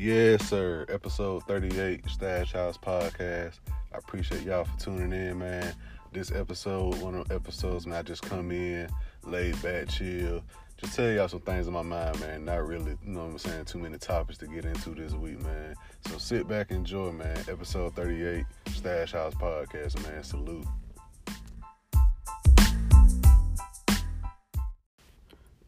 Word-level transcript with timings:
Yes, 0.00 0.48
sir. 0.48 0.86
Episode 0.88 1.42
38, 1.48 2.08
Stash 2.08 2.52
House 2.52 2.78
Podcast. 2.78 3.58
I 3.92 3.98
appreciate 3.98 4.42
y'all 4.42 4.62
for 4.62 4.78
tuning 4.78 5.10
in, 5.10 5.40
man. 5.40 5.74
This 6.12 6.30
episode, 6.30 7.02
one 7.02 7.16
of 7.16 7.26
the 7.26 7.34
episodes, 7.34 7.84
man, 7.84 7.98
I 7.98 8.02
just 8.02 8.22
come 8.22 8.52
in, 8.52 8.88
laid 9.24 9.60
back, 9.60 9.88
chill. 9.88 10.44
Just 10.76 10.94
tell 10.94 11.10
y'all 11.10 11.26
some 11.26 11.40
things 11.40 11.66
in 11.66 11.72
my 11.72 11.82
mind, 11.82 12.20
man. 12.20 12.44
Not 12.44 12.64
really, 12.64 12.96
you 13.04 13.10
know 13.10 13.24
what 13.24 13.30
I'm 13.32 13.38
saying, 13.38 13.64
too 13.64 13.80
many 13.80 13.98
topics 13.98 14.38
to 14.38 14.46
get 14.46 14.64
into 14.64 14.90
this 14.90 15.14
week, 15.14 15.42
man. 15.42 15.74
So 16.06 16.16
sit 16.18 16.46
back, 16.46 16.70
and 16.70 16.78
enjoy, 16.78 17.10
man. 17.10 17.36
Episode 17.48 17.96
38, 17.96 18.44
Stash 18.68 19.10
House 19.10 19.34
Podcast, 19.34 20.00
man. 20.04 20.22
Salute. 20.22 20.64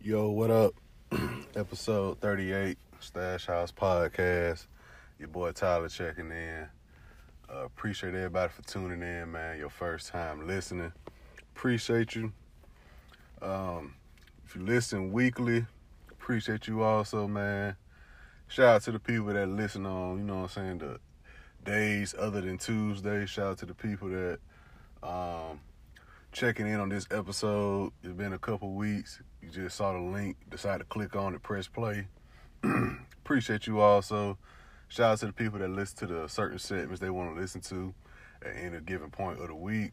Yo, 0.00 0.30
what 0.30 0.52
up? 0.52 0.74
Episode 1.56 2.20
38, 2.20 2.78
Stash 3.00 3.46
House 3.46 3.72
Podcast. 3.72 4.66
Your 5.18 5.28
boy 5.28 5.52
Tyler 5.52 5.88
checking 5.88 6.30
in. 6.30 6.68
Uh, 7.48 7.64
appreciate 7.64 8.14
everybody 8.14 8.52
for 8.52 8.62
tuning 8.62 9.02
in, 9.02 9.32
man. 9.32 9.59
Your 9.59 9.70
first 9.70 10.09
time 10.09 10.46
listening. 10.46 10.92
Appreciate 11.54 12.14
you. 12.14 12.32
Um, 13.42 13.95
if 14.45 14.54
you 14.54 14.62
listen 14.62 15.12
weekly, 15.12 15.66
appreciate 16.10 16.68
you 16.68 16.82
also, 16.82 17.26
man. 17.26 17.76
Shout 18.48 18.76
out 18.76 18.82
to 18.82 18.92
the 18.92 18.98
people 18.98 19.32
that 19.32 19.48
listen 19.48 19.87
on, 19.87 20.18
you 20.18 20.24
know 20.24 20.42
what 20.42 20.42
I'm 20.42 20.48
saying, 20.48 20.78
the 20.78 21.01
days 21.64 22.14
other 22.18 22.40
than 22.40 22.59
Tuesday. 22.59 23.24
Shout 23.26 23.46
out 23.46 23.59
to 23.59 23.66
the 23.66 23.74
people 23.74 24.09
that 24.09 24.38
um 25.02 25.60
checking 26.32 26.66
in 26.66 26.78
on 26.78 26.88
this 26.90 27.06
episode. 27.10 27.92
It's 28.02 28.12
been 28.12 28.32
a 28.32 28.38
couple 28.38 28.73
weeks. 28.74 29.20
You 29.42 29.48
just 29.48 29.76
saw 29.76 29.92
the 29.92 30.01
link, 30.01 30.37
decided 30.51 30.80
to 30.80 30.84
click 30.84 31.16
on 31.16 31.34
it, 31.34 31.42
press 31.42 31.66
play. 31.66 32.06
Appreciate 33.24 33.66
you 33.66 33.80
all. 33.80 34.02
So, 34.02 34.38
Shout 34.90 35.12
out 35.12 35.18
to 35.18 35.26
the 35.26 35.32
people 35.32 35.60
that 35.60 35.70
listen 35.70 36.08
to 36.08 36.14
the 36.14 36.26
certain 36.26 36.58
segments 36.58 37.00
they 37.00 37.10
want 37.10 37.32
to 37.32 37.40
listen 37.40 37.60
to 37.60 37.94
at 38.44 38.56
any 38.56 38.80
given 38.80 39.08
point 39.08 39.40
of 39.40 39.46
the 39.46 39.54
week. 39.54 39.92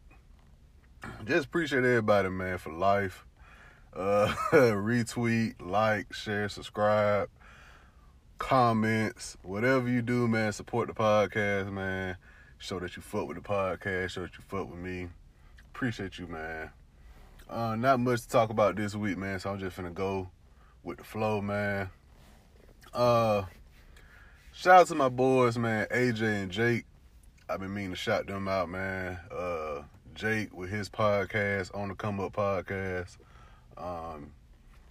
Just 1.23 1.45
appreciate 1.45 1.83
everybody, 1.83 2.29
man, 2.29 2.57
for 2.57 2.73
life. 2.73 3.23
Uh, 3.95 4.33
retweet, 4.51 5.53
like, 5.59 6.11
share, 6.13 6.49
subscribe, 6.49 7.29
comments, 8.39 9.38
whatever 9.43 9.88
you 9.88 10.01
do, 10.01 10.27
man. 10.27 10.51
Support 10.51 10.88
the 10.88 10.95
podcast, 10.95 11.71
man. 11.71 12.17
Show 12.57 12.79
that 12.79 12.95
you 12.95 13.03
fuck 13.03 13.27
with 13.27 13.38
the 13.38 13.43
podcast. 13.43 14.09
Show 14.09 14.21
that 14.21 14.35
you 14.35 14.43
fuck 14.47 14.67
with 14.67 14.79
me. 14.79 15.09
Appreciate 15.75 16.17
you, 16.17 16.25
man. 16.25 16.71
Uh, 17.47 17.75
not 17.75 17.99
much 17.99 18.23
to 18.23 18.29
talk 18.29 18.49
about 18.49 18.75
this 18.75 18.95
week, 18.95 19.19
man. 19.19 19.39
So 19.39 19.51
I'm 19.51 19.59
just 19.59 19.77
gonna 19.77 19.91
go 19.91 20.31
with 20.83 20.97
the 20.97 21.03
flow, 21.03 21.39
man. 21.39 21.91
Uh, 22.98 23.45
shout 24.53 24.81
out 24.81 24.88
to 24.88 24.95
my 24.95 25.08
boys, 25.08 25.56
man, 25.56 25.86
AJ 25.92 26.22
and 26.23 26.52
Jake. 26.52 26.86
I've 27.48 27.59
been 27.59 27.72
meaning 27.72 27.92
to 27.92 27.95
shout 27.95 28.26
them 28.26 28.48
out, 28.48 28.70
man. 28.70 29.20
Uh, 29.31 29.84
Jake 30.16 30.52
with 30.52 30.72
his 30.72 30.90
podcast 30.90 31.70
on 31.78 31.90
the 31.90 31.94
Come 31.94 32.20
Up 32.20 32.34
podcast. 32.34 33.18
Um, 33.78 34.31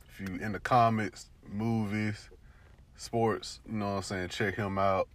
if 0.09 0.21
you 0.21 0.37
in 0.37 0.53
the 0.53 0.61
comics, 0.61 1.31
movies, 1.53 2.31
sports, 2.97 3.59
you 3.69 3.77
know 3.77 3.89
what 3.89 3.97
I'm 3.97 4.03
saying, 4.03 4.29
check 4.29 4.55
him 4.55 4.79
out. 4.79 5.09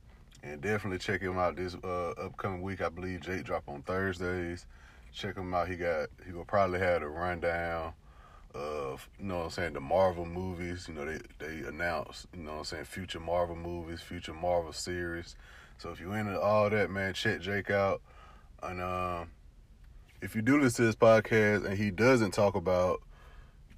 And 0.43 0.59
definitely 0.59 0.99
check 0.99 1.21
him 1.21 1.37
out 1.37 1.55
this 1.55 1.77
uh, 1.85 2.09
upcoming 2.09 2.61
week. 2.61 2.81
I 2.81 2.89
believe 2.89 3.21
Jake 3.21 3.45
drop 3.45 3.63
on 3.69 3.83
Thursdays. 3.83 4.65
Check 5.13 5.37
him 5.37 5.53
out. 5.53 5.69
He 5.69 5.77
got 5.77 6.09
he 6.27 6.33
will 6.33 6.43
probably 6.43 6.79
have 6.79 7.03
a 7.03 7.07
rundown 7.07 7.93
of 8.53 9.09
you 9.19 9.25
know 9.25 9.37
what 9.37 9.43
I'm 9.45 9.49
saying 9.51 9.73
the 9.73 9.79
Marvel 9.79 10.25
movies. 10.25 10.87
You 10.87 10.93
know 10.93 11.05
they 11.05 11.19
they 11.39 11.67
announced 11.67 12.27
you 12.35 12.43
know 12.43 12.51
what 12.51 12.57
I'm 12.59 12.65
saying 12.65 12.85
future 12.85 13.19
Marvel 13.19 13.55
movies, 13.55 14.01
future 14.01 14.33
Marvel 14.33 14.73
series. 14.73 15.35
So 15.77 15.89
if 15.89 15.99
you 15.99 16.11
into 16.13 16.39
all 16.39 16.69
that, 16.69 16.91
man, 16.91 17.13
check 17.13 17.41
Jake 17.41 17.71
out. 17.71 18.01
And 18.61 18.81
um, 18.81 19.31
if 20.21 20.35
you 20.35 20.41
do 20.41 20.59
listen 20.59 20.85
to 20.85 20.91
this 20.91 20.95
podcast 20.95 21.65
and 21.65 21.77
he 21.77 21.89
doesn't 21.89 22.31
talk 22.31 22.55
about 22.55 23.01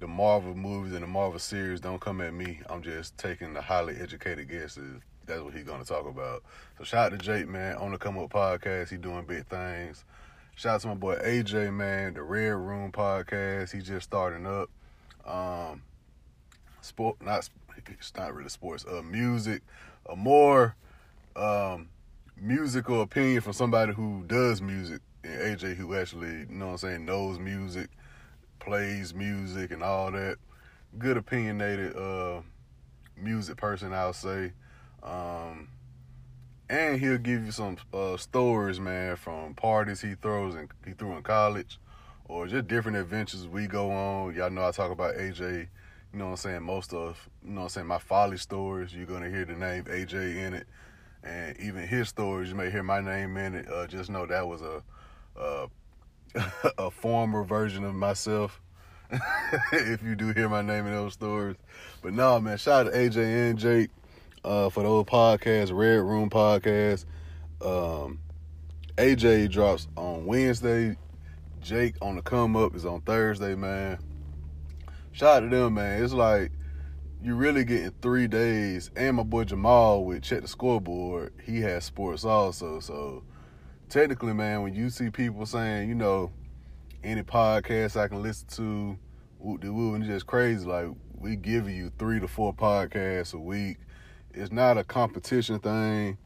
the 0.00 0.06
Marvel 0.06 0.54
movies 0.54 0.92
and 0.92 1.02
the 1.02 1.06
Marvel 1.06 1.38
series, 1.38 1.80
don't 1.80 2.00
come 2.00 2.20
at 2.20 2.34
me. 2.34 2.60
I'm 2.68 2.82
just 2.82 3.16
taking 3.16 3.54
the 3.54 3.62
highly 3.62 3.96
educated 3.96 4.50
guesses. 4.50 5.00
That's 5.24 5.40
what 5.40 5.54
he's 5.54 5.64
gonna 5.64 5.84
talk 5.84 6.06
about. 6.06 6.42
So 6.76 6.84
shout 6.84 7.12
out 7.12 7.18
to 7.18 7.24
Jake, 7.24 7.48
man, 7.48 7.76
on 7.76 7.92
the 7.92 7.98
Come 7.98 8.18
Up 8.18 8.30
podcast. 8.30 8.90
He 8.90 8.98
doing 8.98 9.24
big 9.24 9.46
things. 9.46 10.04
Shout 10.56 10.76
out 10.76 10.80
to 10.82 10.88
my 10.88 10.94
boy 10.94 11.16
AJ, 11.16 11.74
man, 11.74 12.14
the 12.14 12.22
Red 12.22 12.50
Room 12.50 12.92
podcast. 12.92 13.72
He's 13.72 13.86
just 13.86 14.04
starting 14.04 14.46
up. 14.46 14.70
Um, 15.26 15.82
sport, 16.80 17.16
not 17.20 17.48
it's 17.88 18.12
not 18.16 18.32
really 18.32 18.48
sports. 18.48 18.84
Uh, 18.84 19.02
music, 19.02 19.62
a 20.08 20.14
more 20.14 20.76
um 21.34 21.88
musical 22.36 23.02
opinion 23.02 23.40
from 23.40 23.52
somebody 23.52 23.92
who 23.92 24.22
does 24.28 24.62
music, 24.62 25.00
and 25.24 25.58
AJ 25.58 25.74
who 25.74 25.96
actually, 25.96 26.28
you 26.28 26.46
know 26.50 26.66
what 26.66 26.72
I'm 26.72 26.78
saying, 26.78 27.04
knows 27.04 27.40
music, 27.40 27.88
plays 28.60 29.12
music, 29.12 29.72
and 29.72 29.82
all 29.82 30.12
that. 30.12 30.36
Good 30.96 31.16
opinionated 31.16 31.96
uh 31.96 32.42
music 33.16 33.56
person, 33.56 33.92
I'll 33.92 34.12
say. 34.12 34.52
Um, 35.02 35.68
and 36.68 36.98
he'll 37.00 37.18
give 37.18 37.44
you 37.44 37.52
some 37.52 37.76
uh, 37.92 38.16
stories, 38.16 38.80
man, 38.80 39.16
from 39.16 39.54
parties 39.54 40.00
he 40.00 40.14
throws 40.14 40.54
and 40.54 40.68
he 40.86 40.92
threw 40.92 41.14
in 41.16 41.22
college, 41.22 41.78
or 42.26 42.46
just 42.46 42.68
different 42.68 42.96
adventures 42.96 43.46
we 43.46 43.66
go 43.66 43.90
on. 43.90 44.34
Y'all 44.34 44.50
know 44.50 44.66
I 44.66 44.70
talk 44.70 44.90
about 44.90 45.14
AJ. 45.14 45.68
You 46.12 46.18
know 46.18 46.26
what 46.26 46.30
I'm 46.32 46.36
saying? 46.36 46.62
Most 46.62 46.94
of 46.94 47.28
you 47.44 47.50
know 47.50 47.62
what 47.62 47.64
I'm 47.64 47.68
saying 47.70 47.86
my 47.86 47.98
folly 47.98 48.38
stories. 48.38 48.94
You're 48.94 49.06
gonna 49.06 49.28
hear 49.28 49.44
the 49.44 49.54
name 49.54 49.84
AJ 49.84 50.36
in 50.36 50.54
it, 50.54 50.66
and 51.22 51.58
even 51.60 51.86
his 51.86 52.08
stories. 52.08 52.48
You 52.48 52.54
may 52.54 52.70
hear 52.70 52.82
my 52.82 53.00
name 53.00 53.36
in 53.36 53.54
it. 53.54 53.68
Uh, 53.70 53.86
just 53.86 54.10
know 54.10 54.24
that 54.26 54.46
was 54.46 54.62
a 54.62 54.82
a, 55.36 55.68
a 56.78 56.90
former 56.90 57.44
version 57.44 57.84
of 57.84 57.94
myself. 57.94 58.60
if 59.72 60.02
you 60.02 60.14
do 60.14 60.32
hear 60.32 60.48
my 60.48 60.62
name 60.62 60.86
in 60.86 60.92
those 60.92 61.12
stories, 61.12 61.56
but 62.00 62.14
no, 62.14 62.40
man. 62.40 62.56
Shout 62.56 62.86
out 62.86 62.92
to 62.92 62.98
AJ 62.98 63.50
and 63.50 63.58
Jake 63.58 63.90
uh, 64.44 64.68
for 64.68 64.82
the 64.82 64.88
old 64.88 65.06
podcast, 65.06 65.72
Red 65.72 66.00
Room 66.00 66.28
Podcast. 66.28 67.06
Um, 67.62 68.20
AJ 68.96 69.50
drops 69.50 69.88
on 69.96 70.26
Wednesday. 70.26 70.96
Jake 71.60 71.96
on 72.02 72.16
the 72.16 72.22
come 72.22 72.56
up 72.56 72.76
is 72.76 72.84
on 72.84 73.00
Thursday, 73.00 73.54
man. 73.54 73.98
Shout 75.12 75.42
out 75.42 75.50
to 75.50 75.56
them, 75.56 75.74
man. 75.74 76.04
It's 76.04 76.12
like 76.12 76.52
you're 77.22 77.36
really 77.36 77.64
getting 77.64 77.92
three 78.02 78.26
days. 78.28 78.90
And 78.96 79.16
my 79.16 79.22
boy 79.22 79.44
Jamal 79.44 80.04
with 80.04 80.22
Check 80.22 80.42
the 80.42 80.48
Scoreboard, 80.48 81.32
he 81.42 81.60
has 81.62 81.84
sports 81.84 82.24
also. 82.24 82.80
So 82.80 83.24
technically, 83.88 84.34
man, 84.34 84.62
when 84.62 84.74
you 84.74 84.90
see 84.90 85.08
people 85.08 85.46
saying, 85.46 85.88
you 85.88 85.94
know, 85.94 86.30
any 87.02 87.22
podcast 87.22 87.98
I 87.98 88.08
can 88.08 88.22
listen 88.22 88.48
to, 88.48 88.98
woo 89.38 89.56
de 89.56 89.72
woo, 89.72 89.94
and 89.94 90.04
just 90.04 90.26
crazy, 90.26 90.66
like 90.66 90.88
we 91.18 91.36
give 91.36 91.68
you 91.70 91.90
three 91.98 92.20
to 92.20 92.28
four 92.28 92.52
podcasts 92.52 93.32
a 93.32 93.38
week 93.38 93.78
it's 94.34 94.52
not 94.52 94.78
a 94.78 94.84
competition 94.84 95.58
thing. 95.58 96.18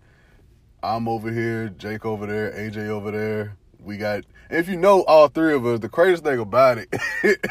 I'm 0.83 1.09
over 1.09 1.33
here, 1.33 1.69
Jake 1.69 2.05
over 2.05 2.27
there, 2.27 2.53
AJ 2.53 2.89
over 2.89 3.11
there. 3.11 3.57
We 3.81 3.97
got, 3.97 4.25
if 4.51 4.69
you 4.69 4.77
know 4.77 5.03
all 5.03 5.29
three 5.29 5.55
of 5.55 5.67
us, 5.67 5.81
the 5.81 5.89
craziest 5.89 6.25
thing 6.25 6.39
about 6.39 6.79
it, 6.79 6.89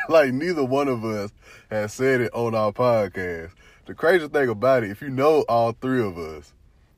like 0.10 0.34
neither 0.34 0.64
one 0.64 0.88
of 0.88 1.06
us 1.06 1.32
has 1.70 1.94
said 1.94 2.22
it 2.22 2.34
on 2.34 2.56
our 2.56 2.72
podcast. 2.72 3.52
The 3.86 3.94
craziest 3.94 4.34
thing 4.34 4.50
about 4.50 4.84
it, 4.84 4.92
if 4.92 5.02
you 5.02 5.10
know 5.10 5.46
all 5.48 5.74
three 5.74 6.02
of 6.02 6.18
us, 6.18 6.54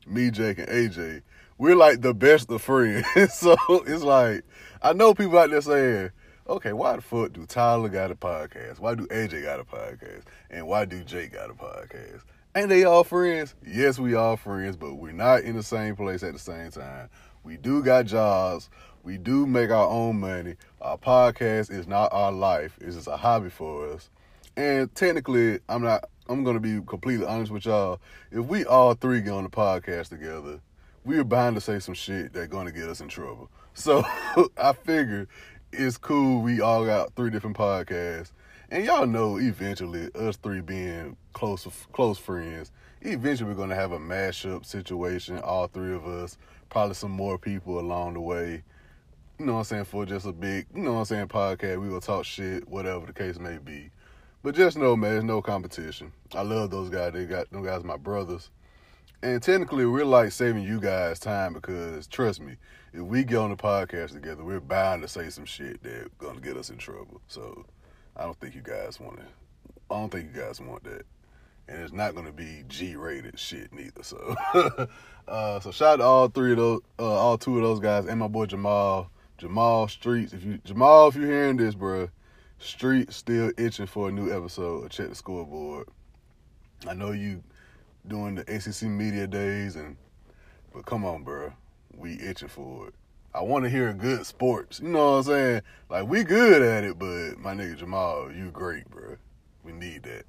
me, 0.06 0.30
Jake, 0.30 0.58
and 0.58 0.68
AJ, 0.68 1.22
we're 1.58 1.76
like 1.76 2.00
the 2.00 2.14
best 2.14 2.50
of 2.50 2.62
friends. 2.62 3.06
so 3.34 3.56
it's 3.86 4.02
like, 4.02 4.44
I 4.82 4.92
know 4.92 5.14
people 5.14 5.38
out 5.38 5.50
there 5.50 5.60
saying, 5.60 6.10
okay, 6.48 6.72
why 6.72 6.96
the 6.96 7.02
fuck 7.02 7.32
do 7.32 7.46
Tyler 7.46 7.88
got 7.88 8.10
a 8.10 8.16
podcast? 8.16 8.80
Why 8.80 8.94
do 8.94 9.06
AJ 9.08 9.44
got 9.44 9.60
a 9.60 9.64
podcast? 9.64 10.22
And 10.50 10.66
why 10.66 10.84
do 10.84 11.04
Jake 11.04 11.32
got 11.32 11.50
a 11.50 11.54
podcast? 11.54 12.22
Ain't 12.56 12.68
they 12.68 12.82
all 12.82 13.04
friends? 13.04 13.54
Yes, 13.64 14.00
we 14.00 14.16
all 14.16 14.36
friends, 14.36 14.76
but 14.76 14.94
we're 14.94 15.12
not 15.12 15.42
in 15.42 15.54
the 15.54 15.62
same 15.62 15.94
place 15.94 16.24
at 16.24 16.32
the 16.32 16.38
same 16.40 16.72
time. 16.72 17.08
We 17.44 17.56
do 17.56 17.80
got 17.80 18.06
jobs. 18.06 18.70
We 19.04 19.18
do 19.18 19.46
make 19.46 19.70
our 19.70 19.86
own 19.86 20.18
money. 20.18 20.56
Our 20.80 20.98
podcast 20.98 21.70
is 21.70 21.86
not 21.86 22.12
our 22.12 22.32
life. 22.32 22.76
It's 22.80 22.96
just 22.96 23.06
a 23.06 23.16
hobby 23.16 23.50
for 23.50 23.92
us. 23.92 24.10
And 24.56 24.92
technically, 24.96 25.60
I'm 25.68 25.82
not 25.82 26.10
I'm 26.28 26.42
gonna 26.42 26.58
be 26.58 26.80
completely 26.84 27.24
honest 27.24 27.52
with 27.52 27.66
y'all. 27.66 28.00
If 28.32 28.44
we 28.46 28.64
all 28.64 28.94
three 28.94 29.20
get 29.20 29.32
on 29.32 29.44
the 29.44 29.50
podcast 29.50 30.08
together, 30.08 30.60
we're 31.04 31.22
bound 31.22 31.54
to 31.54 31.60
say 31.60 31.78
some 31.78 31.94
shit 31.94 32.32
that's 32.32 32.48
gonna 32.48 32.72
get 32.72 32.88
us 32.88 33.00
in 33.00 33.06
trouble. 33.06 33.48
So 33.74 34.02
I 34.58 34.72
figure 34.72 35.28
it's 35.72 35.98
cool 35.98 36.42
we 36.42 36.60
all 36.60 36.84
got 36.84 37.14
three 37.14 37.30
different 37.30 37.56
podcasts 37.56 38.32
and 38.70 38.84
y'all 38.84 39.06
know 39.06 39.38
eventually 39.38 40.10
us 40.14 40.36
three 40.36 40.60
being 40.60 41.16
close 41.32 41.66
close 41.92 42.18
friends, 42.18 42.72
eventually 43.02 43.50
we're 43.50 43.56
gonna 43.56 43.74
have 43.74 43.92
a 43.92 43.98
mashup 43.98 44.64
situation, 44.64 45.38
all 45.40 45.66
three 45.68 45.94
of 45.94 46.06
us, 46.06 46.38
probably 46.68 46.94
some 46.94 47.10
more 47.10 47.38
people 47.38 47.80
along 47.80 48.14
the 48.14 48.20
way. 48.20 48.62
You 49.38 49.46
know 49.46 49.54
what 49.54 49.58
I'm 49.60 49.64
saying, 49.64 49.84
for 49.86 50.04
just 50.06 50.26
a 50.26 50.32
big, 50.32 50.66
you 50.74 50.82
know 50.82 50.92
what 50.94 50.98
I'm 51.00 51.04
saying, 51.06 51.28
podcast. 51.28 51.80
We 51.80 51.88
will 51.88 52.00
talk 52.00 52.24
shit, 52.26 52.68
whatever 52.68 53.06
the 53.06 53.12
case 53.12 53.38
may 53.38 53.58
be. 53.58 53.90
But 54.42 54.54
just 54.54 54.76
know, 54.78 54.96
man, 54.96 55.12
there's 55.12 55.24
no 55.24 55.42
competition. 55.42 56.12
I 56.34 56.42
love 56.42 56.70
those 56.70 56.90
guys. 56.90 57.12
They 57.12 57.26
got 57.26 57.50
them 57.50 57.64
guys 57.64 57.84
my 57.84 57.96
brothers. 57.96 58.50
and 59.22 59.42
technically 59.42 59.86
we're 59.86 60.04
like 60.04 60.32
saving 60.32 60.62
you 60.62 60.80
guys 60.80 61.18
time 61.18 61.52
because 61.54 62.06
trust 62.06 62.40
me, 62.40 62.56
if 62.92 63.02
we 63.02 63.24
get 63.24 63.38
on 63.38 63.50
the 63.50 63.56
podcast 63.56 64.12
together, 64.12 64.44
we're 64.44 64.60
bound 64.60 65.02
to 65.02 65.08
say 65.08 65.28
some 65.30 65.44
shit 65.44 65.82
that's 65.82 66.08
gonna 66.18 66.40
get 66.40 66.56
us 66.56 66.70
in 66.70 66.78
trouble. 66.78 67.20
So 67.28 67.66
I 68.16 68.24
don't 68.24 68.38
think 68.40 68.54
you 68.54 68.62
guys 68.62 69.00
want 69.00 69.18
to. 69.18 69.24
I 69.90 69.98
don't 69.98 70.10
think 70.10 70.34
you 70.34 70.40
guys 70.40 70.60
want 70.60 70.84
that, 70.84 71.04
and 71.68 71.82
it's 71.82 71.92
not 71.92 72.14
gonna 72.14 72.32
be 72.32 72.64
G-rated 72.68 73.38
shit 73.38 73.72
neither. 73.72 74.02
So, 74.02 74.36
uh, 75.28 75.60
so 75.60 75.70
shout 75.70 75.94
out 75.94 75.96
to 75.96 76.04
all 76.04 76.28
three 76.28 76.52
of 76.52 76.58
those, 76.58 76.80
uh, 76.98 77.04
all 77.04 77.38
two 77.38 77.56
of 77.56 77.62
those 77.62 77.80
guys, 77.80 78.06
and 78.06 78.20
my 78.20 78.28
boy 78.28 78.46
Jamal, 78.46 79.10
Jamal 79.38 79.88
Streets. 79.88 80.32
If 80.32 80.44
you 80.44 80.58
Jamal, 80.64 81.08
if 81.08 81.16
you're 81.16 81.26
hearing 81.26 81.56
this, 81.56 81.74
bro, 81.74 82.08
Street 82.58 83.12
still 83.12 83.52
itching 83.56 83.86
for 83.86 84.08
a 84.08 84.12
new 84.12 84.36
episode. 84.36 84.90
Check 84.90 85.08
the 85.08 85.14
scoreboard. 85.14 85.88
I 86.86 86.94
know 86.94 87.12
you 87.12 87.42
doing 88.06 88.34
the 88.34 88.42
ACC 88.42 88.82
media 88.82 89.26
days, 89.26 89.76
and 89.76 89.96
but 90.72 90.84
come 90.86 91.04
on, 91.04 91.24
bro, 91.24 91.52
we 91.96 92.14
itching 92.20 92.48
for 92.48 92.88
it. 92.88 92.94
I 93.32 93.42
want 93.42 93.64
to 93.64 93.70
hear 93.70 93.92
good 93.92 94.26
sports. 94.26 94.80
You 94.80 94.88
know 94.88 95.12
what 95.12 95.18
I'm 95.18 95.22
saying? 95.24 95.62
Like 95.88 96.08
we 96.08 96.24
good 96.24 96.62
at 96.62 96.82
it, 96.84 96.98
but 96.98 97.38
my 97.38 97.54
nigga 97.54 97.76
Jamal, 97.76 98.32
you 98.32 98.50
great, 98.50 98.90
bro. 98.90 99.16
We 99.62 99.72
need 99.72 100.02
that. 100.02 100.24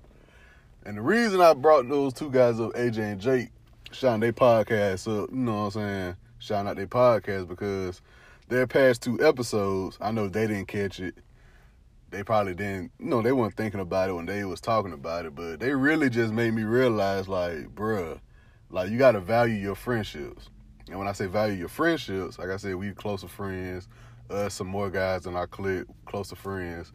And 0.86 0.98
the 0.98 1.02
reason 1.02 1.42
I 1.42 1.54
brought 1.54 1.90
those 1.90 2.14
two 2.14 2.30
guys 2.30 2.60
up, 2.60 2.74
AJ 2.74 2.98
and 3.00 3.22
Jake, 3.22 3.50
shouting 3.92 4.20
their 4.20 4.34
podcast 4.34 5.08
up, 5.08 5.30
you 5.32 5.38
know 5.38 5.66
what 5.66 5.66
I'm 5.66 5.72
saying? 5.72 6.16
Shouting 6.40 6.70
out 6.70 6.76
their 6.76 6.88
podcast 6.88 7.48
because 7.48 8.02
their 8.50 8.68
past 8.68 9.02
two 9.02 9.24
episodes, 9.26 9.98
I 10.00 10.12
know 10.12 10.28
they 10.28 10.46
didn't 10.46 10.68
catch 10.68 11.00
it. 11.00 11.16
They 12.12 12.24
probably 12.24 12.54
didn't, 12.54 12.92
you 13.00 13.06
know, 13.06 13.22
they 13.22 13.32
weren't 13.32 13.56
thinking 13.56 13.80
about 13.80 14.10
it 14.10 14.14
when 14.14 14.26
they 14.26 14.44
was 14.44 14.60
talking 14.60 14.94
about 14.94 15.26
it, 15.26 15.34
but 15.34 15.60
they 15.60 15.74
really 15.74 16.10
just 16.10 16.34
made 16.34 16.54
me 16.54 16.64
realize, 16.64 17.30
like, 17.30 17.74
bruh, 17.74 18.20
like 18.70 18.90
you 18.90 18.98
gotta 18.98 19.22
value 19.22 19.56
your 19.56 19.76
friendships. 19.76 20.50
And 20.92 21.00
when 21.00 21.08
I 21.08 21.14
say 21.14 21.26
value 21.26 21.56
your 21.56 21.70
friendships, 21.70 22.38
like 22.38 22.50
I 22.50 22.58
said, 22.58 22.76
we 22.76 22.92
closer 22.92 23.28
friends, 23.28 23.88
us 24.30 24.54
some 24.54 24.68
more 24.68 24.92
guys 24.92 25.26
in 25.26 25.36
our 25.36 25.48
clique, 25.48 25.88
closer 26.06 26.36
friends 26.36 26.92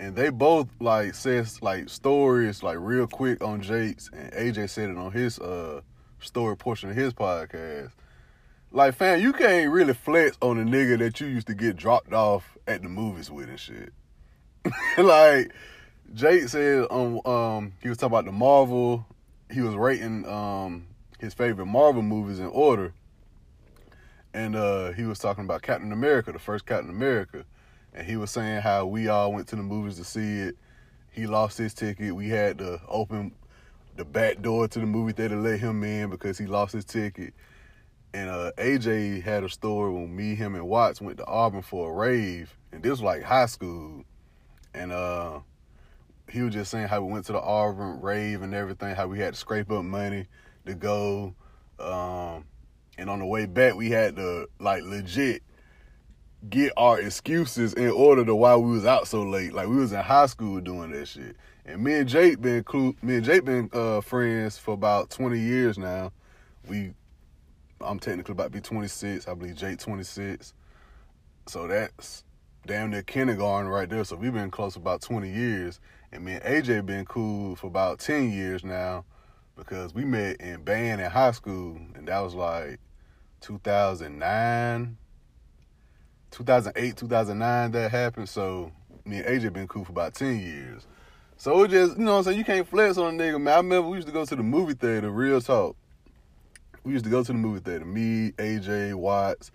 and 0.00 0.16
they 0.16 0.30
both 0.30 0.66
like 0.80 1.14
says 1.14 1.60
like 1.62 1.88
stories 1.90 2.62
like 2.62 2.78
real 2.80 3.06
quick 3.06 3.44
on 3.44 3.60
Jake's 3.60 4.08
and 4.14 4.32
AJ 4.32 4.70
said 4.70 4.88
it 4.88 4.96
on 4.96 5.12
his 5.12 5.38
uh 5.38 5.82
story 6.20 6.56
portion 6.56 6.88
of 6.90 6.96
his 6.96 7.12
podcast. 7.12 7.90
Like 8.72 8.94
fam, 8.94 9.20
you 9.20 9.32
can't 9.34 9.70
really 9.70 9.92
flex 9.92 10.38
on 10.40 10.58
a 10.58 10.64
nigga 10.64 10.98
that 10.98 11.20
you 11.20 11.26
used 11.26 11.48
to 11.48 11.54
get 11.54 11.76
dropped 11.76 12.14
off 12.14 12.56
at 12.66 12.82
the 12.82 12.88
movies 12.88 13.30
with 13.30 13.50
and 13.50 13.60
shit. 13.60 13.92
like 14.98 15.52
Jake 16.14 16.48
said 16.48 16.86
um 16.90 17.20
um 17.26 17.72
he 17.82 17.90
was 17.90 17.98
talking 17.98 18.14
about 18.14 18.24
the 18.24 18.32
Marvel, 18.32 19.06
he 19.50 19.60
was 19.60 19.74
rating 19.74 20.26
um 20.26 20.86
his 21.18 21.34
favorite 21.34 21.66
Marvel 21.66 22.02
movies 22.02 22.38
in 22.38 22.46
order. 22.46 22.94
And 24.32 24.56
uh 24.56 24.92
he 24.92 25.04
was 25.04 25.18
talking 25.18 25.44
about 25.44 25.62
Captain 25.62 25.92
America, 25.92 26.32
the 26.32 26.38
first 26.38 26.66
Captain 26.66 26.90
America 26.90 27.44
and 27.92 28.06
he 28.06 28.16
was 28.16 28.30
saying 28.30 28.62
how 28.62 28.86
we 28.86 29.08
all 29.08 29.32
went 29.32 29.48
to 29.48 29.56
the 29.56 29.62
movies 29.62 29.96
to 29.96 30.04
see 30.04 30.40
it. 30.40 30.56
He 31.10 31.26
lost 31.26 31.58
his 31.58 31.74
ticket. 31.74 32.14
We 32.14 32.28
had 32.28 32.58
to 32.58 32.80
open 32.88 33.32
the 33.96 34.04
back 34.04 34.40
door 34.42 34.68
to 34.68 34.78
the 34.78 34.86
movie 34.86 35.12
theater 35.12 35.34
to 35.34 35.40
let 35.40 35.58
him 35.58 35.82
in 35.82 36.10
because 36.10 36.38
he 36.38 36.46
lost 36.46 36.72
his 36.72 36.84
ticket. 36.84 37.34
And 38.14 38.30
uh, 38.30 38.52
AJ 38.58 39.22
had 39.22 39.44
a 39.44 39.48
story 39.48 39.92
when 39.92 40.14
me, 40.14 40.34
him, 40.34 40.54
and 40.54 40.66
Watts 40.68 41.00
went 41.00 41.18
to 41.18 41.26
Auburn 41.26 41.62
for 41.62 41.90
a 41.90 41.94
rave, 41.94 42.56
and 42.72 42.82
this 42.82 42.90
was 42.90 43.02
like 43.02 43.22
high 43.22 43.46
school. 43.46 44.04
And 44.74 44.92
uh, 44.92 45.40
he 46.28 46.42
was 46.42 46.54
just 46.54 46.70
saying 46.70 46.88
how 46.88 47.02
we 47.02 47.12
went 47.12 47.26
to 47.26 47.32
the 47.32 47.40
Auburn 47.40 48.00
rave 48.00 48.42
and 48.42 48.54
everything, 48.54 48.94
how 48.94 49.08
we 49.08 49.18
had 49.18 49.34
to 49.34 49.40
scrape 49.40 49.70
up 49.70 49.84
money 49.84 50.26
to 50.66 50.74
go. 50.74 51.34
Um, 51.78 52.44
and 53.00 53.08
on 53.08 53.18
the 53.18 53.24
way 53.24 53.46
back, 53.46 53.76
we 53.76 53.90
had 53.90 54.16
to 54.16 54.46
like 54.58 54.82
legit 54.84 55.42
get 56.50 56.70
our 56.76 57.00
excuses 57.00 57.72
in 57.72 57.88
order 57.88 58.26
to 58.26 58.34
why 58.34 58.54
we 58.56 58.72
was 58.72 58.84
out 58.84 59.08
so 59.08 59.22
late. 59.22 59.54
Like 59.54 59.68
we 59.68 59.76
was 59.76 59.92
in 59.92 60.00
high 60.00 60.26
school 60.26 60.60
doing 60.60 60.90
that 60.90 61.08
shit. 61.08 61.34
And 61.64 61.82
me 61.82 61.94
and 61.94 62.06
Jake 62.06 62.42
been 62.42 62.62
cool. 62.64 62.94
Me 63.00 63.16
and 63.16 63.24
Jake 63.24 63.46
been 63.46 63.70
uh, 63.72 64.02
friends 64.02 64.58
for 64.58 64.74
about 64.74 65.08
twenty 65.08 65.40
years 65.40 65.78
now. 65.78 66.12
We, 66.68 66.92
I'm 67.80 67.98
technically 67.98 68.32
about 68.32 68.44
to 68.44 68.50
be 68.50 68.60
26. 68.60 69.26
I 69.26 69.32
believe 69.32 69.56
Jake 69.56 69.78
26. 69.78 70.52
So 71.46 71.66
that's 71.66 72.22
damn 72.66 72.90
near 72.90 73.02
kindergarten 73.02 73.70
right 73.70 73.88
there. 73.88 74.04
So 74.04 74.16
we've 74.16 74.32
been 74.32 74.50
close 74.50 74.76
about 74.76 75.00
20 75.00 75.30
years. 75.30 75.80
And 76.12 76.22
me 76.22 76.34
and 76.34 76.44
AJ 76.44 76.84
been 76.84 77.06
cool 77.06 77.56
for 77.56 77.68
about 77.68 77.98
10 77.98 78.30
years 78.30 78.62
now 78.62 79.06
because 79.56 79.94
we 79.94 80.04
met 80.04 80.36
in 80.36 80.62
band 80.62 81.00
in 81.00 81.10
high 81.10 81.30
school. 81.30 81.80
And 81.94 82.06
that 82.06 82.20
was 82.20 82.34
like 82.34 82.78
2009, 83.40 84.96
2008, 86.30 86.96
2009 86.96 87.70
that 87.72 87.90
happened. 87.90 88.28
So 88.28 88.72
me 89.04 89.18
and 89.18 89.26
AJ 89.26 89.52
been 89.52 89.68
cool 89.68 89.84
for 89.84 89.92
about 89.92 90.14
10 90.14 90.40
years. 90.40 90.86
So 91.36 91.62
it 91.64 91.70
just, 91.70 91.96
you 91.96 92.04
know 92.04 92.12
what 92.12 92.18
I'm 92.18 92.24
saying? 92.24 92.38
You 92.38 92.44
can't 92.44 92.68
flex 92.68 92.98
on 92.98 93.14
a 93.14 93.22
nigga, 93.22 93.40
man. 93.40 93.54
I 93.54 93.56
remember 93.56 93.88
we 93.88 93.96
used 93.96 94.08
to 94.08 94.12
go 94.12 94.24
to 94.24 94.36
the 94.36 94.42
movie 94.42 94.74
theater, 94.74 95.10
real 95.10 95.40
talk. 95.40 95.74
We 96.84 96.92
used 96.92 97.04
to 97.04 97.10
go 97.10 97.22
to 97.22 97.32
the 97.32 97.38
movie 97.38 97.60
theater. 97.60 97.84
Me, 97.84 98.32
AJ, 98.32 98.94
Watts, 98.94 99.50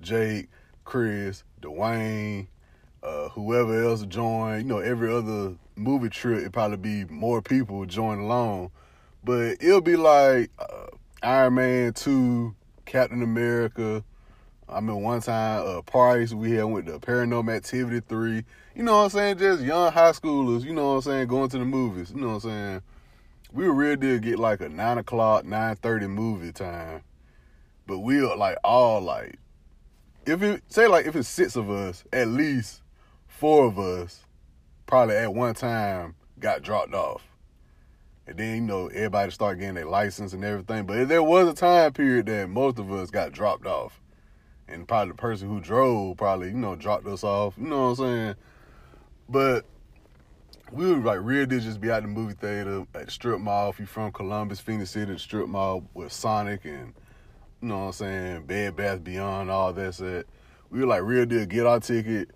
Jake, 0.00 0.48
Chris, 0.84 1.44
Dwayne, 1.62 2.46
uh, 3.02 3.28
whoever 3.30 3.82
else 3.82 4.04
joined. 4.04 4.62
You 4.62 4.68
know, 4.68 4.78
every 4.80 5.12
other 5.12 5.54
movie 5.76 6.10
trip, 6.10 6.40
it'd 6.40 6.52
probably 6.52 6.76
be 6.76 7.04
more 7.06 7.40
people 7.40 7.86
join 7.86 8.18
along. 8.18 8.70
But 9.24 9.62
it'll 9.62 9.80
be 9.80 9.96
like 9.96 10.50
uh, 10.58 10.88
Iron 11.22 11.54
Man 11.54 11.92
2, 11.92 12.54
Captain 12.90 13.22
America, 13.22 14.02
I 14.68 14.74
remember 14.74 15.00
one 15.00 15.20
time, 15.20 15.64
uh, 15.64 15.80
parties 15.82 16.34
we 16.34 16.50
had 16.50 16.64
went 16.64 16.86
to 16.86 16.98
Paranormal 16.98 17.54
Activity 17.54 18.00
3. 18.00 18.44
You 18.74 18.82
know 18.82 18.96
what 18.96 19.04
I'm 19.04 19.10
saying? 19.10 19.38
Just 19.38 19.62
young 19.62 19.92
high 19.92 20.10
schoolers, 20.10 20.64
you 20.64 20.72
know 20.72 20.88
what 20.88 20.94
I'm 20.94 21.02
saying, 21.02 21.28
going 21.28 21.48
to 21.50 21.58
the 21.58 21.64
movies. 21.64 22.10
You 22.10 22.20
know 22.20 22.26
what 22.26 22.44
I'm 22.44 22.50
saying? 22.50 22.82
We 23.52 23.66
really 23.68 23.94
did 23.94 24.22
get 24.22 24.40
like 24.40 24.60
a 24.60 24.68
9 24.68 24.98
o'clock, 24.98 25.44
9.30 25.44 26.10
movie 26.10 26.50
time. 26.50 27.02
But 27.86 28.00
we 28.00 28.18
are 28.22 28.36
like 28.36 28.56
all 28.64 29.00
like, 29.00 29.38
if 30.26 30.42
it, 30.42 30.64
say 30.66 30.88
like 30.88 31.06
if 31.06 31.14
it's 31.14 31.28
six 31.28 31.54
of 31.54 31.70
us, 31.70 32.02
at 32.12 32.26
least 32.26 32.82
four 33.28 33.66
of 33.66 33.78
us 33.78 34.24
probably 34.86 35.14
at 35.14 35.32
one 35.32 35.54
time 35.54 36.16
got 36.40 36.62
dropped 36.62 36.92
off. 36.94 37.29
And 38.30 38.38
then, 38.38 38.54
you 38.54 38.60
know, 38.62 38.86
everybody 38.86 39.32
start 39.32 39.58
getting 39.58 39.74
their 39.74 39.86
license 39.86 40.32
and 40.32 40.44
everything. 40.44 40.86
But 40.86 41.08
there 41.08 41.22
was 41.22 41.48
a 41.48 41.52
time 41.52 41.92
period 41.92 42.26
that 42.26 42.48
most 42.48 42.78
of 42.78 42.90
us 42.92 43.10
got 43.10 43.32
dropped 43.32 43.66
off 43.66 44.00
and 44.68 44.86
probably 44.86 45.10
the 45.10 45.16
person 45.16 45.48
who 45.48 45.60
drove 45.60 46.16
probably 46.16 46.48
you 46.48 46.54
know 46.54 46.76
dropped 46.76 47.06
us 47.06 47.24
off. 47.24 47.54
You 47.58 47.66
know 47.66 47.90
what 47.90 47.98
I'm 48.00 48.06
saying? 48.06 48.34
But 49.28 49.64
we 50.70 50.86
would 50.86 51.04
like 51.04 51.18
real 51.22 51.44
did 51.44 51.62
just 51.62 51.80
be 51.80 51.90
out 51.90 52.02
the 52.02 52.08
movie 52.08 52.34
theater 52.34 52.86
at 52.94 53.06
the 53.06 53.10
strip 53.10 53.40
mall. 53.40 53.70
If 53.70 53.80
you 53.80 53.86
from 53.86 54.12
Columbus, 54.12 54.60
Phenix 54.60 54.90
City, 54.90 55.12
the 55.12 55.18
strip 55.18 55.48
mall 55.48 55.88
with 55.92 56.12
Sonic 56.12 56.64
and 56.64 56.94
you 57.60 57.68
know 57.68 57.78
what 57.78 57.86
I'm 57.86 57.92
saying, 57.94 58.46
Bed 58.46 58.76
Bath 58.76 59.02
Beyond, 59.02 59.50
all 59.50 59.72
that 59.72 59.94
set. 59.94 60.26
We 60.70 60.78
were 60.78 60.86
like 60.86 61.02
real 61.02 61.26
deal, 61.26 61.44
get 61.46 61.66
our 61.66 61.80
ticket, 61.80 62.30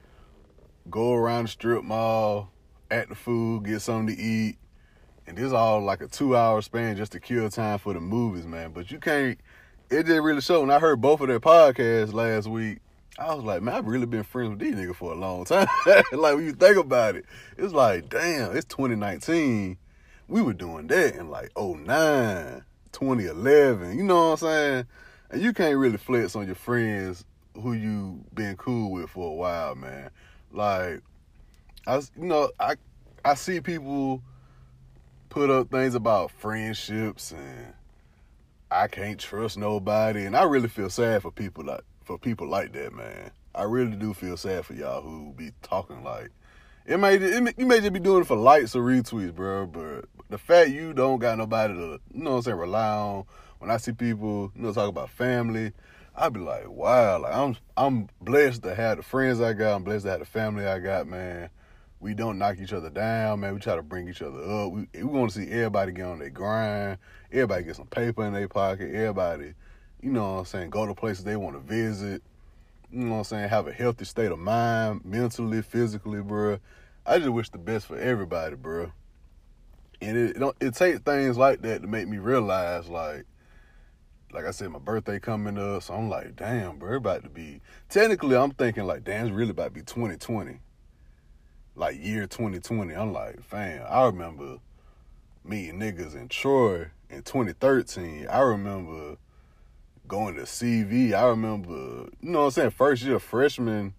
go 0.90 1.14
around 1.14 1.44
the 1.44 1.50
strip 1.50 1.84
mall, 1.84 2.50
at 2.90 3.08
the 3.08 3.14
food, 3.14 3.64
get 3.64 3.80
something 3.80 4.14
to 4.14 4.20
eat. 4.20 4.58
And 5.26 5.38
this 5.38 5.52
all 5.52 5.80
like 5.82 6.02
a 6.02 6.08
two 6.08 6.36
hour 6.36 6.60
span 6.62 6.96
just 6.96 7.12
to 7.12 7.20
kill 7.20 7.48
time 7.48 7.78
for 7.78 7.94
the 7.94 8.00
movies, 8.00 8.46
man. 8.46 8.72
But 8.72 8.90
you 8.90 8.98
can't 8.98 9.38
it 9.90 10.04
didn't 10.04 10.24
really 10.24 10.40
show. 10.40 10.60
When 10.60 10.70
I 10.70 10.78
heard 10.78 11.00
both 11.00 11.20
of 11.20 11.28
their 11.28 11.40
podcasts 11.40 12.12
last 12.12 12.48
week, 12.48 12.78
I 13.18 13.34
was 13.34 13.44
like, 13.44 13.62
man, 13.62 13.74
I've 13.74 13.86
really 13.86 14.06
been 14.06 14.24
friends 14.24 14.50
with 14.50 14.58
these 14.58 14.74
niggas 14.74 14.96
for 14.96 15.12
a 15.12 15.16
long 15.16 15.44
time. 15.44 15.68
like 15.86 16.34
when 16.34 16.44
you 16.44 16.52
think 16.52 16.76
about 16.76 17.16
it, 17.16 17.24
it's 17.56 17.72
like, 17.72 18.08
damn, 18.08 18.56
it's 18.56 18.64
2019. 18.66 19.76
We 20.26 20.42
were 20.42 20.54
doing 20.54 20.86
that 20.88 21.14
in 21.14 21.30
like 21.30 21.52
09, 21.56 22.64
2011. 22.92 23.96
You 23.96 24.04
know 24.04 24.30
what 24.30 24.32
I'm 24.32 24.36
saying? 24.38 24.86
And 25.30 25.42
you 25.42 25.52
can't 25.52 25.78
really 25.78 25.98
flex 25.98 26.34
on 26.34 26.46
your 26.46 26.54
friends 26.54 27.24
who 27.54 27.74
you 27.74 28.24
been 28.34 28.56
cool 28.56 28.90
with 28.90 29.10
for 29.10 29.30
a 29.30 29.34
while, 29.34 29.74
man. 29.76 30.10
Like, 30.50 31.00
I, 31.86 31.96
you 31.96 32.26
know, 32.26 32.50
I, 32.58 32.74
I 33.24 33.34
see 33.34 33.60
people 33.60 34.22
put 35.34 35.50
up 35.50 35.68
things 35.68 35.96
about 35.96 36.30
friendships 36.30 37.32
and 37.32 37.72
I 38.70 38.86
can't 38.86 39.18
trust 39.18 39.58
nobody, 39.58 40.26
and 40.26 40.36
I 40.36 40.44
really 40.44 40.68
feel 40.68 40.88
sad 40.88 41.22
for 41.22 41.32
people 41.32 41.64
like 41.64 41.80
for 42.04 42.16
people 42.18 42.46
like 42.46 42.72
that, 42.74 42.92
man. 42.92 43.32
I 43.52 43.64
really 43.64 43.96
do 43.96 44.14
feel 44.14 44.36
sad 44.36 44.64
for 44.64 44.74
y'all 44.74 45.02
who 45.02 45.34
be 45.36 45.50
talking 45.60 46.04
like 46.04 46.30
it 46.86 47.00
may, 47.00 47.16
it 47.16 47.42
may 47.42 47.52
you 47.56 47.66
may 47.66 47.80
just 47.80 47.92
be 47.92 47.98
doing 47.98 48.22
it 48.22 48.28
for 48.28 48.36
likes 48.36 48.76
or 48.76 48.84
retweets, 48.84 49.34
bro. 49.34 49.66
But 49.66 50.04
the 50.30 50.38
fact 50.38 50.70
you 50.70 50.92
don't 50.92 51.18
got 51.18 51.36
nobody 51.36 51.74
to 51.74 52.00
you 52.12 52.22
know 52.22 52.30
what 52.30 52.36
I'm 52.36 52.42
saying 52.42 52.56
rely 52.56 52.88
on. 52.90 53.24
When 53.58 53.72
I 53.72 53.78
see 53.78 53.90
people 53.90 54.52
you 54.54 54.62
know 54.62 54.72
talk 54.72 54.88
about 54.88 55.10
family, 55.10 55.72
I 56.14 56.28
be 56.28 56.38
like, 56.38 56.70
wow, 56.70 57.18
like 57.18 57.34
I'm 57.34 57.56
I'm 57.76 58.08
blessed 58.20 58.62
to 58.62 58.74
have 58.76 58.98
the 58.98 59.02
friends 59.02 59.40
I 59.40 59.52
got. 59.52 59.74
I'm 59.74 59.82
blessed 59.82 60.04
to 60.04 60.12
have 60.12 60.20
the 60.20 60.26
family 60.26 60.64
I 60.64 60.78
got, 60.78 61.08
man. 61.08 61.50
We 62.04 62.12
don't 62.12 62.36
knock 62.36 62.58
each 62.60 62.74
other 62.74 62.90
down, 62.90 63.40
man. 63.40 63.54
We 63.54 63.60
try 63.60 63.76
to 63.76 63.82
bring 63.82 64.08
each 64.08 64.20
other 64.20 64.38
up. 64.38 64.72
We 64.72 64.86
we 64.92 65.04
want 65.04 65.32
to 65.32 65.38
see 65.38 65.50
everybody 65.50 65.90
get 65.90 66.04
on 66.04 66.18
their 66.18 66.28
grind. 66.28 66.98
Everybody 67.32 67.64
get 67.64 67.76
some 67.76 67.86
paper 67.86 68.26
in 68.26 68.34
their 68.34 68.46
pocket. 68.46 68.94
Everybody, 68.94 69.54
you 70.02 70.12
know 70.12 70.34
what 70.34 70.38
I'm 70.40 70.44
saying, 70.44 70.68
go 70.68 70.84
to 70.84 70.94
places 70.94 71.24
they 71.24 71.36
want 71.36 71.56
to 71.56 71.60
visit. 71.60 72.22
You 72.92 73.06
know 73.06 73.12
what 73.12 73.18
I'm 73.18 73.24
saying, 73.24 73.48
have 73.48 73.68
a 73.68 73.72
healthy 73.72 74.04
state 74.04 74.30
of 74.30 74.38
mind, 74.38 75.00
mentally, 75.06 75.62
physically, 75.62 76.20
bro. 76.20 76.58
I 77.06 77.20
just 77.20 77.30
wish 77.30 77.48
the 77.48 77.56
best 77.56 77.86
for 77.86 77.96
everybody, 77.96 78.54
bro. 78.56 78.92
And 80.02 80.14
it 80.14 80.36
it, 80.36 80.54
it 80.60 80.74
takes 80.74 80.98
things 80.98 81.38
like 81.38 81.62
that 81.62 81.80
to 81.80 81.88
make 81.88 82.06
me 82.06 82.18
realize, 82.18 82.86
like, 82.86 83.24
like 84.30 84.44
I 84.44 84.50
said, 84.50 84.68
my 84.68 84.78
birthday 84.78 85.18
coming 85.18 85.56
up, 85.56 85.84
so 85.84 85.94
I'm 85.94 86.10
like, 86.10 86.36
damn, 86.36 86.76
bro, 86.76 86.96
about 86.98 87.22
to 87.22 87.30
be. 87.30 87.62
Technically, 87.88 88.36
I'm 88.36 88.50
thinking 88.50 88.84
like, 88.84 89.04
damn, 89.04 89.28
it's 89.28 89.34
really 89.34 89.52
about 89.52 89.64
to 89.64 89.70
be 89.70 89.80
2020, 89.80 90.58
like 91.76 92.02
year 92.02 92.26
2020. 92.26 92.94
I'm 92.94 93.12
like, 93.12 93.42
fam, 93.42 93.84
I 93.88 94.04
remember 94.06 94.58
meeting 95.44 95.78
niggas 95.78 96.14
in 96.14 96.28
Troy 96.28 96.88
in 97.10 97.22
2013. 97.22 98.26
I 98.28 98.40
remember 98.40 99.16
going 100.06 100.34
to 100.36 100.42
CV. 100.42 101.12
I 101.12 101.26
remember, 101.26 102.08
you 102.20 102.30
know 102.30 102.40
what 102.40 102.44
I'm 102.46 102.50
saying, 102.52 102.70
first 102.70 103.02
year 103.02 103.18
freshman 103.18 103.94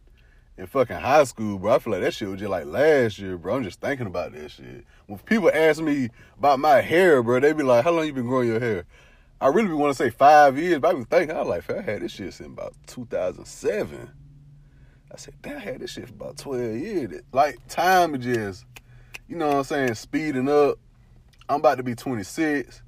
in 0.57 0.67
fucking 0.67 0.95
high 0.95 1.23
school, 1.25 1.59
bro. 1.59 1.75
I 1.75 1.79
feel 1.79 1.93
like 1.93 2.01
that 2.01 2.13
shit 2.13 2.29
was 2.29 2.39
just 2.39 2.49
like 2.49 2.65
last 2.65 3.19
year, 3.19 3.37
bro. 3.37 3.57
I'm 3.57 3.63
just 3.63 3.81
thinking 3.81 4.07
about 4.07 4.33
that 4.33 4.51
shit. 4.51 4.85
When 5.07 5.19
people 5.19 5.51
ask 5.53 5.81
me 5.81 6.09
about 6.37 6.59
my 6.59 6.81
hair, 6.81 7.21
bro, 7.21 7.39
they 7.39 7.53
be 7.53 7.63
like, 7.63 7.83
how 7.83 7.91
long 7.91 8.05
you 8.05 8.13
been 8.13 8.27
growing 8.27 8.47
your 8.47 8.59
hair? 8.59 8.85
I 9.41 9.47
really 9.47 9.73
want 9.73 9.95
to 9.95 10.03
say 10.03 10.09
five 10.09 10.57
years, 10.57 10.79
but 10.79 10.89
I 10.89 10.93
been 10.93 11.05
thinking, 11.05 11.35
I 11.35 11.41
was 11.41 11.47
like, 11.49 11.69
I 11.69 11.81
had 11.81 12.01
this 12.01 12.13
shit 12.13 12.33
since 12.33 12.47
about 12.47 12.73
2007. 12.87 14.09
I 15.15 15.17
said, 15.17 15.33
damn, 15.41 15.55
I 15.55 15.61
had 15.61 15.79
this 15.79 15.91
shit 15.91 16.09
for 16.09 16.13
about 16.13 16.37
12 16.37 16.75
years. 16.75 17.21
Like, 17.31 17.65
time 17.69 18.15
is 18.15 18.25
just, 18.25 18.65
you 19.29 19.37
know 19.37 19.47
what 19.47 19.55
I'm 19.55 19.63
saying, 19.63 19.95
speeding 19.95 20.49
up. 20.49 20.77
I'm 21.47 21.61
about 21.61 21.75
to 21.77 21.83
be 21.83 21.95
26. 21.95 22.81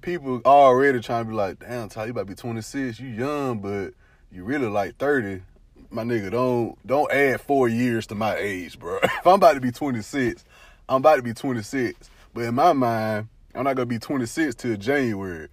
People 0.00 0.40
already 0.44 0.98
trying 0.98 1.24
to 1.24 1.30
be 1.30 1.36
like, 1.36 1.60
damn, 1.60 1.88
Ty, 1.88 2.06
you 2.06 2.10
about 2.10 2.22
to 2.22 2.26
be 2.26 2.34
26. 2.34 2.98
You 2.98 3.08
young, 3.08 3.60
but 3.60 3.94
you 4.32 4.42
really 4.42 4.66
like 4.66 4.96
30 4.96 5.42
my 5.88 6.02
nigga, 6.02 6.32
don't 6.32 6.76
don't 6.84 7.12
add 7.12 7.40
four 7.40 7.68
years 7.68 8.08
to 8.08 8.16
my 8.16 8.34
age, 8.36 8.76
bro. 8.76 8.98
if 9.02 9.24
I'm 9.26 9.34
about 9.34 9.54
to 9.54 9.60
be 9.60 9.70
26, 9.70 10.44
I'm 10.88 10.96
about 10.96 11.16
to 11.16 11.22
be 11.22 11.32
26. 11.32 12.10
But 12.34 12.44
in 12.44 12.56
my 12.56 12.72
mind, 12.72 13.28
I'm 13.54 13.62
not 13.62 13.76
gonna 13.76 13.86
be 13.86 14.00
26 14.00 14.56
till 14.56 14.76
January. 14.76 15.48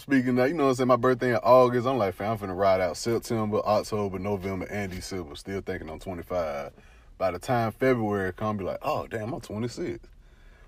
Speaking 0.00 0.38
of, 0.38 0.48
you 0.48 0.54
know 0.54 0.64
what 0.64 0.70
I'm 0.70 0.74
saying, 0.76 0.88
my 0.88 0.96
birthday 0.96 1.32
in 1.32 1.40
August, 1.42 1.86
I'm 1.86 1.98
like, 1.98 2.14
fam, 2.14 2.32
I'm 2.32 2.38
finna 2.38 2.56
ride 2.56 2.80
out 2.80 2.96
September, 2.96 3.58
October, 3.58 4.18
November, 4.18 4.64
and 4.64 4.90
December. 4.90 5.34
Still 5.34 5.60
thinking 5.60 5.90
I'm 5.90 5.98
25. 5.98 6.72
By 7.18 7.30
the 7.30 7.38
time 7.38 7.70
February 7.72 8.32
come, 8.32 8.56
be 8.56 8.64
like, 8.64 8.78
oh 8.80 9.06
damn, 9.06 9.34
I'm 9.34 9.42
26. 9.42 10.08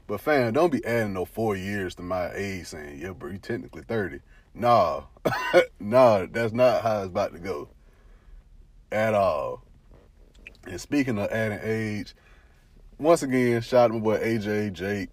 But 0.07 0.21
fam, 0.21 0.53
don't 0.53 0.71
be 0.71 0.85
adding 0.85 1.15
no 1.15 1.25
four 1.25 1.57
years 1.57 1.95
to 1.95 2.03
my 2.03 2.31
age 2.35 2.67
saying, 2.67 3.01
yeah, 3.01 3.13
bro, 3.13 3.31
you 3.31 3.39
technically 3.39 3.81
30. 3.81 4.21
Nah. 4.55 5.05
nah, 5.81 6.27
that's 6.31 6.53
not 6.53 6.83
how 6.83 6.99
it's 6.99 7.07
about 7.07 7.33
to 7.33 7.39
go 7.39 7.71
at 8.93 9.15
all. 9.15 9.63
And 10.67 10.79
speaking 10.79 11.19
of 11.19 11.31
adding 11.31 11.61
age, 11.63 12.15
once 12.99 13.23
again, 13.23 13.63
shout 13.63 13.85
out 13.85 13.89
to 13.89 13.95
my 13.95 14.01
boy 14.01 14.19
AJ, 14.19 14.75
Jake, 14.75 15.09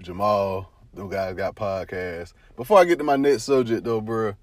Jamal. 0.00 0.72
Those 0.94 1.10
guys 1.10 1.34
got 1.34 1.54
podcasts. 1.54 2.32
Before 2.56 2.78
I 2.78 2.84
get 2.84 2.98
to 2.98 3.04
my 3.04 3.16
next 3.16 3.44
subject 3.44 3.84
though, 3.84 4.00
bro, 4.00 4.34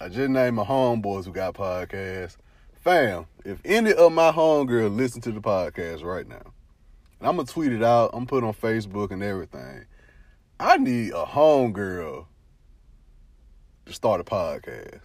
I 0.00 0.08
just 0.08 0.30
named 0.30 0.56
my 0.56 0.64
homeboys 0.64 1.24
who 1.24 1.32
got 1.32 1.54
podcasts. 1.54 2.36
Fam, 2.80 3.26
if 3.44 3.60
any 3.64 3.92
of 3.92 4.12
my 4.12 4.30
homegirls 4.30 4.96
listen 4.96 5.20
to 5.22 5.32
the 5.32 5.40
podcast 5.40 6.02
right 6.02 6.28
now, 6.28 6.52
and 7.18 7.28
I'm 7.28 7.36
gonna 7.36 7.46
tweet 7.46 7.72
it 7.72 7.82
out, 7.82 8.10
I'm 8.12 8.26
put 8.26 8.44
on 8.44 8.52
Facebook 8.52 9.10
and 9.10 9.22
everything. 9.22 9.86
I 10.58 10.76
need 10.76 11.12
a 11.12 11.24
homegirl 11.24 12.26
to 13.86 13.92
start 13.92 14.20
a 14.20 14.24
podcast 14.24 15.00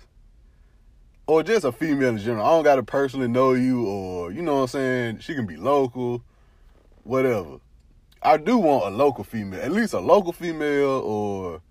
or 1.28 1.44
just 1.44 1.64
a 1.64 1.72
female 1.72 2.10
in 2.10 2.18
general. 2.18 2.46
I 2.46 2.50
don't 2.50 2.64
gotta 2.64 2.84
personally 2.84 3.28
know 3.28 3.54
you 3.54 3.86
or 3.86 4.32
you 4.32 4.42
know 4.42 4.56
what 4.56 4.62
I'm 4.62 4.68
saying. 4.68 5.20
She 5.20 5.36
can 5.36 5.46
be 5.46 5.58
local, 5.58 6.24
whatever. 7.04 7.60
I 8.22 8.36
do 8.38 8.58
want 8.58 8.86
a 8.86 8.90
local 8.96 9.24
female, 9.24 9.62
at 9.62 9.72
least 9.72 9.94
a 9.94 10.00
local 10.00 10.34
female 10.34 11.02
or 11.06 11.62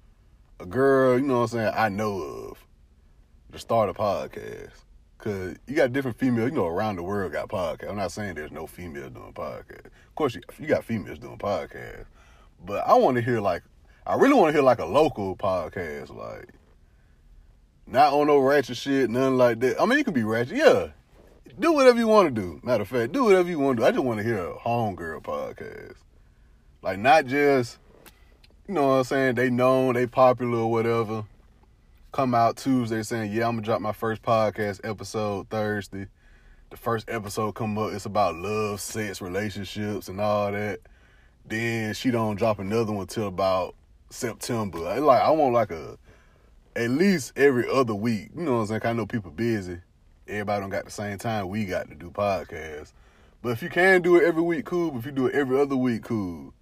a 0.60 0.64
girl, 0.64 1.18
you 1.18 1.26
know 1.26 1.40
what 1.40 1.52
I'm 1.52 1.58
saying, 1.58 1.72
I 1.76 1.90
know 1.90 2.20
of 2.20 2.66
to 3.52 3.58
start 3.58 3.90
a 3.90 3.94
podcast. 3.94 4.70
Cause 5.18 5.56
you 5.66 5.74
got 5.74 5.92
different 5.92 6.16
females, 6.16 6.50
you 6.50 6.56
know, 6.56 6.66
around 6.66 6.96
the 6.96 7.02
world 7.02 7.32
got 7.32 7.48
podcasts. 7.48 7.90
I'm 7.90 7.96
not 7.96 8.12
saying 8.12 8.34
there's 8.34 8.52
no 8.52 8.66
females 8.66 9.10
doing 9.12 9.32
podcasts. 9.32 9.86
Of 9.86 10.14
course, 10.14 10.34
you, 10.36 10.40
you 10.58 10.66
got 10.66 10.84
females 10.84 11.18
doing 11.18 11.36
podcasts, 11.38 12.06
but 12.64 12.86
I 12.86 12.94
want 12.94 13.16
to 13.16 13.22
hear 13.22 13.40
like, 13.40 13.62
I 14.06 14.14
really 14.14 14.34
want 14.34 14.48
to 14.48 14.52
hear 14.52 14.62
like 14.62 14.78
a 14.78 14.86
local 14.86 15.36
podcast, 15.36 16.14
like 16.16 16.48
not 17.86 18.12
on 18.12 18.28
no 18.28 18.38
ratchet 18.38 18.76
shit, 18.76 19.10
nothing 19.10 19.36
like 19.36 19.60
that. 19.60 19.80
I 19.80 19.86
mean, 19.86 19.98
you 19.98 20.04
can 20.04 20.14
be 20.14 20.22
ratchet, 20.22 20.56
yeah. 20.56 20.88
Do 21.58 21.72
whatever 21.72 21.98
you 21.98 22.06
want 22.06 22.34
to 22.34 22.40
do. 22.40 22.60
Matter 22.62 22.82
of 22.82 22.88
fact, 22.88 23.12
do 23.12 23.24
whatever 23.24 23.50
you 23.50 23.58
want 23.58 23.76
to 23.78 23.82
do. 23.82 23.86
I 23.86 23.90
just 23.90 24.04
want 24.04 24.18
to 24.18 24.24
hear 24.24 24.38
a 24.38 24.54
homegirl 24.54 25.22
podcast. 25.22 25.96
Like, 26.82 26.98
not 26.98 27.26
just, 27.26 27.78
you 28.66 28.74
know 28.74 28.86
what 28.86 28.94
I'm 28.94 29.04
saying, 29.04 29.34
they 29.34 29.50
known, 29.50 29.94
they 29.94 30.06
popular 30.06 30.58
or 30.58 30.70
whatever. 30.70 31.24
Come 32.12 32.34
out 32.34 32.56
Tuesday 32.56 33.02
saying, 33.02 33.32
yeah, 33.32 33.48
I'm 33.48 33.56
to 33.56 33.62
drop 33.62 33.80
my 33.80 33.92
first 33.92 34.22
podcast 34.22 34.80
episode 34.84 35.48
Thursday. 35.48 36.06
The 36.70 36.76
first 36.76 37.08
episode 37.08 37.52
come 37.52 37.76
up, 37.78 37.92
it's 37.92 38.06
about 38.06 38.36
love, 38.36 38.80
sex, 38.80 39.20
relationships, 39.20 40.08
and 40.08 40.20
all 40.20 40.52
that. 40.52 40.80
Then 41.46 41.94
she 41.94 42.10
don't 42.10 42.36
drop 42.36 42.58
another 42.58 42.92
one 42.92 43.06
till 43.06 43.26
about 43.26 43.74
September. 44.10 44.78
Like, 45.00 45.22
I 45.22 45.30
want 45.30 45.54
like 45.54 45.70
a 45.70 45.98
at 46.76 46.90
least 46.90 47.32
every 47.36 47.68
other 47.68 47.94
week. 47.94 48.30
You 48.36 48.42
know 48.42 48.54
what 48.54 48.60
I'm 48.60 48.66
saying? 48.66 48.80
I 48.84 48.92
know 48.92 49.06
people 49.06 49.30
busy. 49.30 49.78
Everybody 50.28 50.60
don't 50.60 50.70
got 50.70 50.84
the 50.84 50.90
same 50.90 51.18
time 51.18 51.48
we 51.48 51.64
got 51.64 51.88
to 51.88 51.94
do 51.94 52.10
podcasts. 52.10 52.92
But 53.42 53.50
if 53.50 53.62
you 53.62 53.68
can 53.68 54.02
do 54.02 54.16
it 54.16 54.24
every 54.24 54.42
week, 54.42 54.64
cool. 54.66 54.90
But 54.90 54.98
if 54.98 55.06
you 55.06 55.12
do 55.12 55.26
it 55.26 55.34
every 55.34 55.58
other 55.58 55.76
week, 55.76 56.04
cool. 56.04 56.52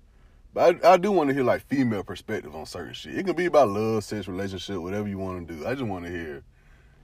But 0.56 0.82
I, 0.82 0.94
I 0.94 0.96
do 0.96 1.12
want 1.12 1.28
to 1.28 1.34
hear 1.34 1.44
like 1.44 1.66
female 1.66 2.02
perspective 2.02 2.56
on 2.56 2.64
certain 2.64 2.94
shit. 2.94 3.14
It 3.14 3.26
can 3.26 3.36
be 3.36 3.44
about 3.44 3.68
love, 3.68 4.02
sex, 4.02 4.26
relationship, 4.26 4.78
whatever 4.78 5.06
you 5.06 5.18
want 5.18 5.46
to 5.46 5.54
do. 5.54 5.66
I 5.66 5.74
just 5.74 5.84
want 5.84 6.06
to 6.06 6.10
hear, 6.10 6.44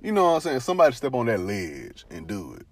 you 0.01 0.11
know 0.11 0.25
what 0.25 0.35
I'm 0.37 0.41
saying? 0.41 0.61
Somebody 0.61 0.95
step 0.95 1.13
on 1.13 1.27
that 1.27 1.39
ledge 1.39 2.07
and 2.11 2.27
do 2.27 2.55
it. 2.55 2.67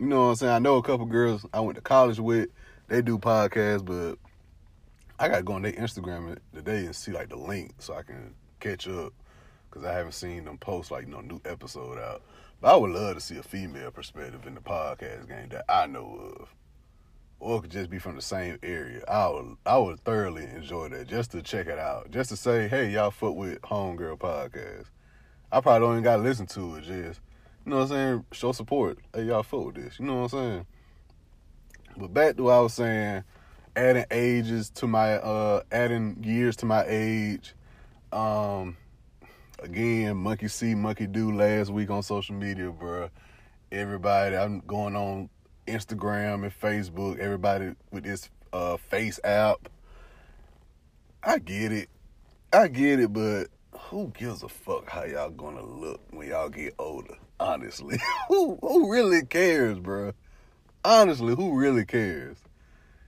You 0.00 0.06
know 0.06 0.22
what 0.22 0.28
I'm 0.30 0.34
saying? 0.34 0.52
I 0.52 0.58
know 0.58 0.78
a 0.78 0.82
couple 0.82 1.06
girls 1.06 1.46
I 1.54 1.60
went 1.60 1.76
to 1.76 1.80
college 1.80 2.18
with. 2.18 2.48
They 2.88 3.02
do 3.02 3.18
podcasts, 3.18 3.84
but 3.84 4.18
I 5.20 5.28
got 5.28 5.36
to 5.36 5.42
go 5.44 5.52
on 5.52 5.62
their 5.62 5.70
Instagram 5.70 6.38
today 6.52 6.86
and 6.86 6.96
see 6.96 7.12
like 7.12 7.28
the 7.28 7.36
link 7.36 7.74
so 7.78 7.94
I 7.94 8.02
can 8.02 8.34
catch 8.58 8.88
up 8.88 9.12
because 9.70 9.86
I 9.86 9.92
haven't 9.92 10.14
seen 10.14 10.44
them 10.44 10.58
post 10.58 10.90
like 10.90 11.06
no 11.06 11.20
new 11.20 11.40
episode 11.44 12.00
out. 12.00 12.20
But 12.60 12.74
I 12.74 12.76
would 12.76 12.90
love 12.90 13.14
to 13.14 13.20
see 13.20 13.36
a 13.36 13.44
female 13.44 13.92
perspective 13.92 14.44
in 14.44 14.56
the 14.56 14.60
podcast 14.60 15.28
game 15.28 15.50
that 15.50 15.66
I 15.68 15.86
know 15.86 16.34
of, 16.36 16.48
or 17.40 17.58
it 17.58 17.62
could 17.62 17.70
just 17.70 17.90
be 17.90 17.98
from 17.98 18.16
the 18.16 18.22
same 18.22 18.58
area. 18.62 19.02
I 19.08 19.28
would 19.28 19.56
I 19.66 19.78
would 19.78 20.00
thoroughly 20.00 20.44
enjoy 20.44 20.88
that 20.90 21.06
just 21.06 21.32
to 21.32 21.42
check 21.42 21.66
it 21.66 21.78
out, 21.78 22.10
just 22.10 22.30
to 22.30 22.36
say, 22.36 22.68
hey, 22.68 22.90
y'all 22.90 23.10
foot 23.10 23.34
with 23.34 23.60
Homegirl 23.62 24.18
podcast. 24.18 24.86
I 25.52 25.60
probably 25.60 25.86
don't 25.86 25.94
even 25.94 26.04
got 26.04 26.16
to 26.16 26.22
listen 26.22 26.46
to 26.48 26.76
it, 26.76 26.84
just 26.84 27.20
you 27.64 27.70
know 27.70 27.76
what 27.76 27.82
I'm 27.82 27.88
saying, 27.88 28.24
show 28.32 28.52
support. 28.52 28.98
Hey, 29.14 29.24
y'all 29.24 29.42
foot 29.42 29.66
with 29.66 29.74
this, 29.76 29.98
you 29.98 30.06
know 30.06 30.22
what 30.22 30.32
I'm 30.34 30.40
saying. 30.40 30.66
But 31.96 32.12
back 32.12 32.36
to 32.36 32.44
what 32.44 32.52
I 32.52 32.60
was 32.60 32.74
saying, 32.74 33.24
adding 33.76 34.06
ages 34.10 34.70
to 34.70 34.86
my 34.86 35.14
uh 35.14 35.62
adding 35.70 36.22
years 36.22 36.56
to 36.56 36.66
my 36.66 36.84
age. 36.86 37.54
Um 38.12 38.76
again, 39.62 40.16
monkey 40.16 40.48
see, 40.48 40.74
monkey 40.74 41.06
do 41.06 41.32
last 41.32 41.70
week 41.70 41.90
on 41.90 42.02
social 42.02 42.34
media, 42.34 42.70
bro. 42.70 43.10
Everybody, 43.72 44.36
I'm 44.36 44.60
going 44.60 44.94
on 44.94 45.30
Instagram 45.66 46.44
and 46.44 46.60
Facebook, 46.60 47.18
everybody 47.18 47.74
with 47.90 48.04
this 48.04 48.30
uh, 48.52 48.76
face 48.76 49.18
app. 49.24 49.68
I 51.22 51.38
get 51.38 51.72
it. 51.72 51.88
I 52.52 52.68
get 52.68 53.00
it, 53.00 53.12
but 53.12 53.48
who 53.72 54.12
gives 54.16 54.42
a 54.42 54.48
fuck 54.48 54.88
how 54.88 55.04
y'all 55.04 55.30
gonna 55.30 55.64
look 55.64 56.00
when 56.10 56.28
y'all 56.28 56.48
get 56.48 56.74
older? 56.78 57.16
Honestly, 57.40 57.98
who 58.28 58.58
who 58.60 58.92
really 58.92 59.24
cares, 59.24 59.78
bro? 59.78 60.12
Honestly, 60.84 61.34
who 61.34 61.58
really 61.58 61.84
cares? 61.84 62.36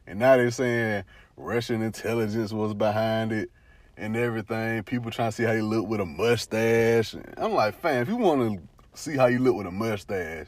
And 0.07 0.19
now 0.19 0.37
they're 0.37 0.51
saying 0.51 1.05
Russian 1.37 1.83
intelligence 1.83 2.53
was 2.53 2.75
behind 2.75 3.33
it 3.33 3.51
and 3.97 4.17
everything. 4.17 4.83
People 4.85 5.11
trying 5.11 5.31
to 5.31 5.37
see 5.37 5.43
how 5.45 5.53
you 5.53 5.65
look 5.65 5.87
with 5.87 6.01
a 6.01 6.07
mustache. 6.07 7.15
I'm 7.37 7.53
like, 7.53 7.81
fam, 7.81 8.03
if 8.03 8.09
you 8.09 8.17
want 8.17 8.59
to 8.59 9.01
see 9.01 9.17
how 9.17 9.27
you 9.27 9.39
look 9.39 9.57
with 9.57 9.67
a 9.67 9.71
mustache, 9.71 10.47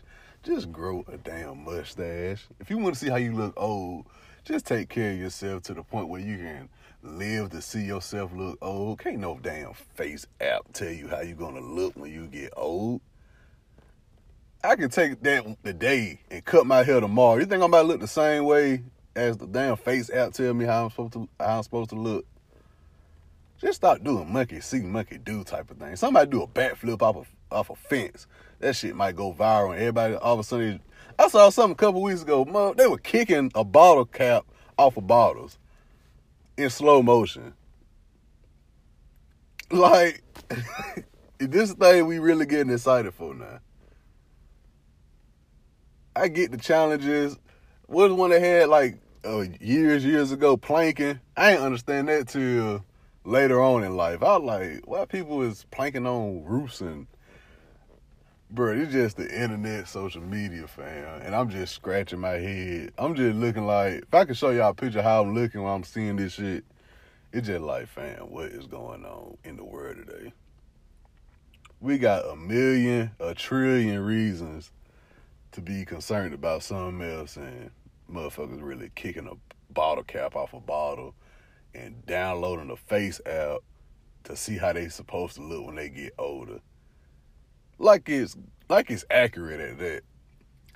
just 0.49 0.73
grow 0.73 1.05
a 1.13 1.19
damn 1.19 1.63
mustache. 1.63 2.47
If 2.59 2.71
you 2.71 2.79
want 2.79 2.95
to 2.95 2.99
see 2.99 3.11
how 3.11 3.17
you 3.17 3.35
look 3.35 3.53
old, 3.59 4.07
just 4.45 4.65
take 4.65 4.89
care 4.89 5.13
of 5.13 5.19
yourself 5.19 5.63
to 5.65 5.75
the 5.75 5.83
point 5.83 6.09
where 6.09 6.23
you 6.23 6.39
can 6.39 6.71
live 7.03 7.51
to 7.51 7.61
see 7.61 7.83
yourself 7.83 8.33
look 8.33 8.57
old. 8.63 8.99
Can't 8.99 9.19
no 9.19 9.39
damn 9.43 9.75
face 9.75 10.27
app 10.41 10.73
tell 10.73 10.91
you 10.91 11.07
how 11.07 11.21
you're 11.21 11.37
gonna 11.37 11.61
look 11.61 11.95
when 11.97 12.11
you 12.11 12.27
get 12.29 12.55
old. 12.57 13.03
I 14.65 14.77
can 14.77 14.89
take 14.89 15.23
that 15.23 15.63
today 15.63 16.21
and 16.31 16.43
cut 16.47 16.67
my 16.67 16.83
hair 16.83 17.01
tomorrow. 17.01 17.37
You 17.37 17.45
think 17.45 17.63
I'm 17.63 17.69
about 17.69 17.83
to 17.83 17.89
look 17.89 18.01
the 18.01 18.09
same 18.09 18.47
way 18.47 18.83
as 19.15 19.37
the 19.37 19.47
damn 19.47 19.77
face 19.77 20.09
app 20.09 20.33
tell 20.33 20.55
me 20.55 20.65
how 20.65 20.85
I'm 20.85 20.91
supposed 20.91 21.13
to 21.13 21.29
how 21.39 21.59
I'm 21.59 21.63
supposed 21.63 21.91
to 21.91 21.97
look? 21.97 22.25
Just 23.61 23.77
stop 23.77 24.03
doing 24.03 24.33
monkey 24.33 24.63
see, 24.63 24.81
monkey 24.81 25.19
do 25.19 25.45
type 25.45 25.71
of 25.71 25.77
thing. 25.77 25.95
Somebody 25.97 26.31
do 26.31 26.43
a 26.43 26.49
backflip 26.49 27.03
off 27.03 27.17
a 27.17 27.55
off 27.55 27.69
a 27.69 27.77
fence. 27.77 28.27
That 28.61 28.75
shit 28.75 28.97
might 28.97 29.17
go 29.17 29.33
viral 29.33 29.73
and 29.73 29.79
everybody 29.79 30.15
all 30.15 30.35
of 30.35 30.41
a 30.41 30.45
sudden 30.45 30.81
I 31.19 31.29
saw 31.29 31.51
something 31.51 31.73
a 31.73 31.77
couple 31.77 32.03
weeks 32.03 32.23
ago. 32.23 32.75
They 32.77 32.87
were 32.87 32.99
kicking 32.99 33.51
a 33.55 33.65
bottle 33.65 34.05
cap 34.05 34.47
off 34.77 34.97
of 34.97 35.07
bottles 35.07 35.59
in 36.57 36.71
slow 36.71 37.03
motion. 37.03 37.55
Like 39.71 40.23
this 41.39 41.75
thing 41.75 42.07
we 42.07 42.19
really 42.19 42.47
getting 42.47 42.73
excited 42.73 43.13
for 43.13 43.35
now. 43.35 43.61
I 46.17 46.29
get 46.29 46.51
the 46.53 46.57
challenges. 46.57 47.37
What 47.87 48.17
one 48.17 48.31
they 48.31 48.41
had 48.41 48.71
like 48.71 48.99
uh, 49.27 49.45
years, 49.61 50.07
years 50.07 50.33
ago 50.33 50.57
planking? 50.57 51.21
I 51.37 51.53
ain't 51.53 51.61
understand 51.61 52.09
that 52.09 52.29
till 52.29 52.83
later 53.25 53.61
on 53.61 53.85
in 53.85 53.95
life. 53.95 54.23
I 54.23 54.39
was 54.39 54.43
like, 54.43 54.87
why 54.87 55.05
people 55.05 55.43
is 55.43 55.67
planking 55.71 56.07
on 56.07 56.45
roofs 56.45 56.81
and 56.81 57.07
bro, 58.51 58.73
it's 58.73 58.93
just 58.93 59.17
the 59.17 59.25
internet, 59.25 59.89
social 59.89 60.23
media, 60.23 60.67
fam. 60.67 61.23
And 61.23 61.35
I'm 61.35 61.51
just 61.51 61.75
scratching 61.75 62.21
my 62.21 62.35
head. 62.35 62.93
I'm 62.99 63.15
just 63.15 63.37
looking 63.37 63.67
like 63.67 64.05
if 64.05 64.15
I 64.15 64.25
can 64.25 64.35
show 64.35 64.51
y'all 64.51 64.71
a 64.71 64.75
picture 64.75 65.03
how 65.03 65.23
I'm 65.23 65.35
looking 65.35 65.63
while 65.63 65.75
I'm 65.75 65.85
seeing 65.85 66.17
this 66.17 66.35
shit, 66.35 66.65
it's 67.33 67.47
just 67.47 67.63
like, 67.63 67.89
fam, 67.89 68.31
what 68.31 68.47
is 68.47 68.67
going 68.67 69.05
on 69.05 69.37
in 69.45 69.57
the 69.57 69.65
world 69.65 69.97
today? 69.97 70.33
We 71.81 71.99
got 71.99 72.27
a 72.27 72.37
million, 72.37 73.13
a 73.21 73.35
trillion 73.35 74.01
reasons 74.01 74.71
to 75.53 75.61
be 75.61 75.85
concerned 75.85 76.35
about 76.35 76.63
something 76.63 77.07
else 77.09 77.37
and 77.37 77.71
motherfuckers 78.11 78.63
really 78.63 78.91
kicking 78.95 79.29
a 79.29 79.73
bottle 79.73 80.05
cap 80.05 80.35
off 80.35 80.55
a 80.55 80.61
bottle 80.61 81.15
and 81.75 82.05
downloading 82.07 82.71
a 82.71 82.77
face 82.77 83.21
app 83.27 83.59
to 84.25 84.37
see 84.37 84.57
how 84.57 84.73
they 84.73 84.89
supposed 84.89 85.37
to 85.37 85.43
look 85.43 85.67
when 85.67 85.77
they 85.77 85.89
get 85.89 86.15
older. 86.19 86.61
Like 87.79 88.09
it's 88.09 88.37
like 88.69 88.91
it's 88.91 89.05
accurate 89.11 89.61
at 89.61 89.79
that. 89.79 90.03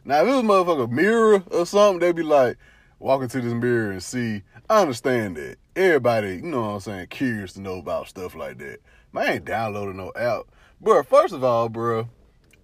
Now 0.04 0.22
if 0.22 0.28
it 0.28 0.32
was 0.32 0.42
motherfucker 0.42 0.90
mirror 0.90 1.42
or 1.50 1.66
something, 1.66 2.00
they'd 2.00 2.16
be 2.16 2.22
like, 2.22 2.56
walk 2.98 3.22
into 3.22 3.40
this 3.40 3.52
mirror 3.52 3.90
and 3.90 4.02
see. 4.02 4.42
I 4.70 4.80
understand 4.80 5.36
that. 5.36 5.56
Everybody, 5.74 6.36
you 6.36 6.42
know 6.42 6.60
what 6.60 6.68
I'm 6.68 6.80
saying, 6.80 7.06
curious 7.08 7.54
to 7.54 7.60
know 7.60 7.78
about 7.78 8.08
stuff 8.08 8.34
like 8.34 8.58
that. 8.58 8.78
Man, 9.12 9.26
I 9.26 9.32
ain't 9.34 9.44
downloading 9.44 9.96
no 9.96 10.12
app. 10.16 10.42
Bro, 10.80 11.02
first 11.04 11.34
of 11.34 11.42
all, 11.44 11.68
bro, 11.68 12.08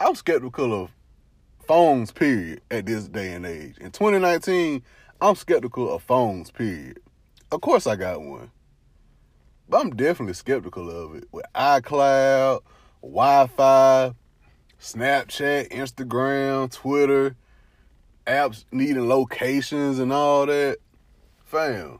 I'm 0.00 0.14
skeptical 0.14 0.72
of 0.72 0.90
phones, 1.66 2.10
period, 2.10 2.62
at 2.70 2.86
this 2.86 3.08
day 3.08 3.32
and 3.32 3.44
age. 3.44 3.76
In 3.78 3.90
2019, 3.90 4.82
I'm 5.20 5.34
skeptical 5.34 5.92
of 5.92 6.02
phones, 6.02 6.50
period. 6.50 7.00
Of 7.50 7.60
course, 7.60 7.86
I 7.86 7.96
got 7.96 8.22
one. 8.22 8.50
But 9.68 9.80
I'm 9.80 9.90
definitely 9.90 10.34
skeptical 10.34 10.90
of 10.90 11.16
it. 11.16 11.24
With 11.30 11.44
iCloud, 11.54 12.60
Wi 13.02 13.46
Fi, 13.48 14.12
Snapchat, 14.80 15.70
Instagram, 15.70 16.72
Twitter, 16.72 17.36
apps 18.26 18.64
needing 18.70 19.08
locations 19.08 19.98
and 19.98 20.12
all 20.12 20.46
that. 20.46 20.78
Fam. 21.44 21.98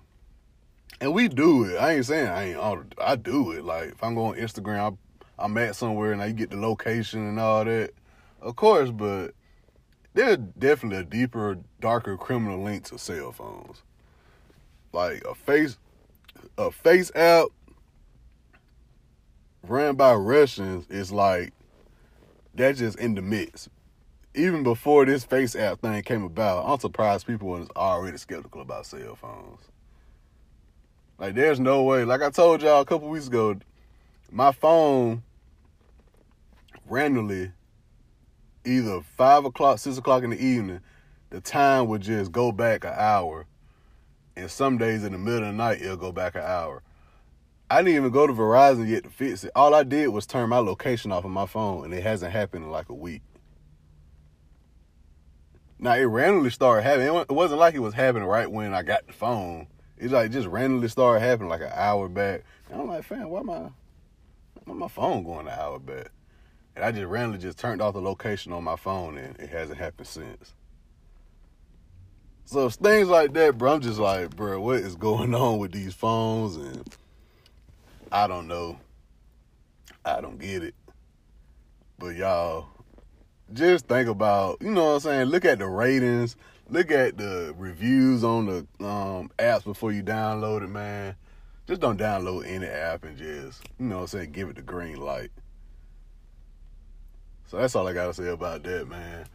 And 1.01 1.13
we 1.15 1.29
do 1.29 1.65
it. 1.65 1.77
I 1.77 1.95
ain't 1.95 2.07
saying 2.07 2.29
I 2.29 2.53
ain't 2.53 2.95
I 3.01 3.17
do 3.17 3.53
it. 3.53 3.65
Like 3.65 3.91
if 3.91 4.03
I'm 4.03 4.15
going 4.15 4.41
on 4.41 4.47
Instagram, 4.47 4.99
I, 5.39 5.45
I'm 5.45 5.57
at 5.59 5.77
somewhere 5.77 6.13
and 6.13 6.21
I 6.21 6.33
get 6.33 6.51
the 6.51 6.57
location 6.57 7.27
and 7.27 7.39
all 7.41 7.65
that. 7.65 7.91
Of 8.41 8.57
course, 8.57 8.91
but 8.91 9.33
there's 10.15 10.39
definitely 10.59 10.99
a 10.99 11.05
deeper, 11.05 11.59
darker 11.81 12.17
criminal 12.17 12.63
link 12.63 12.85
to 12.85 12.99
cell 12.99 13.33
phones. 13.33 13.83
Like 14.93 15.25
a 15.25 15.35
face, 15.35 15.79
a 16.57 16.71
face 16.71 17.13
app 17.15 17.47
ran 19.63 19.95
by 19.95 20.15
Russians 20.15 20.87
is 20.89 21.13
like 21.13 21.53
that's 22.59 22.79
just 22.79 22.99
in 22.99 23.15
the 23.15 23.23
mix. 23.23 23.69
Even 24.35 24.63
before 24.63 25.07
this 25.07 25.25
face 25.25 25.57
app 25.57 25.81
thing 25.81 26.03
came 26.03 26.25
about, 26.25 26.65
I'm 26.67 26.79
surprised 26.79 27.27
people 27.27 27.49
was 27.49 27.69
already 27.75 28.19
skeptical 28.19 28.61
about 28.61 28.87
cell 28.87 29.17
phones. 29.17 29.61
Like, 31.19 31.35
there's 31.35 31.59
no 31.59 31.83
way. 31.83 32.05
Like 32.05 32.23
I 32.23 32.31
told 32.31 32.63
y'all 32.63 32.81
a 32.81 32.85
couple 32.85 33.09
weeks 33.09 33.27
ago, 33.27 33.57
my 34.31 34.53
phone 34.53 35.23
randomly 36.87 37.53
either 38.65 39.01
five 39.01 39.45
o'clock, 39.45 39.79
six 39.79 39.97
o'clock 39.99 40.23
in 40.23 40.31
the 40.31 40.45
evening, 40.45 40.81
the 41.31 41.41
time 41.41 41.89
would 41.89 42.03
just 42.03 42.33
go 42.33 42.53
back 42.53 42.85
an 42.85 42.95
hour. 42.97 43.47
And 44.37 44.51
some 44.51 44.79
days 44.79 45.03
in 45.03 45.13
the 45.13 45.19
middle 45.19 45.41
of 45.41 45.47
the 45.47 45.53
night, 45.53 45.83
it'll 45.83 45.97
go 45.97 46.13
back 46.13 46.35
an 46.37 46.43
hour. 46.43 46.83
I 47.71 47.83
didn't 47.83 47.97
even 47.97 48.11
go 48.11 48.27
to 48.27 48.33
Verizon 48.33 48.89
yet 48.89 49.05
to 49.05 49.11
fix 49.11 49.45
it. 49.45 49.51
All 49.55 49.75
I 49.75 49.83
did 49.83 50.09
was 50.09 50.27
turn 50.27 50.49
my 50.49 50.59
location 50.59 51.13
off 51.13 51.25
of 51.25 51.31
my 51.31 51.45
phone, 51.45 51.85
and 51.85 51.93
it 51.93 52.03
hasn't 52.03 52.33
happened 52.33 52.65
in 52.65 52.71
like 52.71 52.89
a 52.89 52.95
week. 52.95 53.23
Now 55.79 55.95
it 55.95 56.05
randomly 56.05 56.51
started 56.51 56.83
happening. 56.83 57.15
It 57.15 57.31
wasn't 57.31 57.61
like 57.61 57.75
it 57.75 57.81
was 57.81 57.95
happening 57.95 58.27
right 58.27 58.51
when 58.51 58.75
I 58.75 58.83
got 58.83 59.07
the 59.07 59.13
phone. 59.13 59.69
It's 59.97 60.13
like 60.13 60.31
just 60.31 60.49
randomly 60.49 60.89
started 60.89 61.21
happening 61.21 61.51
like 61.51 61.61
an 61.61 61.71
hour 61.73 62.09
back. 62.09 62.43
And 62.71 62.81
I'm 62.81 62.89
like, 62.89 63.05
fam, 63.05 63.29
why 63.29 63.43
my 63.43 63.71
why 64.65 64.75
my 64.75 64.89
phone 64.89 65.23
going 65.23 65.47
an 65.47 65.55
hour 65.59 65.79
back? 65.79 66.11
And 66.75 66.85
I 66.85 66.91
just 66.91 67.07
randomly 67.07 67.39
just 67.39 67.59
turned 67.59 67.83
off 67.83 67.95
the 67.95 68.01
location 68.01 68.53
on 68.53 68.65
my 68.65 68.77
phone 68.77 69.19
and 69.19 69.39
it 69.39 69.51
hasn't 69.51 69.79
happened 69.79 70.09
since. 70.09 70.55
So 72.45 72.71
things 72.71 73.09
like 73.09 73.35
that, 73.35 73.59
bro, 73.59 73.75
I'm 73.75 73.81
just 73.81 73.99
like, 73.99 74.35
bro, 74.35 74.61
what 74.61 74.77
is 74.77 74.97
going 74.97 75.35
on 75.35 75.59
with 75.59 75.73
these 75.73 75.95
phones? 75.95 76.57
And 76.57 76.97
I 78.11 78.27
don't 78.27 78.49
know. 78.49 78.79
I 80.05 80.21
don't 80.21 80.39
get 80.39 80.63
it. 80.63 80.75
But 81.99 82.17
y'all, 82.17 82.69
just 83.53 83.87
think 83.87 84.09
about, 84.09 84.59
you 84.61 84.71
know 84.71 84.87
what 84.87 84.95
I'm 84.95 85.01
saying? 85.01 85.29
Look 85.29 85.45
at 85.45 85.59
the 85.59 85.67
ratings, 85.67 86.37
look 86.69 86.91
at 86.91 87.19
the 87.19 87.55
reviews 87.57 88.25
on 88.25 88.47
the 88.47 88.85
um, 88.85 89.31
apps 89.39 89.65
before 89.65 89.93
you 89.93 90.03
download 90.03 90.63
it, 90.63 90.69
man. 90.69 91.17
Just 91.67 91.81
don't 91.81 91.99
download 91.99 92.47
any 92.47 92.67
app 92.67 93.05
and 93.05 93.19
just, 93.19 93.63
you 93.79 93.87
know 93.87 93.97
what 93.97 94.03
I'm 94.03 94.07
saying, 94.09 94.33
give 94.33 94.49
it 94.49 94.57
the 94.57 94.63
green 94.63 94.97
light. 94.97 95.31
So 97.47 97.59
that's 97.59 97.75
all 97.75 97.89
I 97.89 97.95
gotta 97.95 98.15
say 98.15 98.29
about 98.29 98.63
that, 98.63 98.89
man. 98.89 99.27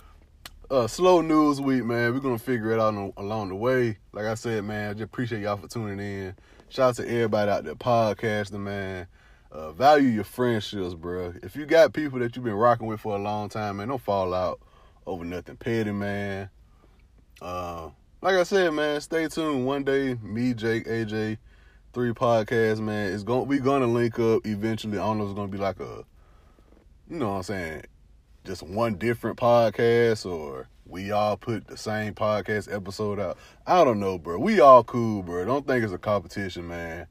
Uh, 0.70 0.88
slow 0.88 1.22
news 1.22 1.60
week, 1.60 1.84
man. 1.84 2.14
We're 2.14 2.20
gonna 2.20 2.40
figure 2.40 2.72
it 2.72 2.80
out 2.80 2.96
on, 2.96 3.14
along 3.18 3.50
the 3.50 3.56
way. 3.56 3.98
Like 4.14 4.26
I 4.26 4.36
said, 4.36 4.64
man, 4.64 4.92
I 4.92 4.94
just 4.94 5.04
appreciate 5.04 5.42
y'all 5.42 5.58
for 5.58 5.68
tuning 5.68 6.00
in. 6.00 6.36
Shout 6.74 6.90
out 6.90 6.96
to 6.96 7.08
everybody 7.08 7.52
out 7.52 7.66
there 7.66 7.76
podcasting, 7.76 8.62
man. 8.62 9.06
Uh, 9.52 9.74
value 9.74 10.08
your 10.08 10.24
friendships, 10.24 10.96
bro. 10.96 11.32
If 11.44 11.56
you 11.56 11.68
got 11.68 11.94
people 11.94 12.18
that 12.18 12.36
you've 12.36 12.44
been 12.44 12.56
rocking 12.56 12.88
with 12.88 13.00
for 13.00 13.16
a 13.16 13.20
long 13.20 13.48
time, 13.48 13.78
man, 13.78 13.90
don't 13.90 14.02
fall 14.02 14.34
out 14.34 14.60
over 15.06 15.24
nothing 15.24 15.56
petty, 15.56 15.92
man. 15.92 16.50
Uh, 17.40 17.92
like 18.24 18.38
I 18.38 18.42
said, 18.42 18.74
man, 18.74 19.00
stay 19.02 19.28
tuned. 19.28 19.68
One 19.68 19.84
day, 19.84 20.16
me, 20.16 20.56
Jake, 20.56 20.88
AJ, 20.88 21.38
three 21.94 22.12
podcasts, 22.12 22.80
man. 22.80 23.14
It's 23.14 23.22
going 23.22 23.48
we 23.48 23.60
gonna 23.60 23.86
link 23.86 24.18
up 24.18 24.44
eventually. 24.48 24.98
I 24.98 25.02
don't 25.02 25.20
know 25.20 25.26
it's 25.26 25.36
gonna 25.36 25.50
be 25.50 25.60
like 25.60 25.80
a, 25.80 26.04
you 27.08 27.18
know 27.18 27.30
what 27.30 27.36
I'm 27.36 27.44
saying, 27.44 27.84
just 28.46 28.64
one 28.64 28.96
different 28.96 29.38
podcast 29.38 30.26
or 30.26 30.68
we 30.94 31.12
all 31.12 31.36
put 31.36 31.66
the 31.66 31.76
same 31.76 32.14
podcast 32.14 32.72
episode 32.72 33.20
out. 33.20 33.40
I 33.66 33.84
don't 33.84 34.00
know, 34.00 34.20
bro. 34.20 34.38
We 34.38 34.60
all 34.60 34.84
cool, 34.84 35.24
bro. 35.24 35.44
Don't 35.44 35.66
think 35.66 35.84
it's 35.84 35.92
a 35.92 35.98
competition, 35.98 36.68
man. 36.68 37.08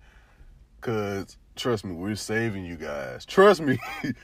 Cause 0.80 1.36
trust 1.56 1.84
me, 1.84 1.92
we're 1.92 2.14
saving 2.14 2.64
you 2.64 2.76
guys. 2.76 3.26
Trust 3.26 3.60
me. 3.60 3.80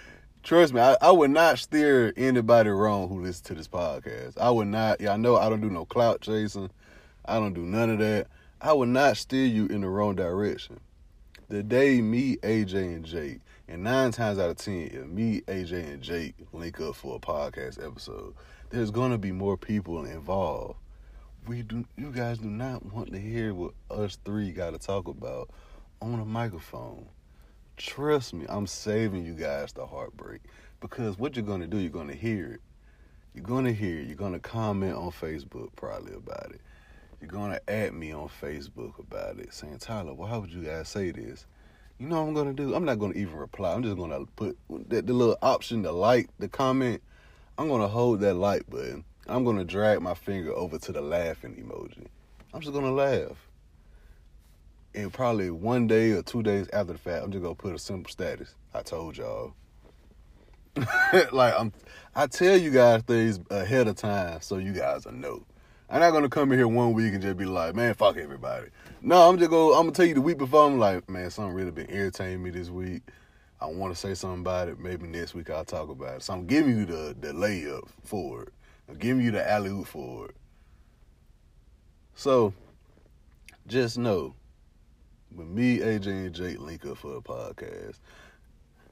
trust 0.45 0.73
me, 0.73 0.81
I, 0.81 0.97
I, 1.03 1.11
would 1.11 1.33
not 1.33 1.59
steer 1.59 2.13
anybody 2.17 2.71
wrong 2.71 3.09
who 3.09 3.21
listens 3.21 3.41
to 3.49 3.55
this 3.55 3.67
podcast. 3.67 4.39
I 4.39 4.49
would 4.49 4.69
not, 4.69 5.05
I 5.05 5.17
know 5.17 5.37
I 5.37 5.49
don't 5.49 5.61
do 5.61 5.71
no 5.71 5.85
clout 5.85 6.21
chasing. 6.21 6.71
I 7.25 7.41
don't 7.41 7.53
do 7.53 7.63
none 7.63 7.91
of 7.91 7.99
that. 7.99 8.29
I 8.61 8.73
would 8.73 8.91
not 8.91 9.17
steer 9.17 9.47
you 9.47 9.67
in 9.67 9.81
the 9.81 9.89
wrong 9.89 10.15
direction. 10.15 10.79
The 11.49 11.65
day 11.65 12.01
me, 12.01 12.37
AJ, 12.37 12.75
and 12.75 13.05
Jake 13.05 13.41
and 13.67 13.83
nine 13.83 14.13
times 14.13 14.39
out 14.39 14.51
of 14.51 14.57
ten, 14.57 14.89
if 14.93 15.07
me, 15.07 15.43
AJ, 15.43 15.73
and 15.93 16.03
Jake 16.03 16.35
link 16.53 16.81
up 16.81 16.95
for 16.95 17.17
a 17.17 17.19
podcast 17.19 17.85
episode, 17.85 18.35
there's 18.71 18.91
gonna 18.91 19.19
be 19.19 19.33
more 19.33 19.57
people 19.57 20.05
involved. 20.05 20.79
We 21.47 21.63
do 21.63 21.87
you 21.97 22.13
guys 22.13 22.39
do 22.39 22.49
not 22.49 22.85
want 22.93 23.13
to 23.13 23.19
hear 23.19 23.55
what 23.55 23.73
us 23.91 24.19
three 24.25 24.53
gotta 24.53 24.79
talk 24.79 25.09
about 25.09 25.51
on 26.03 26.21
a 26.21 26.25
microphone. 26.25 27.07
Trust 27.77 28.35
me, 28.35 28.45
I'm 28.49 28.67
saving 28.67 29.25
you 29.25 29.35
guys 29.35 29.73
the 29.73 29.87
heartbreak. 29.87 30.43
Because 30.81 31.19
what 31.19 31.35
you're 31.35 31.45
gonna 31.45 31.67
do, 31.67 31.79
you're 31.79 31.91
gonna 31.91 32.15
hear 32.15 32.53
it. 32.55 32.61
You're 33.35 33.45
gonna 33.45 33.73
hear 33.73 34.01
it. 34.01 34.07
You're 34.07 34.17
gonna 34.17 34.39
comment 34.39 34.95
on 34.95 35.11
Facebook 35.11 35.71
probably 35.75 36.15
about 36.15 36.51
it. 36.53 36.61
You're 37.21 37.31
gonna 37.31 37.61
add 37.67 37.95
me 37.95 38.13
on 38.13 38.29
Facebook 38.29 38.99
about 38.99 39.39
it, 39.39 39.53
saying, 39.53 39.79
Tyler, 39.79 40.15
why 40.15 40.37
would 40.37 40.53
you 40.53 40.63
guys 40.63 40.89
say 40.89 41.11
this? 41.11 41.47
You 41.99 42.07
know 42.07 42.21
what 42.21 42.29
I'm 42.29 42.35
gonna 42.35 42.53
do? 42.53 42.75
I'm 42.75 42.85
not 42.85 42.99
gonna 42.99 43.15
even 43.15 43.35
reply. 43.35 43.73
I'm 43.73 43.83
just 43.83 43.97
gonna 43.97 44.25
put 44.37 44.57
the, 44.69 45.03
the 45.03 45.13
little 45.13 45.39
option 45.43 45.83
to 45.85 45.91
like 45.91 46.29
the 46.39 46.49
comment. 46.49 47.03
I'm 47.59 47.69
gonna 47.69 47.89
hold 47.89 48.21
that 48.21 48.35
like 48.35 48.71
button. 48.71 49.05
I'm 49.27 49.45
gonna 49.45 49.65
drag 49.65 50.01
my 50.01 50.15
finger 50.15 50.53
over 50.53 50.79
to 50.79 50.93
the 50.93 51.01
laughing 51.01 51.57
emoji. 51.57 52.07
I'm 52.55 52.61
just 52.61 52.73
gonna 52.73 52.93
laugh. 52.93 53.37
And 54.95 55.13
probably 55.13 55.51
one 55.51 55.89
day 55.89 56.13
or 56.13 56.23
two 56.23 56.45
days 56.45 56.69
after 56.73 56.93
the 56.93 56.99
fact, 57.01 57.25
I'm 57.25 57.33
just 57.33 57.43
gonna 57.43 57.57
put 57.57 57.75
a 57.75 57.79
simple 57.79 58.11
status. 58.11 58.55
I 58.73 58.83
told 58.83 59.17
y'all. 59.17 59.55
like 61.33 61.53
I'm 61.59 61.73
I 62.15 62.29
tell 62.29 62.57
you 62.57 62.71
guys 62.71 63.03
things 63.03 63.41
ahead 63.51 63.89
of 63.89 63.97
time 63.97 64.41
so 64.41 64.59
you 64.59 64.73
guys 64.73 65.05
will 65.05 65.13
know. 65.13 65.45
I'm 65.91 65.99
not 65.99 66.13
gonna 66.13 66.29
come 66.29 66.53
in 66.53 66.59
here 66.61 66.69
one 66.69 66.93
week 66.93 67.13
and 67.13 67.21
just 67.21 67.37
be 67.37 67.45
like, 67.45 67.75
man, 67.75 67.95
fuck 67.95 68.19
everybody. 68.19 68.69
No, 69.03 69.29
I'm 69.29 69.37
just 69.37 69.51
gonna 69.51 69.75
I'm 69.75 69.83
gonna 69.83 69.93
tell 69.93 70.07
you 70.07 70.15
the 70.15 70.21
week 70.21 70.39
before. 70.39 70.65
I'm 70.65 70.79
like, 70.79 71.11
man, 71.11 71.29
something 71.33 71.57
really 71.57 71.73
been 71.73 71.91
irritating 71.91 72.41
me 72.41 72.51
this 72.51 72.71
week. 72.71 73.03
I 73.61 73.67
want 73.67 73.93
to 73.93 73.99
say 73.99 74.15
something 74.15 74.41
about 74.41 74.69
it. 74.69 74.79
Maybe 74.79 75.07
next 75.07 75.35
week 75.35 75.51
I'll 75.51 75.65
talk 75.65 75.89
about 75.89 76.17
it. 76.17 76.23
So 76.23 76.33
I'm 76.33 76.47
giving 76.47 76.77
you 76.79 76.85
the 76.87 77.17
the 77.19 77.33
layup 77.33 77.89
for 78.05 78.45
it. 78.45 78.53
I'm 78.89 78.97
giving 78.97 79.25
you 79.25 79.31
the 79.31 79.49
alley 79.51 79.71
oop 79.71 79.87
for 79.87 80.27
it. 80.27 80.37
So 82.15 82.53
just 83.67 83.99
know, 83.99 84.35
when 85.35 85.55
me, 85.55 85.79
AJ, 85.79 86.07
and 86.07 86.35
Jake 86.35 86.59
link 86.59 86.87
up 86.87 86.99
for 86.99 87.17
a 87.17 87.21
podcast, 87.21 87.99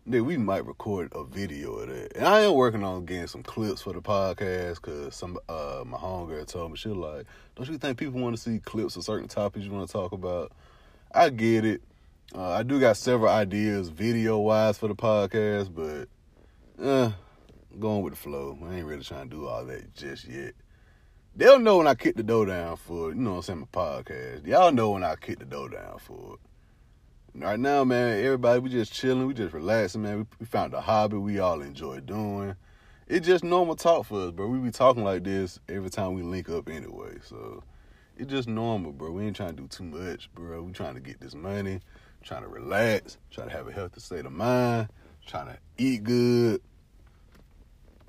then 0.05 0.25
we 0.25 0.37
might 0.37 0.65
record 0.67 1.13
a 1.15 1.25
video 1.25 1.73
of 1.75 1.89
that. 1.89 2.17
And 2.17 2.27
I 2.27 2.41
am 2.41 2.55
working 2.55 2.85
on 2.85 3.05
getting 3.07 3.27
some 3.27 3.43
clips 3.43 3.83
for 3.83 3.93
the 3.93 4.01
podcast 4.01 4.77
because 4.77 5.15
some 5.15 5.39
uh 5.49 5.83
my 5.87 5.97
homegirl 5.97 6.47
told 6.47 6.73
me 6.73 6.77
she 6.77 6.91
like, 6.91 7.27
"Don't 7.55 7.69
you 7.69 7.79
think 7.79 7.99
people 7.99 8.21
want 8.21 8.37
to 8.37 8.43
see 8.43 8.59
clips 8.61 8.97
of 8.97 9.05
certain 9.05 9.29
topics 9.29 9.65
you 9.65 9.73
want 9.73 9.89
to 9.89 9.93
talk 9.93 10.13
about?" 10.13 10.53
I 11.13 11.31
get 11.31 11.65
it. 11.65 11.83
Uh, 12.35 12.51
I 12.51 12.63
do 12.65 12.81
got 12.81 12.97
several 12.97 13.31
ideas 13.31 13.89
video 13.89 14.39
wise 14.39 14.77
for 14.79 14.89
the 14.89 14.95
podcast, 14.95 15.73
but 15.75 16.09
uh, 16.85 17.13
going 17.79 18.03
with 18.03 18.15
the 18.15 18.19
flow. 18.19 18.59
I 18.65 18.77
ain't 18.77 18.87
really 18.87 19.05
trying 19.05 19.31
to 19.31 19.37
do 19.37 19.47
all 19.47 19.65
that 19.67 19.95
just 19.95 20.27
yet. 20.27 20.55
They'll 21.37 21.59
know 21.59 21.79
when 21.79 21.87
I 21.87 21.95
kick 21.95 22.17
the 22.17 22.23
door 22.23 22.47
down 22.47 22.77
for 22.77 23.11
it. 23.11 23.17
You 23.17 23.23
know 23.23 23.33
what 23.33 23.37
I'm 23.37 23.43
saying? 23.43 23.61
My 23.61 23.67
podcast. 23.67 24.47
Y'all 24.47 24.73
know 24.73 24.91
when 24.91 25.05
I 25.05 25.17
kick 25.17 25.39
the 25.39 25.45
door 25.45 25.69
down 25.69 25.99
for 25.99 26.35
it. 26.35 26.41
Right 27.43 27.61
now, 27.61 27.85
man, 27.85 28.25
everybody, 28.25 28.61
we 28.61 28.71
just 28.71 28.93
chilling, 28.93 29.27
we 29.27 29.35
just 29.35 29.53
relaxing, 29.53 30.03
man. 30.03 30.19
We, 30.19 30.25
we 30.41 30.47
found 30.47 30.73
a 30.73 30.81
hobby 30.81 31.19
we 31.19 31.39
all 31.39 31.61
enjoy 31.61 32.01
doing. 32.01 32.57
It's 33.07 33.27
just 33.27 33.45
normal 33.45 33.77
talk 33.77 34.07
for 34.07 34.23
us, 34.27 34.31
bro. 34.33 34.49
We 34.49 34.59
be 34.59 34.71
talking 34.71 35.05
like 35.05 35.23
this 35.23 35.61
every 35.69 35.91
time 35.91 36.15
we 36.15 36.23
link 36.23 36.49
up 36.49 36.69
anyway. 36.69 37.19
So 37.23 37.63
it's 38.17 38.31
just 38.31 38.49
normal, 38.49 38.93
bro. 38.93 39.11
We 39.11 39.27
ain't 39.27 39.37
trying 39.37 39.57
to 39.57 39.63
do 39.63 39.69
too 39.69 39.85
much, 39.85 40.31
bro. 40.35 40.63
We 40.63 40.73
trying 40.73 40.95
to 40.95 41.01
get 41.01 41.21
this 41.21 41.35
money, 41.35 41.81
trying 42.27 42.43
to 42.43 42.49
relax, 42.49 43.17
trying 43.31 43.49
to 43.49 43.57
have 43.57 43.69
a 43.69 43.73
healthy 43.73 44.01
state 44.01 44.27
of 44.27 44.33
mind, 44.33 44.89
trying 45.27 45.47
to 45.47 45.59
eat 45.79 46.05
good, 46.05 46.61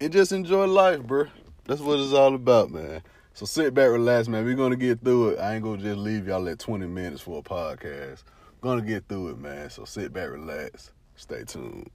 and 0.01 0.11
just 0.11 0.31
enjoy 0.31 0.65
life, 0.65 1.01
bro. 1.03 1.27
That's 1.65 1.81
what 1.81 1.99
it's 1.99 2.13
all 2.13 2.35
about, 2.35 2.71
man. 2.71 3.01
So 3.33 3.45
sit 3.45 3.73
back, 3.73 3.89
relax, 3.89 4.27
man. 4.27 4.43
We're 4.43 4.55
gonna 4.55 4.75
get 4.75 5.01
through 5.01 5.29
it. 5.29 5.39
I 5.39 5.55
ain't 5.55 5.63
gonna 5.63 5.81
just 5.81 5.97
leave 5.97 6.27
y'all 6.27 6.49
at 6.49 6.59
20 6.59 6.87
minutes 6.87 7.21
for 7.21 7.39
a 7.39 7.41
podcast 7.41 8.23
gonna 8.61 8.81
get 8.81 9.07
through 9.07 9.29
it, 9.29 9.39
man. 9.39 9.69
So 9.69 9.85
sit 9.85 10.13
back, 10.13 10.29
relax, 10.29 10.91
stay 11.15 11.43
tuned. 11.43 11.89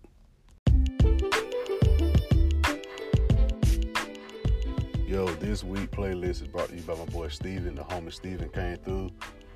Yo, 5.06 5.26
this 5.35 5.62
week 5.62 5.90
playlist 5.90 6.40
is 6.40 6.48
brought 6.48 6.70
to 6.70 6.76
you 6.76 6.82
by 6.82 6.94
my 6.94 7.04
boy 7.06 7.28
Steven. 7.28 7.74
The 7.74 7.82
homie 7.82 8.12
Steven 8.12 8.48
came 8.48 8.76
through 8.78 9.11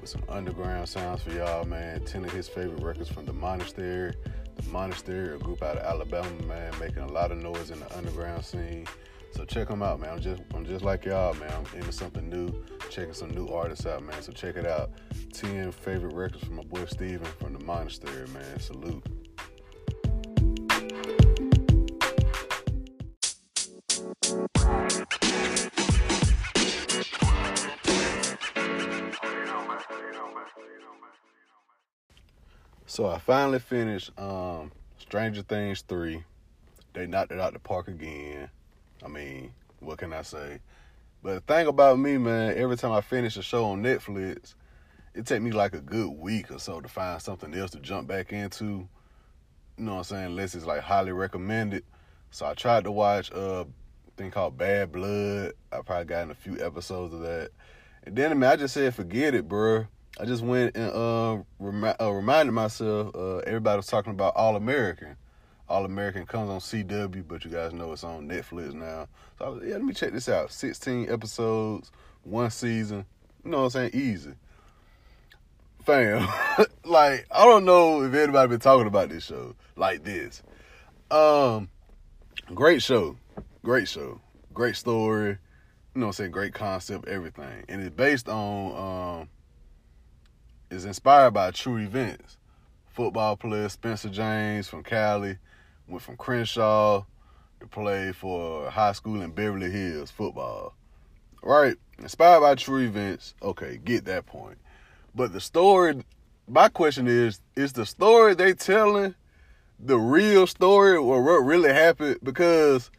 with 0.07 0.25
some 0.29 0.37
underground 0.37 0.89
sounds 0.89 1.23
for 1.23 1.33
y'all, 1.33 1.65
man. 1.65 2.01
Ten 2.05 2.25
of 2.25 2.31
his 2.31 2.47
favorite 2.47 2.81
records 2.81 3.09
from 3.09 3.25
the 3.25 3.33
Monastery. 3.33 4.15
The 4.55 4.63
Monastery, 4.71 5.35
a 5.35 5.39
group 5.39 5.65
out 5.65 5.79
of 5.79 5.83
Alabama, 5.83 6.31
man, 6.47 6.73
making 6.79 7.03
a 7.03 7.09
lot 7.09 7.33
of 7.33 7.39
noise 7.39 7.73
in 7.73 7.81
the 7.81 7.99
underground 7.99 8.45
scene. 8.45 8.87
So 9.33 9.45
check 9.45 9.67
them 9.69 9.83
out, 9.83 9.99
man. 9.99 10.11
I'm 10.11 10.21
just 10.21 10.43
I'm 10.55 10.65
just 10.65 10.85
like 10.85 11.05
y'all, 11.05 11.35
man. 11.35 11.51
I'm 11.51 11.79
into 11.79 11.91
something 11.91 12.29
new, 12.31 12.53
checking 12.89 13.15
some 13.15 13.31
new 13.31 13.49
artists 13.49 13.85
out, 13.85 14.05
man. 14.05 14.23
So 14.23 14.31
check 14.31 14.57
it 14.57 14.65
out. 14.65 14.93
Ten 15.33 15.73
favorite 15.73 16.15
records 16.15 16.45
from 16.45 16.57
my 16.57 16.63
boy 16.63 16.85
Steven 16.85 17.27
from 17.41 17.55
the 17.55 17.65
Monastery, 17.65 18.29
man. 18.29 18.61
Salute. 18.61 19.05
So 32.97 33.07
I 33.07 33.19
finally 33.19 33.59
finished 33.59 34.11
um, 34.19 34.73
Stranger 34.97 35.43
Things 35.43 35.83
3. 35.83 36.25
They 36.95 37.07
knocked 37.07 37.31
it 37.31 37.39
out 37.39 37.53
the 37.53 37.59
park 37.59 37.89
again. 37.89 38.49
I 39.05 39.09
mean, 39.09 39.53
what 39.81 39.99
can 39.99 40.15
I 40.15 40.23
say? 40.23 40.61
But 41.23 41.35
the 41.35 41.41
thing 41.41 41.67
about 41.67 41.99
me, 41.99 42.17
man, 42.17 42.57
every 42.57 42.75
time 42.79 42.93
I 42.93 43.03
finish 43.03 43.37
a 43.37 43.43
show 43.43 43.67
on 43.67 43.83
Netflix, 43.83 44.55
it 45.15 45.27
take 45.27 45.43
me 45.43 45.51
like 45.51 45.75
a 45.75 45.83
good 45.83 46.09
week 46.09 46.51
or 46.51 46.59
so 46.59 46.81
to 46.81 46.89
find 46.89 47.21
something 47.21 47.55
else 47.55 47.73
to 47.73 47.81
jump 47.81 48.09
back 48.09 48.33
into. 48.33 48.65
You 48.65 48.89
know 49.77 49.93
what 49.93 49.99
I'm 49.99 50.05
saying? 50.05 50.27
Unless 50.29 50.55
it's 50.55 50.65
like 50.65 50.81
highly 50.81 51.13
recommended. 51.13 51.85
So 52.31 52.47
I 52.47 52.55
tried 52.55 52.85
to 52.85 52.93
watch 52.93 53.31
uh, 53.31 53.67
a 53.67 54.11
thing 54.17 54.31
called 54.31 54.57
Bad 54.57 54.91
Blood. 54.91 55.53
I 55.71 55.83
probably 55.83 56.07
got 56.07 56.23
in 56.23 56.31
a 56.31 56.35
few 56.35 56.65
episodes 56.65 57.13
of 57.13 57.21
that. 57.21 57.51
And 58.05 58.17
then 58.17 58.31
I 58.31 58.35
mean, 58.35 58.45
I 58.45 58.57
just 58.57 58.73
said 58.73 58.95
forget 58.95 59.35
it, 59.35 59.47
bro. 59.47 59.87
I 60.19 60.25
just 60.25 60.43
went 60.43 60.77
and 60.77 60.91
uh, 60.93 61.43
remi- 61.59 61.95
uh 62.01 62.11
reminded 62.11 62.53
myself. 62.53 63.15
Uh, 63.15 63.39
everybody 63.39 63.77
was 63.77 63.87
talking 63.87 64.13
about 64.13 64.35
All 64.35 64.57
American. 64.57 65.17
All 65.69 65.85
American 65.85 66.25
comes 66.27 66.49
on 66.49 66.61
CW, 66.61 67.27
but 67.27 67.45
you 67.45 67.51
guys 67.51 67.73
know 67.73 67.93
it's 67.93 68.05
on 68.05 68.29
Netflix 68.29 68.73
now. 68.73 69.09
So 69.39 69.45
I 69.45 69.49
was, 69.49 69.63
yeah, 69.65 69.75
let 69.75 69.85
me 69.85 69.93
check 69.93 70.13
this 70.13 70.29
out. 70.29 70.53
16 70.53 71.11
episodes, 71.11 71.91
one 72.23 72.51
season. 72.51 73.05
You 73.45 73.51
know 73.51 73.59
what 73.59 73.65
I'm 73.65 73.91
saying? 73.91 73.91
Easy. 73.93 74.33
Fam, 75.85 76.27
like 76.85 77.27
I 77.31 77.45
don't 77.45 77.65
know 77.65 78.03
if 78.03 78.13
anybody 78.15 78.49
been 78.49 78.59
talking 78.59 78.89
about 78.89 79.09
this 79.09 79.25
show 79.25 79.55
like 79.77 80.03
this. 80.03 80.43
Um, 81.13 81.69
great 82.55 82.83
show, 82.83 83.17
great 83.63 83.87
show, 83.87 84.21
great 84.53 84.75
story. 84.75 85.39
You 85.95 86.01
know 86.01 86.07
what 86.07 86.11
I'm 86.11 86.13
saying? 86.15 86.31
Great 86.33 86.55
concept, 86.55 87.07
everything, 87.07 87.65
and 87.69 87.81
it's 87.81 87.95
based 87.95 88.29
on 88.29 89.21
um, 89.21 89.29
is 90.71 90.85
inspired 90.85 91.33
by 91.33 91.51
true 91.51 91.79
events. 91.79 92.37
Football 92.89 93.37
player 93.37 93.69
Spencer 93.69 94.09
James 94.09 94.69
from 94.69 94.83
Cali 94.83 95.37
went 95.87 96.03
from 96.03 96.17
Crenshaw 96.17 97.05
to 97.61 97.67
play 97.67 98.13
for 98.13 98.71
high 98.71 98.93
school 98.93 99.23
in 99.23 99.31
Beverly 99.31 99.71
Hills 99.71 100.11
football. 100.11 100.75
Right? 101.43 101.77
Inspired 101.99 102.41
by 102.41 102.55
true 102.55 102.85
events. 102.85 103.35
Okay, 103.43 103.79
get 103.85 104.05
that 104.07 104.27
point. 104.27 104.59
But 105.15 105.33
the 105.33 105.41
story, 105.41 106.03
my 106.49 106.69
question 106.69 107.07
is, 107.07 107.41
is 107.55 107.73
the 107.73 107.87
story 107.87 108.35
they 108.35 108.53
telling 108.53 109.15
the 109.79 109.99
real 109.99 110.47
story 110.47 110.97
or 110.97 111.23
what 111.23 111.45
really 111.45 111.73
happened? 111.73 112.19
Because, 112.23 112.91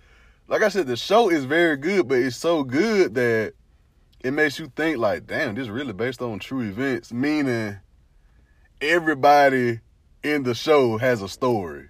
like 0.47 0.61
I 0.61 0.69
said, 0.69 0.87
the 0.87 0.95
show 0.95 1.29
is 1.29 1.43
very 1.43 1.77
good, 1.77 2.07
but 2.07 2.19
it's 2.19 2.37
so 2.37 2.63
good 2.63 3.15
that 3.15 3.53
it 4.21 4.31
makes 4.31 4.59
you 4.59 4.71
think 4.75 4.97
like, 4.97 5.27
damn, 5.27 5.55
this 5.55 5.63
is 5.63 5.69
really 5.69 5.93
based 5.93 6.21
on 6.21 6.39
true 6.39 6.61
events. 6.61 7.11
Meaning, 7.11 7.77
everybody 8.81 9.79
in 10.23 10.43
the 10.43 10.53
show 10.55 10.97
has 10.97 11.21
a 11.21 11.29
story 11.29 11.89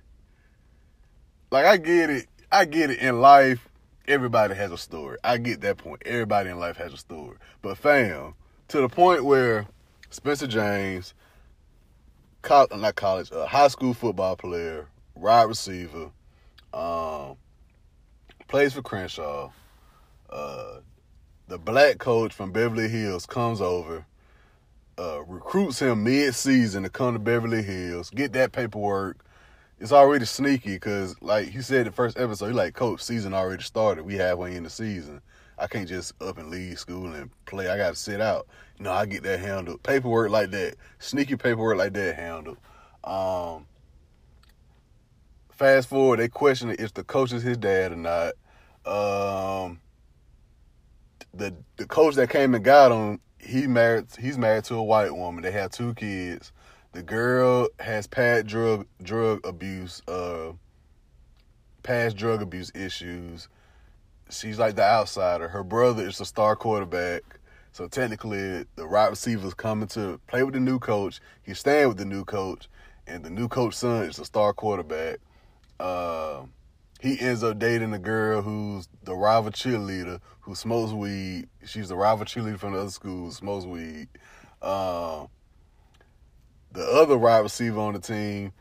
like 1.51 1.65
I 1.65 1.77
get 1.77 2.09
it. 2.09 2.27
I 2.51 2.65
get 2.65 2.89
it 2.89 2.99
in 2.99 3.21
life. 3.21 3.67
Everybody 4.07 4.55
has 4.55 4.71
a 4.71 4.77
story. 4.77 5.17
I 5.23 5.37
get 5.37 5.61
that 5.61 5.77
point. 5.77 6.01
Everybody 6.05 6.49
in 6.49 6.59
life 6.59 6.77
has 6.77 6.93
a 6.93 6.97
story. 6.97 7.37
But 7.61 7.77
fam, 7.77 8.35
to 8.69 8.81
the 8.81 8.89
point 8.89 9.25
where 9.25 9.65
Spencer 10.09 10.47
James, 10.47 11.13
not 12.49 12.95
college, 12.95 13.31
a 13.31 13.45
high 13.45 13.67
school 13.67 13.93
football 13.93 14.35
player, 14.37 14.87
wide 15.15 15.43
receiver, 15.43 16.11
um, 16.73 17.35
plays 18.47 18.73
for 18.73 18.81
Crenshaw. 18.81 19.51
Uh, 20.29 20.79
the 21.47 21.57
black 21.57 21.97
coach 21.97 22.33
from 22.33 22.51
Beverly 22.51 22.89
Hills 22.89 23.25
comes 23.25 23.61
over, 23.61 24.05
uh, 24.99 25.23
recruits 25.23 25.79
him 25.79 26.03
mid-season 26.03 26.83
to 26.83 26.89
come 26.89 27.13
to 27.13 27.19
Beverly 27.19 27.63
Hills, 27.63 28.09
get 28.09 28.33
that 28.33 28.51
paperwork, 28.51 29.23
it's 29.79 29.91
already 29.91 30.25
sneaky 30.25 30.73
because, 30.73 31.15
like 31.21 31.49
he 31.49 31.61
said, 31.61 31.85
the 31.85 31.91
first 31.91 32.17
episode, 32.17 32.47
he 32.47 32.53
like, 32.53 32.73
Coach, 32.73 33.01
season 33.01 33.33
already 33.33 33.63
started. 33.63 34.05
We 34.05 34.15
halfway 34.15 34.55
in 34.55 34.63
the 34.63 34.69
season. 34.69 35.21
I 35.59 35.67
can't 35.67 35.87
just 35.87 36.19
up 36.21 36.37
and 36.37 36.49
leave 36.49 36.79
school 36.79 37.13
and 37.13 37.29
play. 37.45 37.69
I 37.69 37.77
got 37.77 37.89
to 37.89 37.95
sit 37.95 38.21
out. 38.21 38.47
No, 38.79 38.91
I 38.91 39.05
get 39.05 39.23
that 39.23 39.39
handled. 39.39 39.83
Paperwork 39.83 40.31
like 40.31 40.51
that, 40.51 40.75
sneaky 40.99 41.35
paperwork 41.35 41.77
like 41.77 41.93
that 41.93 42.15
handled. 42.15 42.57
Um, 43.03 43.65
fast 45.51 45.89
forward, 45.89 46.19
they 46.19 46.27
question 46.27 46.75
if 46.77 46.93
the 46.93 47.03
coach 47.03 47.31
is 47.31 47.43
his 47.43 47.57
dad 47.57 47.91
or 47.91 47.95
not. 47.95 48.33
Um, 48.85 49.79
the 51.37 51.55
the 51.77 51.85
coach 51.85 52.15
that 52.15 52.29
came 52.29 52.55
and 52.55 52.63
got 52.63 52.91
him, 52.91 53.19
he 53.39 53.67
married. 53.67 54.07
He's 54.19 54.37
married 54.37 54.65
to 54.65 54.75
a 54.75 54.83
white 54.83 55.15
woman. 55.15 55.43
They 55.43 55.51
have 55.51 55.71
two 55.71 55.93
kids. 55.93 56.51
The 56.93 57.03
girl 57.03 57.69
has 57.79 58.07
past 58.07 58.47
drug 58.47 58.87
drug 59.03 59.45
abuse, 59.45 60.01
uh, 60.07 60.53
past 61.83 62.17
drug 62.17 62.41
abuse 62.41 62.71
issues. 62.75 63.47
she's 64.29 64.59
like 64.59 64.75
the 64.75 64.83
outsider. 64.83 65.47
Her 65.47 65.63
brother 65.63 66.07
is 66.07 66.17
the 66.17 66.25
star 66.25 66.55
quarterback. 66.55 67.23
So 67.71 67.87
technically, 67.87 68.65
the 68.75 68.87
wide 68.87 69.09
receiver's 69.09 69.53
coming 69.53 69.87
to 69.89 70.19
play 70.27 70.43
with 70.43 70.55
the 70.55 70.59
new 70.59 70.79
coach. 70.79 71.19
He's 71.43 71.59
staying 71.59 71.89
with 71.89 71.97
the 71.97 72.05
new 72.05 72.25
coach, 72.25 72.67
and 73.05 73.23
the 73.23 73.29
new 73.29 73.47
coach's 73.47 73.79
son 73.79 74.03
is 74.05 74.17
the 74.17 74.25
star 74.25 74.53
quarterback. 74.53 75.19
Uh, 75.79 76.43
he 76.99 77.19
ends 77.19 77.43
up 77.43 77.59
dating 77.59 77.93
a 77.93 77.99
girl 77.99 78.41
who's 78.41 78.87
the 79.03 79.15
rival 79.15 79.51
cheerleader 79.51 80.19
who 80.41 80.55
smokes 80.55 80.91
weed. 80.91 81.47
She's 81.65 81.89
the 81.89 81.95
rival 81.95 82.25
cheerleader 82.25 82.59
from 82.59 82.73
the 82.73 82.79
other 82.79 82.89
school 82.89 83.31
smokes 83.31 83.65
weed. 83.65 84.07
Uh, 84.61 85.27
the 86.71 86.83
other 86.83 87.17
wide 87.17 87.39
receiver 87.39 87.79
on 87.79 87.93
the 87.93 87.99
team, 87.99 88.51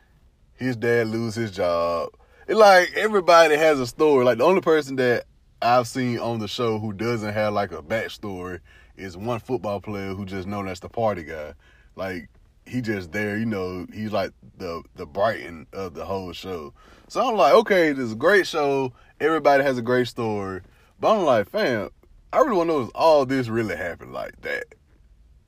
his 0.53 0.75
dad 0.75 1.07
lose 1.07 1.35
his 1.35 1.51
job. 1.51 2.09
It 2.47 2.55
like 2.55 2.93
everybody 2.95 3.55
has 3.55 3.79
a 3.79 3.87
story. 3.87 4.23
Like 4.25 4.37
the 4.37 4.45
only 4.45 4.61
person 4.61 4.95
that 4.97 5.25
I've 5.61 5.87
seen 5.87 6.19
on 6.19 6.39
the 6.39 6.47
show 6.47 6.79
who 6.79 6.93
doesn't 6.93 7.33
have 7.33 7.53
like 7.53 7.71
a 7.71 7.81
backstory 7.81 8.59
is 8.95 9.17
one 9.17 9.39
football 9.39 9.81
player 9.81 10.13
who 10.13 10.25
just 10.25 10.47
known 10.47 10.67
as 10.67 10.79
the 10.79 10.89
party 10.89 11.23
guy. 11.23 11.53
Like 11.95 12.29
he 12.67 12.81
just 12.81 13.11
there, 13.11 13.37
you 13.37 13.45
know, 13.45 13.87
he's 13.93 14.11
like 14.11 14.31
the 14.57 14.83
the 14.95 15.05
Brighton 15.05 15.67
of 15.73 15.93
the 15.93 16.05
whole 16.05 16.33
show. 16.33 16.73
So 17.07 17.27
I'm 17.27 17.35
like, 17.35 17.53
okay, 17.53 17.93
this 17.93 18.05
is 18.05 18.11
a 18.13 18.15
great 18.15 18.45
show. 18.45 18.93
Everybody 19.19 19.63
has 19.63 19.77
a 19.77 19.81
great 19.81 20.07
story. 20.07 20.61
But 20.99 21.17
I'm 21.17 21.25
like, 21.25 21.49
fam, 21.49 21.89
I 22.33 22.39
really 22.39 22.57
want 22.57 22.69
to 22.69 22.73
know 22.73 22.83
if 22.83 22.89
all 22.93 23.25
this 23.25 23.47
really 23.47 23.75
happened 23.75 24.13
like 24.13 24.41
that. 24.41 24.65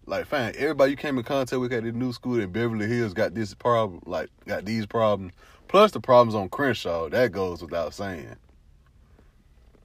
Like, 0.05 0.25
fam, 0.25 0.53
everybody 0.58 0.91
you 0.91 0.97
came 0.97 1.17
in 1.17 1.23
contact 1.23 1.60
with 1.60 1.73
at 1.73 1.84
the 1.84 1.91
new 1.91 2.13
school 2.13 2.39
in 2.39 2.51
Beverly 2.51 2.88
Hills 2.88 3.13
got 3.13 3.36
this 3.36 3.53
problem, 3.53 4.01
like, 4.05 4.29
got 4.47 4.65
these 4.65 4.86
problems. 4.86 5.34
Plus 5.67 5.91
the 5.91 5.99
problems 5.99 6.34
on 6.34 6.49
Crenshaw. 6.49 7.10
That 7.10 7.32
goes 7.32 7.62
without 7.62 7.93
saying. 7.93 8.36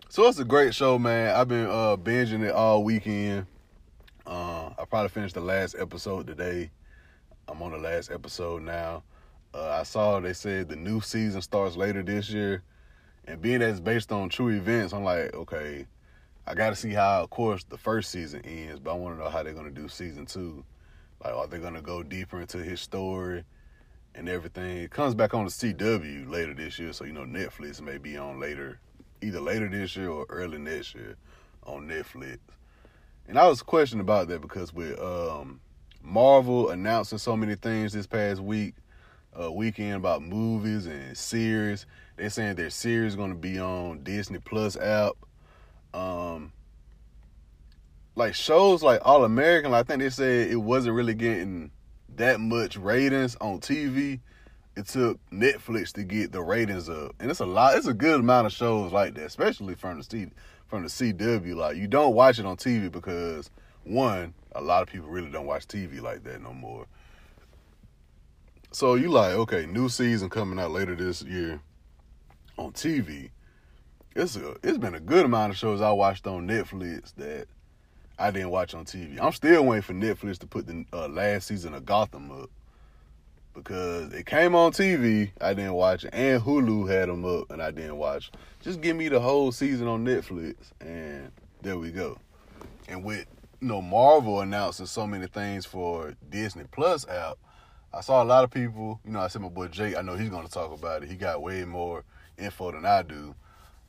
So 0.08 0.26
it's 0.28 0.38
a 0.38 0.44
great 0.44 0.74
show, 0.74 0.98
man. 0.98 1.34
I've 1.34 1.48
been 1.48 1.66
uh, 1.66 1.96
binging 1.96 2.42
it 2.42 2.52
all 2.52 2.84
weekend. 2.84 3.46
Uh, 4.26 4.70
I 4.78 4.84
probably 4.88 5.08
finished 5.10 5.34
the 5.34 5.40
last 5.40 5.74
episode 5.78 6.26
today. 6.26 6.70
I'm 7.48 7.62
on 7.62 7.72
the 7.72 7.78
last 7.78 8.10
episode 8.10 8.62
now. 8.62 9.02
Uh, 9.52 9.78
I 9.80 9.82
saw 9.82 10.18
they 10.18 10.32
said 10.32 10.68
the 10.68 10.76
new 10.76 11.00
season 11.00 11.42
starts 11.42 11.76
later 11.76 12.02
this 12.02 12.30
year, 12.30 12.62
and 13.26 13.40
being 13.40 13.60
that 13.60 13.70
it's 13.70 13.80
based 13.80 14.12
on 14.12 14.28
true 14.28 14.48
events, 14.48 14.92
I'm 14.92 15.04
like, 15.04 15.34
okay, 15.34 15.86
I 16.46 16.54
got 16.54 16.70
to 16.70 16.76
see 16.76 16.90
how, 16.90 17.22
of 17.22 17.30
course, 17.30 17.64
the 17.64 17.78
first 17.78 18.10
season 18.10 18.42
ends, 18.44 18.80
but 18.80 18.92
I 18.92 18.94
want 18.94 19.16
to 19.16 19.22
know 19.22 19.30
how 19.30 19.42
they're 19.42 19.52
gonna 19.52 19.70
do 19.70 19.88
season 19.88 20.26
two. 20.26 20.64
Like, 21.22 21.34
are 21.34 21.46
they 21.46 21.58
gonna 21.58 21.82
go 21.82 22.02
deeper 22.02 22.40
into 22.40 22.58
his 22.58 22.80
story 22.80 23.44
and 24.14 24.28
everything? 24.28 24.78
It 24.78 24.90
comes 24.90 25.14
back 25.14 25.34
on 25.34 25.44
the 25.44 25.50
CW 25.50 26.30
later 26.30 26.54
this 26.54 26.78
year, 26.78 26.92
so 26.92 27.04
you 27.04 27.12
know 27.12 27.24
Netflix 27.24 27.80
may 27.80 27.98
be 27.98 28.16
on 28.16 28.40
later, 28.40 28.80
either 29.22 29.40
later 29.40 29.68
this 29.68 29.96
year 29.96 30.08
or 30.08 30.26
early 30.28 30.58
next 30.58 30.94
year 30.94 31.16
on 31.64 31.88
Netflix. 31.88 32.38
And 33.28 33.38
I 33.38 33.46
was 33.46 33.62
questioning 33.62 34.00
about 34.00 34.28
that 34.28 34.40
because 34.40 34.74
with 34.74 34.98
um, 34.98 35.60
Marvel 36.04 36.68
announcing 36.68 37.18
so 37.18 37.36
many 37.36 37.54
things 37.54 37.92
this 37.94 38.06
past 38.06 38.40
week, 38.40 38.74
uh, 39.40 39.50
weekend 39.50 39.94
about 39.94 40.22
movies 40.22 40.86
and 40.86 41.16
series. 41.16 41.86
They're 42.16 42.30
saying 42.30 42.56
their 42.56 42.70
series 42.70 43.16
going 43.16 43.30
to 43.30 43.36
be 43.36 43.58
on 43.58 44.02
Disney 44.04 44.38
Plus 44.38 44.76
app. 44.76 45.14
Um, 45.94 46.52
like 48.16 48.34
shows 48.34 48.82
like 48.82 49.00
All 49.04 49.24
American, 49.24 49.72
I 49.72 49.82
think 49.82 50.00
they 50.00 50.10
said 50.10 50.50
it 50.50 50.56
wasn't 50.56 50.94
really 50.94 51.14
getting 51.14 51.70
that 52.16 52.38
much 52.38 52.76
ratings 52.76 53.36
on 53.40 53.60
TV. 53.60 54.20
It 54.76 54.86
took 54.86 55.18
Netflix 55.30 55.92
to 55.94 56.04
get 56.04 56.32
the 56.32 56.42
ratings 56.42 56.88
up, 56.88 57.14
and 57.18 57.30
it's 57.30 57.40
a 57.40 57.46
lot. 57.46 57.76
It's 57.76 57.86
a 57.86 57.94
good 57.94 58.20
amount 58.20 58.46
of 58.46 58.52
shows 58.52 58.92
like 58.92 59.14
that, 59.14 59.24
especially 59.24 59.74
from 59.74 59.98
the 59.98 60.04
C, 60.04 60.26
from 60.66 60.82
the 60.82 60.88
CW. 60.88 61.54
Like 61.54 61.76
you 61.76 61.86
don't 61.86 62.14
watch 62.14 62.38
it 62.38 62.46
on 62.46 62.56
TV 62.56 62.90
because 62.90 63.50
one, 63.84 64.34
a 64.54 64.60
lot 64.60 64.82
of 64.82 64.88
people 64.88 65.08
really 65.08 65.30
don't 65.30 65.46
watch 65.46 65.66
TV 65.66 66.00
like 66.00 66.24
that 66.24 66.42
no 66.42 66.52
more. 66.52 66.86
So 68.72 68.94
you 68.94 69.08
like, 69.08 69.34
okay, 69.34 69.66
new 69.66 69.88
season 69.88 70.28
coming 70.28 70.58
out 70.58 70.72
later 70.72 70.94
this 70.94 71.22
year 71.22 71.60
on 72.56 72.72
TV. 72.72 73.30
It's 74.16 74.36
a 74.36 74.56
it's 74.62 74.78
been 74.78 74.94
a 74.94 75.00
good 75.00 75.24
amount 75.24 75.52
of 75.52 75.58
shows 75.58 75.80
I 75.80 75.90
watched 75.92 76.26
on 76.26 76.46
Netflix 76.46 77.14
that 77.16 77.46
I 78.18 78.30
didn't 78.30 78.50
watch 78.50 78.74
on 78.74 78.84
TV. 78.84 79.20
I'm 79.20 79.32
still 79.32 79.64
waiting 79.64 79.82
for 79.82 79.92
Netflix 79.92 80.38
to 80.38 80.46
put 80.46 80.66
the 80.66 80.84
uh, 80.92 81.08
last 81.08 81.48
season 81.48 81.74
of 81.74 81.84
Gotham 81.84 82.30
up 82.30 82.50
because 83.54 84.12
it 84.12 84.26
came 84.26 84.54
on 84.54 84.72
TV. 84.72 85.30
I 85.40 85.54
didn't 85.54 85.74
watch 85.74 86.04
it, 86.04 86.10
and 86.12 86.42
Hulu 86.42 86.88
had 86.88 87.08
them 87.08 87.24
up, 87.24 87.50
and 87.50 87.62
I 87.62 87.70
didn't 87.70 87.96
watch. 87.96 88.30
Just 88.60 88.80
give 88.80 88.96
me 88.96 89.08
the 89.08 89.20
whole 89.20 89.52
season 89.52 89.86
on 89.86 90.04
Netflix, 90.04 90.54
and 90.80 91.30
there 91.62 91.78
we 91.78 91.90
go. 91.90 92.18
And 92.88 93.04
with 93.04 93.26
you 93.60 93.68
know 93.68 93.82
Marvel 93.82 94.40
announcing 94.40 94.86
so 94.86 95.06
many 95.06 95.26
things 95.26 95.66
for 95.66 96.14
Disney 96.30 96.64
Plus 96.70 97.06
app, 97.08 97.38
I 97.92 98.00
saw 98.00 98.22
a 98.22 98.24
lot 98.24 98.44
of 98.44 98.50
people, 98.50 99.00
you 99.04 99.12
know, 99.12 99.20
I 99.20 99.28
said 99.28 99.42
my 99.42 99.48
boy 99.48 99.68
Jake, 99.68 99.96
I 99.96 100.02
know 100.02 100.16
he's 100.16 100.28
going 100.30 100.46
to 100.46 100.52
talk 100.52 100.72
about 100.72 101.02
it. 101.02 101.08
He 101.08 101.14
got 101.14 101.42
way 101.42 101.64
more 101.64 102.04
info 102.36 102.72
than 102.72 102.84
I 102.84 103.02
do. 103.02 103.34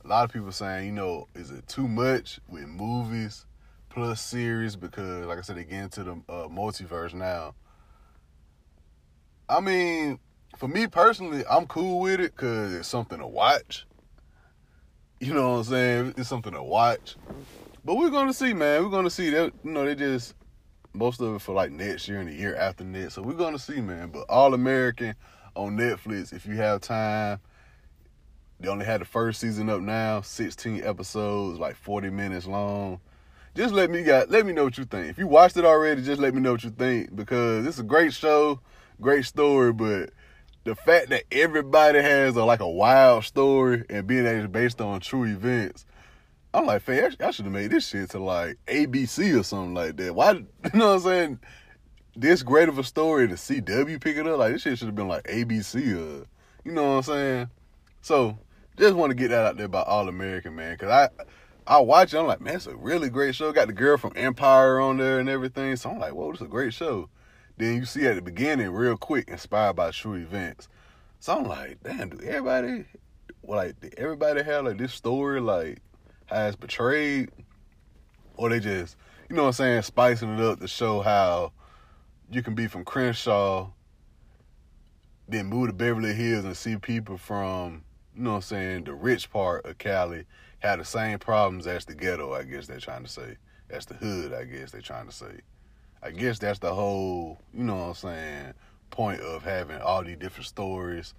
A 0.04 0.08
lot 0.08 0.24
of 0.24 0.32
people 0.32 0.52
saying, 0.52 0.86
you 0.86 0.92
know, 0.92 1.26
is 1.34 1.50
it 1.50 1.66
too 1.66 1.88
much 1.88 2.38
with 2.48 2.66
movies 2.66 3.46
plus 3.88 4.20
series? 4.20 4.76
Because, 4.76 5.26
like 5.26 5.38
I 5.38 5.40
said, 5.40 5.56
get 5.56 5.72
into 5.72 6.04
the 6.04 6.12
uh, 6.28 6.48
multiverse 6.48 7.14
now. 7.14 7.54
I 9.48 9.60
mean, 9.60 10.20
for 10.56 10.68
me 10.68 10.86
personally, 10.86 11.44
I'm 11.50 11.66
cool 11.66 12.00
with 12.00 12.20
it 12.20 12.36
because 12.36 12.72
it's 12.74 12.88
something 12.88 13.18
to 13.18 13.26
watch. 13.26 13.86
You 15.18 15.34
know 15.34 15.50
what 15.50 15.56
I'm 15.58 15.64
saying? 15.64 16.14
It's 16.16 16.28
something 16.28 16.52
to 16.52 16.62
watch. 16.62 17.16
But 17.86 17.98
we're 17.98 18.10
to 18.10 18.32
see, 18.32 18.52
man. 18.52 18.82
We're 18.82 19.02
to 19.04 19.10
see 19.10 19.30
that, 19.30 19.52
you 19.62 19.70
know, 19.70 19.84
they 19.84 19.94
just 19.94 20.34
most 20.92 21.20
of 21.20 21.36
it 21.36 21.38
for 21.38 21.54
like 21.54 21.70
next 21.70 22.08
year 22.08 22.18
and 22.18 22.28
the 22.28 22.34
year 22.34 22.56
after 22.56 22.82
next. 22.82 23.14
So 23.14 23.22
we're 23.22 23.34
gonna 23.34 23.60
see, 23.60 23.80
man. 23.80 24.08
But 24.08 24.26
All 24.28 24.54
American 24.54 25.14
on 25.54 25.76
Netflix, 25.76 26.32
if 26.32 26.46
you 26.46 26.56
have 26.56 26.80
time. 26.80 27.38
They 28.58 28.68
only 28.68 28.86
had 28.86 29.02
the 29.02 29.04
first 29.04 29.40
season 29.40 29.68
up 29.68 29.82
now, 29.82 30.22
16 30.22 30.82
episodes, 30.82 31.60
like 31.60 31.76
40 31.76 32.10
minutes 32.10 32.46
long. 32.46 33.00
Just 33.54 33.72
let 33.72 33.88
me 33.88 34.02
got 34.02 34.30
let 34.30 34.44
me 34.44 34.52
know 34.52 34.64
what 34.64 34.78
you 34.78 34.84
think. 34.84 35.08
If 35.08 35.18
you 35.18 35.28
watched 35.28 35.56
it 35.56 35.64
already, 35.64 36.02
just 36.02 36.20
let 36.20 36.34
me 36.34 36.40
know 36.40 36.52
what 36.52 36.64
you 36.64 36.70
think 36.70 37.14
because 37.14 37.66
it's 37.66 37.78
a 37.78 37.84
great 37.84 38.12
show, 38.12 38.58
great 39.00 39.26
story, 39.26 39.72
but 39.72 40.10
the 40.64 40.74
fact 40.74 41.10
that 41.10 41.22
everybody 41.30 42.00
has 42.00 42.34
a, 42.34 42.44
like 42.44 42.58
a 42.58 42.68
wild 42.68 43.24
story 43.24 43.84
and 43.88 44.08
being 44.08 44.24
that 44.24 44.34
it's 44.34 44.48
based 44.48 44.80
on 44.80 44.98
true 44.98 45.22
events, 45.22 45.86
I'm 46.56 46.64
like, 46.64 46.80
fam, 46.80 47.12
I 47.20 47.30
should 47.32 47.44
have 47.44 47.52
made 47.52 47.70
this 47.70 47.86
shit 47.86 48.10
to 48.10 48.18
like 48.18 48.56
ABC 48.66 49.38
or 49.38 49.42
something 49.42 49.74
like 49.74 49.96
that. 49.98 50.14
Why, 50.14 50.30
you 50.32 50.44
know 50.72 50.88
what 50.88 50.94
I'm 50.94 51.00
saying? 51.00 51.40
This 52.16 52.42
great 52.42 52.70
of 52.70 52.78
a 52.78 52.84
story, 52.84 53.26
the 53.26 53.34
CW 53.34 54.00
pick 54.00 54.16
it 54.16 54.26
up, 54.26 54.38
like 54.38 54.54
this 54.54 54.62
shit 54.62 54.78
should 54.78 54.86
have 54.86 54.94
been 54.94 55.06
like 55.06 55.24
ABC 55.24 55.74
or, 55.74 56.26
you 56.64 56.72
know 56.72 56.82
what 56.82 56.96
I'm 56.96 57.02
saying? 57.02 57.50
So, 58.00 58.38
just 58.78 58.96
want 58.96 59.10
to 59.10 59.14
get 59.14 59.28
that 59.28 59.44
out 59.44 59.56
there 59.58 59.66
about 59.66 59.86
All 59.86 60.08
American, 60.08 60.56
man, 60.56 60.72
because 60.72 60.88
I, 60.90 61.08
I 61.66 61.78
watch 61.80 62.14
it, 62.14 62.18
I'm 62.18 62.26
like, 62.26 62.40
man, 62.40 62.56
it's 62.56 62.66
a 62.66 62.74
really 62.74 63.10
great 63.10 63.34
show. 63.34 63.52
Got 63.52 63.66
the 63.66 63.74
girl 63.74 63.98
from 63.98 64.14
Empire 64.16 64.80
on 64.80 64.96
there 64.96 65.18
and 65.18 65.28
everything. 65.28 65.76
So 65.76 65.90
I'm 65.90 65.98
like, 65.98 66.14
whoa, 66.14 66.30
this 66.30 66.40
is 66.40 66.46
a 66.46 66.50
great 66.50 66.72
show. 66.72 67.10
Then 67.58 67.74
you 67.74 67.84
see 67.84 68.06
at 68.06 68.14
the 68.14 68.22
beginning, 68.22 68.70
real 68.70 68.96
quick, 68.96 69.28
inspired 69.28 69.76
by 69.76 69.90
true 69.90 70.14
events. 70.14 70.68
So 71.20 71.36
I'm 71.36 71.44
like, 71.44 71.82
damn, 71.82 72.08
do 72.08 72.24
everybody, 72.24 72.86
like, 73.42 73.78
did 73.80 73.94
everybody 73.98 74.42
have 74.42 74.64
like 74.64 74.78
this 74.78 74.94
story, 74.94 75.40
like, 75.40 75.80
has 76.26 76.56
betrayed, 76.56 77.30
or 78.36 78.50
they 78.50 78.60
just, 78.60 78.96
you 79.28 79.36
know 79.36 79.42
what 79.42 79.48
I'm 79.48 79.54
saying, 79.54 79.82
spicing 79.82 80.34
it 80.34 80.40
up 80.40 80.60
to 80.60 80.68
show 80.68 81.00
how 81.00 81.52
you 82.30 82.42
can 82.42 82.54
be 82.54 82.66
from 82.66 82.84
Crenshaw, 82.84 83.70
then 85.28 85.46
move 85.46 85.68
to 85.68 85.72
Beverly 85.72 86.12
Hills 86.12 86.44
and 86.44 86.56
see 86.56 86.76
people 86.76 87.16
from, 87.16 87.84
you 88.14 88.22
know 88.22 88.30
what 88.30 88.36
I'm 88.36 88.42
saying, 88.42 88.84
the 88.84 88.94
rich 88.94 89.30
part 89.30 89.66
of 89.66 89.78
Cali 89.78 90.24
have 90.60 90.78
the 90.78 90.84
same 90.84 91.18
problems 91.18 91.66
as 91.66 91.84
the 91.84 91.94
ghetto, 91.94 92.32
I 92.34 92.44
guess 92.44 92.66
they're 92.66 92.78
trying 92.78 93.04
to 93.04 93.10
say. 93.10 93.36
That's 93.68 93.86
the 93.86 93.94
hood, 93.94 94.32
I 94.32 94.44
guess 94.44 94.70
they're 94.70 94.80
trying 94.80 95.06
to 95.06 95.12
say. 95.12 95.40
I 96.02 96.10
guess 96.10 96.38
that's 96.38 96.60
the 96.60 96.72
whole, 96.72 97.38
you 97.52 97.64
know 97.64 97.76
what 97.76 97.82
I'm 97.82 97.94
saying, 97.94 98.54
point 98.90 99.20
of 99.20 99.42
having 99.42 99.80
all 99.80 100.04
these 100.04 100.18
different 100.18 100.46
stories 100.46 101.14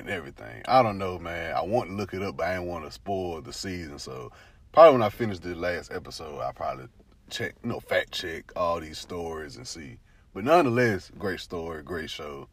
and 0.00 0.10
everything. 0.10 0.62
I 0.66 0.82
don't 0.82 0.98
know, 0.98 1.18
man. 1.18 1.54
I 1.54 1.62
want 1.62 1.90
to 1.90 1.96
look 1.96 2.14
it 2.14 2.22
up, 2.22 2.36
but 2.36 2.46
I 2.46 2.54
didn't 2.54 2.68
want 2.68 2.84
to 2.84 2.90
spoil 2.90 3.40
the 3.40 3.52
season. 3.52 3.98
So 3.98 4.32
probably 4.72 4.92
when 4.92 5.02
I 5.02 5.08
finish 5.08 5.38
the 5.38 5.54
last 5.54 5.92
episode, 5.92 6.40
I 6.40 6.52
probably 6.52 6.86
check, 7.30 7.54
you 7.62 7.70
know, 7.70 7.80
fact 7.80 8.12
check 8.12 8.52
all 8.56 8.80
these 8.80 8.98
stories 8.98 9.56
and 9.56 9.66
see. 9.66 9.98
But 10.34 10.44
nonetheless, 10.44 11.10
great 11.18 11.40
story, 11.40 11.82
great 11.82 12.10
show. 12.10 12.48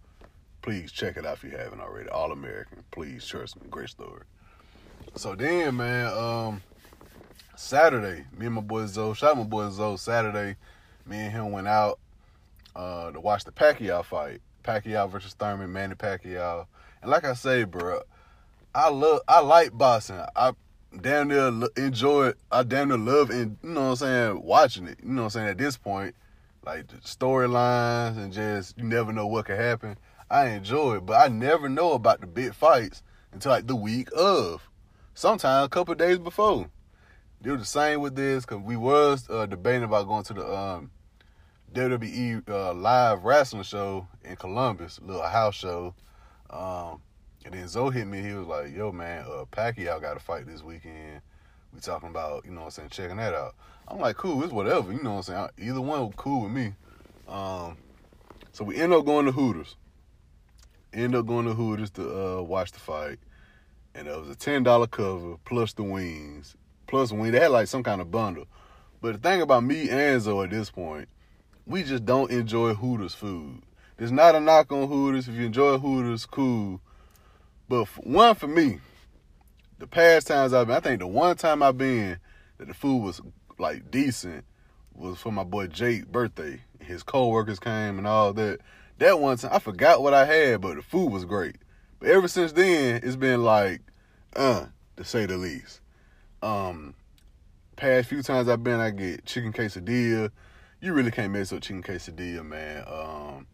Please 0.62 0.92
check 0.92 1.18
it 1.18 1.26
out 1.26 1.38
if 1.38 1.44
you 1.44 1.52
haven't 1.52 1.80
already. 1.80 2.10
All 2.10 2.32
American. 2.32 2.84
Please 2.92 3.26
trust 3.26 3.56
me. 3.62 3.68
Great 3.70 3.90
story. 3.90 4.24
So 5.16 5.36
then, 5.36 5.78
man, 5.78 6.08
um, 6.18 6.62
Saturday, 7.56 8.26
me 8.38 8.48
and 8.48 8.56
my 8.56 8.62
boy 8.62 8.86
Zoe, 8.88 9.16
shout 9.16 9.32
out 9.32 9.38
my 9.38 9.44
boy 9.44 9.70
Zoe, 9.70 9.98
Saturday, 9.98 10.58
me 11.06 11.18
and 11.18 11.32
him 11.32 11.52
went 11.52 11.68
out 11.68 12.00
uh, 12.76 13.12
to 13.12 13.20
watch 13.20 13.44
the 13.44 13.52
Pacquiao 13.52 14.04
fight. 14.04 14.42
Pacquiao 14.64 15.10
versus 15.10 15.34
Thurman, 15.34 15.72
Manny 15.72 15.96
Pacquiao. 15.96 16.68
And 17.02 17.12
like 17.12 17.24
I 17.24 17.34
say, 17.34 17.64
bro, 17.64 18.02
I 18.74 18.90
love, 18.90 19.22
I 19.28 19.40
like 19.42 19.78
boxing. 19.78 20.22
I 20.36 20.54
damn 21.02 21.28
near 21.28 21.52
enjoy 21.76 22.28
it. 22.28 22.38
I 22.52 22.64
damn 22.64 22.90
near 22.90 22.98
love 22.98 23.30
and 23.30 23.58
you 23.64 23.70
know 23.70 23.82
what 23.82 23.90
I'm 23.90 23.96
saying, 23.96 24.42
watching 24.44 24.88
it. 24.88 25.00
You 25.04 25.10
know 25.10 25.24
what 25.24 25.26
I'm 25.26 25.30
saying, 25.32 25.48
at 25.50 25.58
this 25.58 25.78
point, 25.78 26.16
like 26.66 26.88
the 26.88 26.98
storylines 26.98 28.18
and 28.18 28.34
just 28.34 28.78
you 28.78 28.84
never 28.84 29.14
know 29.14 29.28
what 29.28 29.46
could 29.46 29.60
happen. 29.60 29.98
I 30.30 30.50
enjoy 30.50 30.98
it, 30.98 31.06
but 31.06 31.14
I 31.14 31.30
never 31.30 31.70
know 31.70 31.94
about 31.94 32.22
the 32.22 32.28
big 32.28 32.54
fights 32.54 33.02
until 33.32 33.52
like 33.52 33.68
the 33.68 33.76
week 33.76 34.10
of. 34.16 34.70
Sometimes 35.14 35.66
a 35.66 35.70
couple 35.70 35.96
days 35.96 36.20
before. 36.20 36.70
Were 37.44 37.58
the 37.58 37.66
same 37.66 38.02
with 38.02 38.16
this 38.16 38.46
because 38.46 38.64
we 38.64 38.76
was 38.76 39.30
uh, 39.30 39.46
debating 39.46 39.84
about 39.84 40.08
going 40.08 40.24
to 40.26 40.34
the 40.34 40.46
um, 40.46 40.92
WWE 41.74 42.50
uh, 42.50 42.74
live 42.74 43.24
wrestling 43.24 43.64
show 43.64 44.08
in 44.24 44.36
Columbus, 44.36 45.00
little 45.02 45.22
house 45.22 45.56
show. 45.56 45.94
Um, 46.50 47.02
and 47.46 47.54
then 47.54 47.68
Zoe 47.68 47.94
hit 47.94 48.08
me. 48.08 48.22
He 48.22 48.34
was 48.34 48.48
like, 48.48 48.76
"Yo, 48.76 48.92
man, 48.92 49.26
uh, 49.26 49.46
Pacquiao 49.52 50.02
got 50.02 50.16
to 50.16 50.20
fight 50.20 50.46
this 50.46 50.64
weekend. 50.64 51.22
We 51.74 51.80
talking 51.80 52.10
about, 52.10 52.46
you 52.46 52.52
know, 52.52 52.62
what 52.62 52.66
I'm 52.66 52.72
saying, 52.72 52.90
checking 52.90 53.18
that 53.18 53.34
out." 53.34 53.56
I'm 53.88 54.00
like, 54.00 54.18
"Cool, 54.18 54.44
it's 54.44 54.54
whatever. 54.54 54.92
You 54.92 55.02
know, 55.02 55.16
what 55.16 55.30
I'm 55.30 55.50
saying, 55.58 55.70
either 55.70 55.82
one 55.82 56.12
cool 56.14 56.44
with 56.44 56.52
me." 56.52 56.74
Um, 57.28 57.78
so 58.52 58.64
we 58.64 58.76
end 58.76 58.94
up 58.94 59.06
going 59.06 59.26
to 59.26 59.32
Hooters. 59.32 59.76
End 60.94 61.16
up 61.16 61.26
going 61.26 61.46
to 61.46 61.54
Hooters 61.54 61.92
to 61.92 62.38
uh, 62.38 62.42
watch 62.42 62.72
the 62.72 62.80
fight, 62.80 63.20
and 63.94 64.08
it 64.08 64.20
was 64.20 64.30
a 64.30 64.36
ten 64.36 64.64
dollar 64.64 64.88
cover 64.88 65.38
plus 65.46 65.74
the 65.74 65.84
wings, 65.84 66.56
plus 66.88 67.12
wing. 67.12 67.32
They 67.32 67.40
had 67.40 67.52
like 67.52 67.68
some 67.68 67.84
kind 67.84 68.02
of 68.02 68.12
bundle. 68.12 68.46
But 69.00 69.14
the 69.14 69.30
thing 69.30 69.42
about 69.42 69.64
me 69.64 69.90
and 69.90 70.22
Zoe 70.22 70.46
at 70.46 70.50
this 70.50 70.72
point, 70.72 71.08
we 71.66 71.84
just 71.84 72.06
don't 72.06 72.32
enjoy 72.32 72.74
Hooters 72.74 73.14
food. 73.14 73.62
There's 73.98 74.12
not 74.12 74.36
a 74.36 74.40
knock 74.40 74.72
on 74.72 74.88
Hooters. 74.88 75.28
If 75.28 75.36
you 75.36 75.46
enjoy 75.46 75.80
Hooters, 75.80 76.26
cool. 76.28 76.80
But 77.68 77.86
for, 77.86 78.02
one 78.02 78.36
for 78.36 78.48
me, 78.48 78.80
the 79.80 79.88
past 79.88 80.28
times 80.28 80.54
I've 80.54 80.68
been, 80.68 80.76
I 80.76 80.80
think 80.80 81.00
the 81.00 81.08
one 81.08 81.36
time 81.36 81.64
I've 81.64 81.78
been 81.78 82.20
that 82.60 82.68
the 82.68 82.74
food 82.74 83.04
was 83.04 83.22
like 83.58 83.90
decent 83.90 84.46
was 84.94 85.20
for 85.20 85.32
my 85.32 85.44
boy 85.44 85.68
Jake 85.68 86.12
birthday. 86.12 86.62
His 86.80 87.04
co-workers 87.04 87.60
came 87.60 87.98
and 87.98 88.08
all 88.08 88.34
that. 88.34 88.60
That 89.00 89.20
one 89.20 89.38
time 89.38 89.52
I 89.54 89.60
forgot 89.60 90.02
what 90.02 90.14
I 90.14 90.26
had, 90.26 90.62
but 90.62 90.76
the 90.76 90.82
food 90.82 91.12
was 91.12 91.26
great. 91.26 91.58
But 92.00 92.10
ever 92.10 92.28
since 92.28 92.52
then, 92.52 93.02
it's 93.04 93.16
been 93.16 93.44
like, 93.44 93.82
uh, 94.36 94.68
to 94.96 95.04
say 95.04 95.26
the 95.26 95.38
least. 95.38 95.82
Um, 96.42 96.94
past 97.76 98.10
few 98.10 98.22
times 98.22 98.48
I've 98.48 98.64
been, 98.64 98.80
I 98.80 98.92
get 98.92 99.26
chicken 99.26 99.54
quesadilla. 99.54 100.32
You 100.82 100.94
really 100.94 101.12
can't 101.12 101.34
mess 101.34 101.52
up 101.52 101.62
chicken 101.62 101.84
quesadilla, 101.84 102.46
man. 102.46 102.84
Um, 102.88 103.48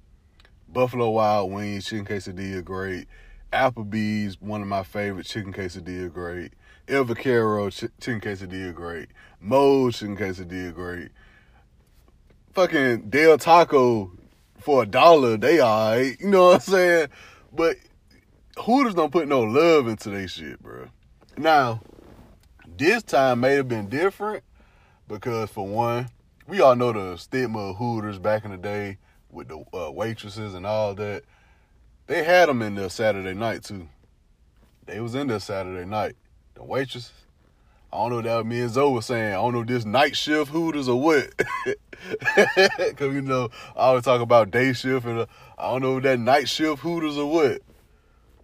Buffalo 0.74 1.12
Wild 1.12 1.52
Wings, 1.52 1.86
chicken 1.86 2.06
quesadilla, 2.06 2.64
great. 2.64 3.08
Applebee's, 3.54 4.42
one 4.42 4.62
of 4.62 4.68
my 4.68 4.84
favorite 4.84 5.28
chicken 5.28 5.54
quesadilla, 5.54 6.12
great. 6.12 6.54
El 6.88 7.04
Vaquero, 7.04 7.70
ch- 7.70 7.92
chicken 8.02 8.20
quesadilla, 8.20 8.74
great. 8.74 9.10
Moe's 9.40 10.00
chicken 10.00 10.18
quesadilla, 10.18 10.74
great. 10.74 11.10
Fucking 12.54 13.10
Del 13.10 13.38
Taco 13.38 14.12
for 14.58 14.84
a 14.84 14.86
dollar, 14.88 15.38
they 15.38 15.62
alright. 15.62 16.20
You 16.20 16.30
know 16.30 16.46
what 16.46 16.56
I'm 16.56 16.60
saying? 16.62 17.08
But 17.54 17.78
Hooters 18.58 18.96
don't 18.96 19.12
put 19.12 19.28
no 19.28 19.42
love 19.42 19.88
into 19.88 20.10
their 20.10 20.28
shit, 20.28 20.62
bro. 20.62 20.88
Now, 21.38 21.82
this 22.78 23.04
time 23.04 23.42
may 23.42 23.54
have 23.56 23.68
been 23.68 23.90
different 23.90 24.44
because 25.08 25.52
for 25.52 25.68
one, 25.68 26.10
we 26.48 26.62
all 26.62 26.76
know 26.76 26.92
the 26.92 27.18
stigma 27.18 27.60
of 27.60 27.78
Hooters 27.78 28.18
back 28.18 28.44
in 28.44 28.52
the 28.52 28.58
day 28.58 28.98
with 29.34 29.48
the 29.48 29.64
uh, 29.74 29.92
waitresses 29.92 30.54
and 30.54 30.66
all 30.66 30.94
that. 30.96 31.24
They 32.08 32.24
had 32.24 32.50
them 32.50 32.62
in 32.62 32.76
there 32.76 32.90
Saturday 32.90 33.34
night 33.34 33.64
too. 33.64 33.88
They 34.86 35.00
was 35.00 35.16
in 35.16 35.28
there 35.28 35.40
Saturday 35.40 35.86
night. 35.86 36.16
The 36.56 36.64
waitresses. 36.64 37.12
I 37.92 37.98
don't 37.98 38.10
know 38.10 38.22
that 38.22 38.46
me 38.46 38.60
and 38.62 38.72
Zoe 38.72 38.92
was 38.92 39.06
saying. 39.06 39.34
I 39.34 39.36
don't 39.36 39.54
know 39.54 39.62
if 39.62 39.68
this 39.68 39.86
night 39.86 40.16
shift 40.16 40.52
Hooters 40.52 40.90
or 40.90 41.00
what. 41.00 41.32
Cause 42.98 43.14
you 43.14 43.22
know 43.22 43.50
I 43.76 43.88
always 43.88 44.04
talk 44.04 44.20
about 44.20 44.52
day 44.52 44.74
shift 44.74 45.06
and 45.06 45.20
uh, 45.20 45.26
I 45.58 45.72
don't 45.72 45.82
know 45.84 45.98
if 45.98 46.04
that 46.04 46.20
night 46.20 46.50
shift 46.50 46.82
Hooters 46.82 47.18
or 47.18 47.32
what. 47.32 47.62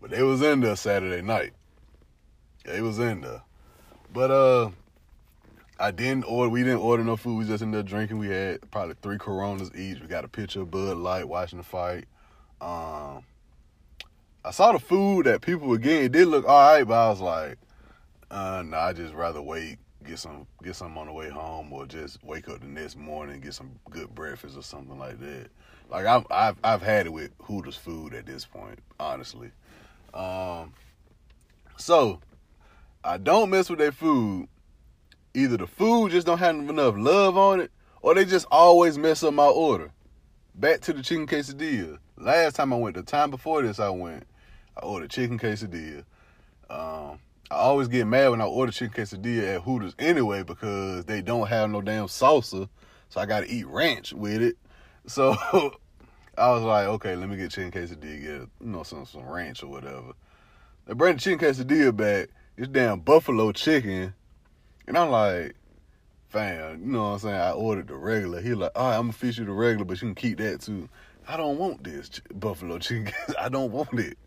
But 0.01 0.11
they 0.11 0.23
was 0.23 0.41
in 0.41 0.61
there 0.61 0.75
Saturday 0.75 1.21
night. 1.21 1.53
They 2.63 2.81
was 2.81 2.99
in 2.99 3.21
there. 3.21 3.41
But 4.13 4.31
uh 4.31 4.69
I 5.79 5.91
didn't 5.91 6.25
order. 6.25 6.49
We 6.49 6.63
didn't 6.63 6.79
order 6.79 7.03
no 7.05 7.15
food. 7.15 7.37
We 7.37 7.45
just 7.45 7.63
ended 7.63 7.79
up 7.79 7.85
drinking. 7.85 8.17
We 8.17 8.27
had 8.27 8.69
probably 8.69 8.95
three 9.01 9.17
Coronas 9.17 9.71
each. 9.73 10.01
We 10.01 10.07
got 10.07 10.25
a 10.25 10.27
picture 10.27 10.61
of 10.61 10.71
Bud 10.71 10.97
Light 10.97 11.27
watching 11.27 11.57
the 11.57 11.63
fight. 11.63 12.05
Um, 12.59 13.23
I 14.43 14.51
saw 14.51 14.73
the 14.73 14.79
food 14.79 15.25
that 15.25 15.41
people 15.41 15.69
were 15.69 15.77
getting. 15.77 16.05
It 16.05 16.11
did 16.11 16.27
look 16.27 16.45
all 16.45 16.73
right, 16.73 16.83
but 16.83 16.93
I 16.93 17.09
was 17.09 17.21
like, 17.21 17.57
uh, 18.29 18.63
nah, 18.65 18.87
I 18.87 18.93
just 18.93 19.13
rather 19.13 19.41
wait, 19.41 19.77
get 20.05 20.19
some, 20.19 20.45
get 20.61 20.75
some 20.75 20.97
on 20.97 21.07
the 21.07 21.13
way 21.13 21.29
home, 21.29 21.71
or 21.71 21.85
just 21.85 22.21
wake 22.25 22.49
up 22.49 22.59
the 22.59 22.67
next 22.67 22.97
morning, 22.97 23.39
get 23.39 23.53
some 23.53 23.71
good 23.89 24.13
breakfast 24.13 24.57
or 24.57 24.63
something 24.63 24.99
like 24.99 25.19
that. 25.21 25.47
Like 25.89 26.05
I've, 26.05 26.25
I've, 26.29 26.57
I've 26.61 26.81
had 26.81 27.05
it 27.05 27.13
with 27.13 27.31
Hooters 27.43 27.77
food 27.77 28.13
at 28.13 28.25
this 28.25 28.45
point, 28.45 28.79
honestly. 28.99 29.51
Um, 30.13 30.73
so 31.77 32.19
I 33.01 33.17
don't 33.17 33.49
mess 33.49 33.69
with 33.69 33.79
their 33.79 33.93
food 33.93 34.49
either 35.33 35.57
the 35.57 35.67
food 35.67 36.11
just 36.11 36.27
don't 36.27 36.37
have 36.39 36.55
enough 36.55 36.95
love 36.97 37.37
on 37.37 37.59
it, 37.59 37.71
or 38.01 38.15
they 38.15 38.25
just 38.25 38.45
always 38.51 38.97
mess 38.97 39.23
up 39.23 39.33
my 39.33 39.45
order. 39.45 39.91
Back 40.55 40.81
to 40.81 40.93
the 40.93 41.01
chicken 41.01 41.27
quesadilla. 41.27 41.99
Last 42.17 42.55
time 42.55 42.73
I 42.73 42.77
went, 42.77 42.95
the 42.95 43.03
time 43.03 43.29
before 43.29 43.61
this 43.61 43.79
I 43.79 43.89
went, 43.89 44.25
I 44.75 44.81
ordered 44.81 45.09
chicken 45.09 45.39
quesadilla. 45.39 46.03
Um, 46.69 47.19
I 47.51 47.55
always 47.55 47.87
get 47.87 48.05
mad 48.05 48.29
when 48.29 48.41
I 48.41 48.45
order 48.45 48.71
chicken 48.71 48.93
quesadilla 48.93 49.55
at 49.55 49.61
Hooters 49.61 49.95
anyway 49.97 50.43
because 50.43 51.05
they 51.05 51.21
don't 51.21 51.47
have 51.47 51.69
no 51.69 51.81
damn 51.81 52.07
salsa, 52.07 52.69
so 53.09 53.21
I 53.21 53.25
got 53.25 53.41
to 53.41 53.49
eat 53.49 53.67
ranch 53.67 54.13
with 54.13 54.41
it. 54.41 54.57
So 55.07 55.35
I 56.37 56.51
was 56.51 56.63
like, 56.63 56.87
okay, 56.87 57.15
let 57.15 57.29
me 57.29 57.37
get 57.37 57.51
chicken 57.51 57.71
quesadilla, 57.71 58.21
get 58.21 58.21
you 58.21 58.49
know 58.59 58.83
some 58.83 59.05
some 59.05 59.27
ranch 59.27 59.63
or 59.63 59.67
whatever. 59.67 60.13
They 60.85 60.93
bring 60.93 61.15
the 61.15 61.21
chicken 61.21 61.39
quesadilla 61.39 61.95
back. 61.95 62.29
It's 62.57 62.67
damn 62.67 62.99
buffalo 62.99 63.51
chicken 63.51 64.13
and 64.89 64.97
I'm 64.97 65.11
like, 65.11 65.55
fam, 66.29 66.81
you 66.81 66.91
know 66.91 67.03
what 67.03 67.09
I'm 67.09 67.19
saying? 67.19 67.35
I 67.35 67.51
ordered 67.51 67.87
the 67.87 67.95
regular. 67.95 68.41
He 68.41 68.55
like, 68.55 68.71
all 68.75 68.89
right, 68.89 68.95
I'm 68.95 69.03
gonna 69.03 69.13
fish 69.13 69.37
you 69.37 69.45
the 69.45 69.51
regular, 69.51 69.85
but 69.85 70.01
you 70.01 70.07
can 70.07 70.15
keep 70.15 70.39
that 70.39 70.61
too. 70.61 70.89
I 71.27 71.37
don't 71.37 71.59
want 71.59 71.83
this 71.83 72.09
ch- 72.09 72.21
buffalo 72.33 72.79
chicken. 72.79 73.13
I 73.39 73.49
don't 73.49 73.71
want 73.71 73.93
it. 73.99 74.17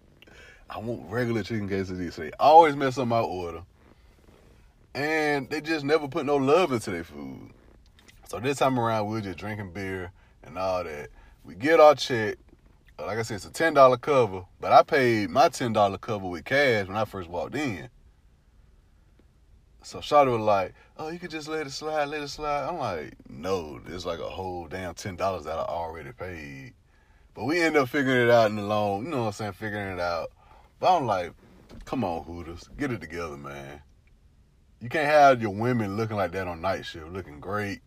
I 0.70 0.78
want 0.78 1.10
regular 1.10 1.42
chicken 1.42 1.68
quesadilla. 1.68 2.12
So 2.12 2.22
they 2.22 2.30
always 2.38 2.76
mess 2.76 2.96
up 2.96 3.08
my 3.08 3.18
order. 3.18 3.62
And 4.94 5.50
they 5.50 5.60
just 5.60 5.84
never 5.84 6.06
put 6.06 6.26
no 6.26 6.36
love 6.36 6.70
into 6.70 6.92
their 6.92 7.02
food. 7.02 7.50
So 8.28 8.38
this 8.38 8.58
time 8.58 8.78
around, 8.78 9.08
we 9.08 9.18
are 9.18 9.22
just 9.22 9.38
drinking 9.38 9.72
beer 9.72 10.12
and 10.44 10.56
all 10.56 10.84
that. 10.84 11.08
We 11.44 11.56
get 11.56 11.80
our 11.80 11.96
check. 11.96 12.36
Like 13.00 13.18
I 13.18 13.22
said, 13.22 13.36
it's 13.36 13.46
a 13.46 13.50
$10 13.50 14.00
cover, 14.00 14.44
but 14.60 14.70
I 14.70 14.84
paid 14.84 15.28
my 15.28 15.48
$10 15.48 16.00
cover 16.00 16.28
with 16.28 16.44
cash 16.44 16.86
when 16.86 16.96
I 16.96 17.04
first 17.04 17.28
walked 17.28 17.56
in. 17.56 17.88
So 19.84 19.98
Shawty 19.98 20.30
was 20.30 20.40
like, 20.40 20.74
"Oh, 20.96 21.08
you 21.10 21.18
could 21.18 21.30
just 21.30 21.48
let 21.48 21.66
it 21.66 21.70
slide, 21.70 22.04
let 22.04 22.22
it 22.22 22.28
slide." 22.28 22.68
I'm 22.68 22.78
like, 22.78 23.14
"No, 23.28 23.80
there's 23.80 24.06
like 24.06 24.20
a 24.20 24.28
whole 24.28 24.68
damn 24.68 24.94
ten 24.94 25.16
dollars 25.16 25.44
that 25.44 25.58
I 25.58 25.62
already 25.62 26.12
paid." 26.12 26.74
But 27.34 27.44
we 27.44 27.60
end 27.60 27.76
up 27.76 27.88
figuring 27.88 28.28
it 28.28 28.30
out 28.30 28.50
in 28.50 28.56
the 28.56 28.62
long, 28.62 29.04
you 29.04 29.10
know 29.10 29.22
what 29.22 29.26
I'm 29.26 29.32
saying, 29.32 29.52
figuring 29.52 29.94
it 29.94 30.00
out. 30.00 30.30
But 30.78 30.96
I'm 30.96 31.06
like, 31.06 31.32
"Come 31.84 32.04
on, 32.04 32.22
Hooters, 32.24 32.68
get 32.78 32.92
it 32.92 33.00
together, 33.00 33.36
man. 33.36 33.82
You 34.80 34.88
can't 34.88 35.08
have 35.08 35.42
your 35.42 35.50
women 35.50 35.96
looking 35.96 36.16
like 36.16 36.32
that 36.32 36.46
on 36.46 36.60
night 36.60 36.84
shift, 36.86 37.08
looking 37.08 37.40
great. 37.40 37.80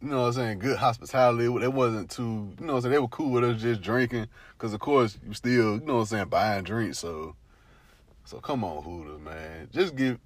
You 0.00 0.08
know 0.08 0.22
what 0.22 0.26
I'm 0.28 0.32
saying? 0.32 0.58
Good 0.58 0.78
hospitality. 0.78 1.44
It 1.44 1.72
wasn't 1.72 2.10
too, 2.10 2.52
you 2.58 2.66
know 2.66 2.74
what 2.74 2.78
I'm 2.78 2.80
saying? 2.82 2.92
They 2.92 2.98
were 2.98 3.08
cool 3.08 3.30
with 3.30 3.44
us 3.44 3.62
just 3.62 3.80
drinking, 3.80 4.26
cause 4.58 4.72
of 4.72 4.80
course 4.80 5.18
you 5.24 5.34
still, 5.34 5.74
you 5.74 5.80
know 5.80 5.94
what 5.94 6.00
I'm 6.00 6.06
saying, 6.06 6.28
buying 6.28 6.64
drinks. 6.64 6.98
So, 6.98 7.36
so 8.24 8.38
come 8.38 8.64
on, 8.64 8.82
Hooters, 8.82 9.20
man. 9.20 9.68
Just 9.72 9.94
give 9.94 10.18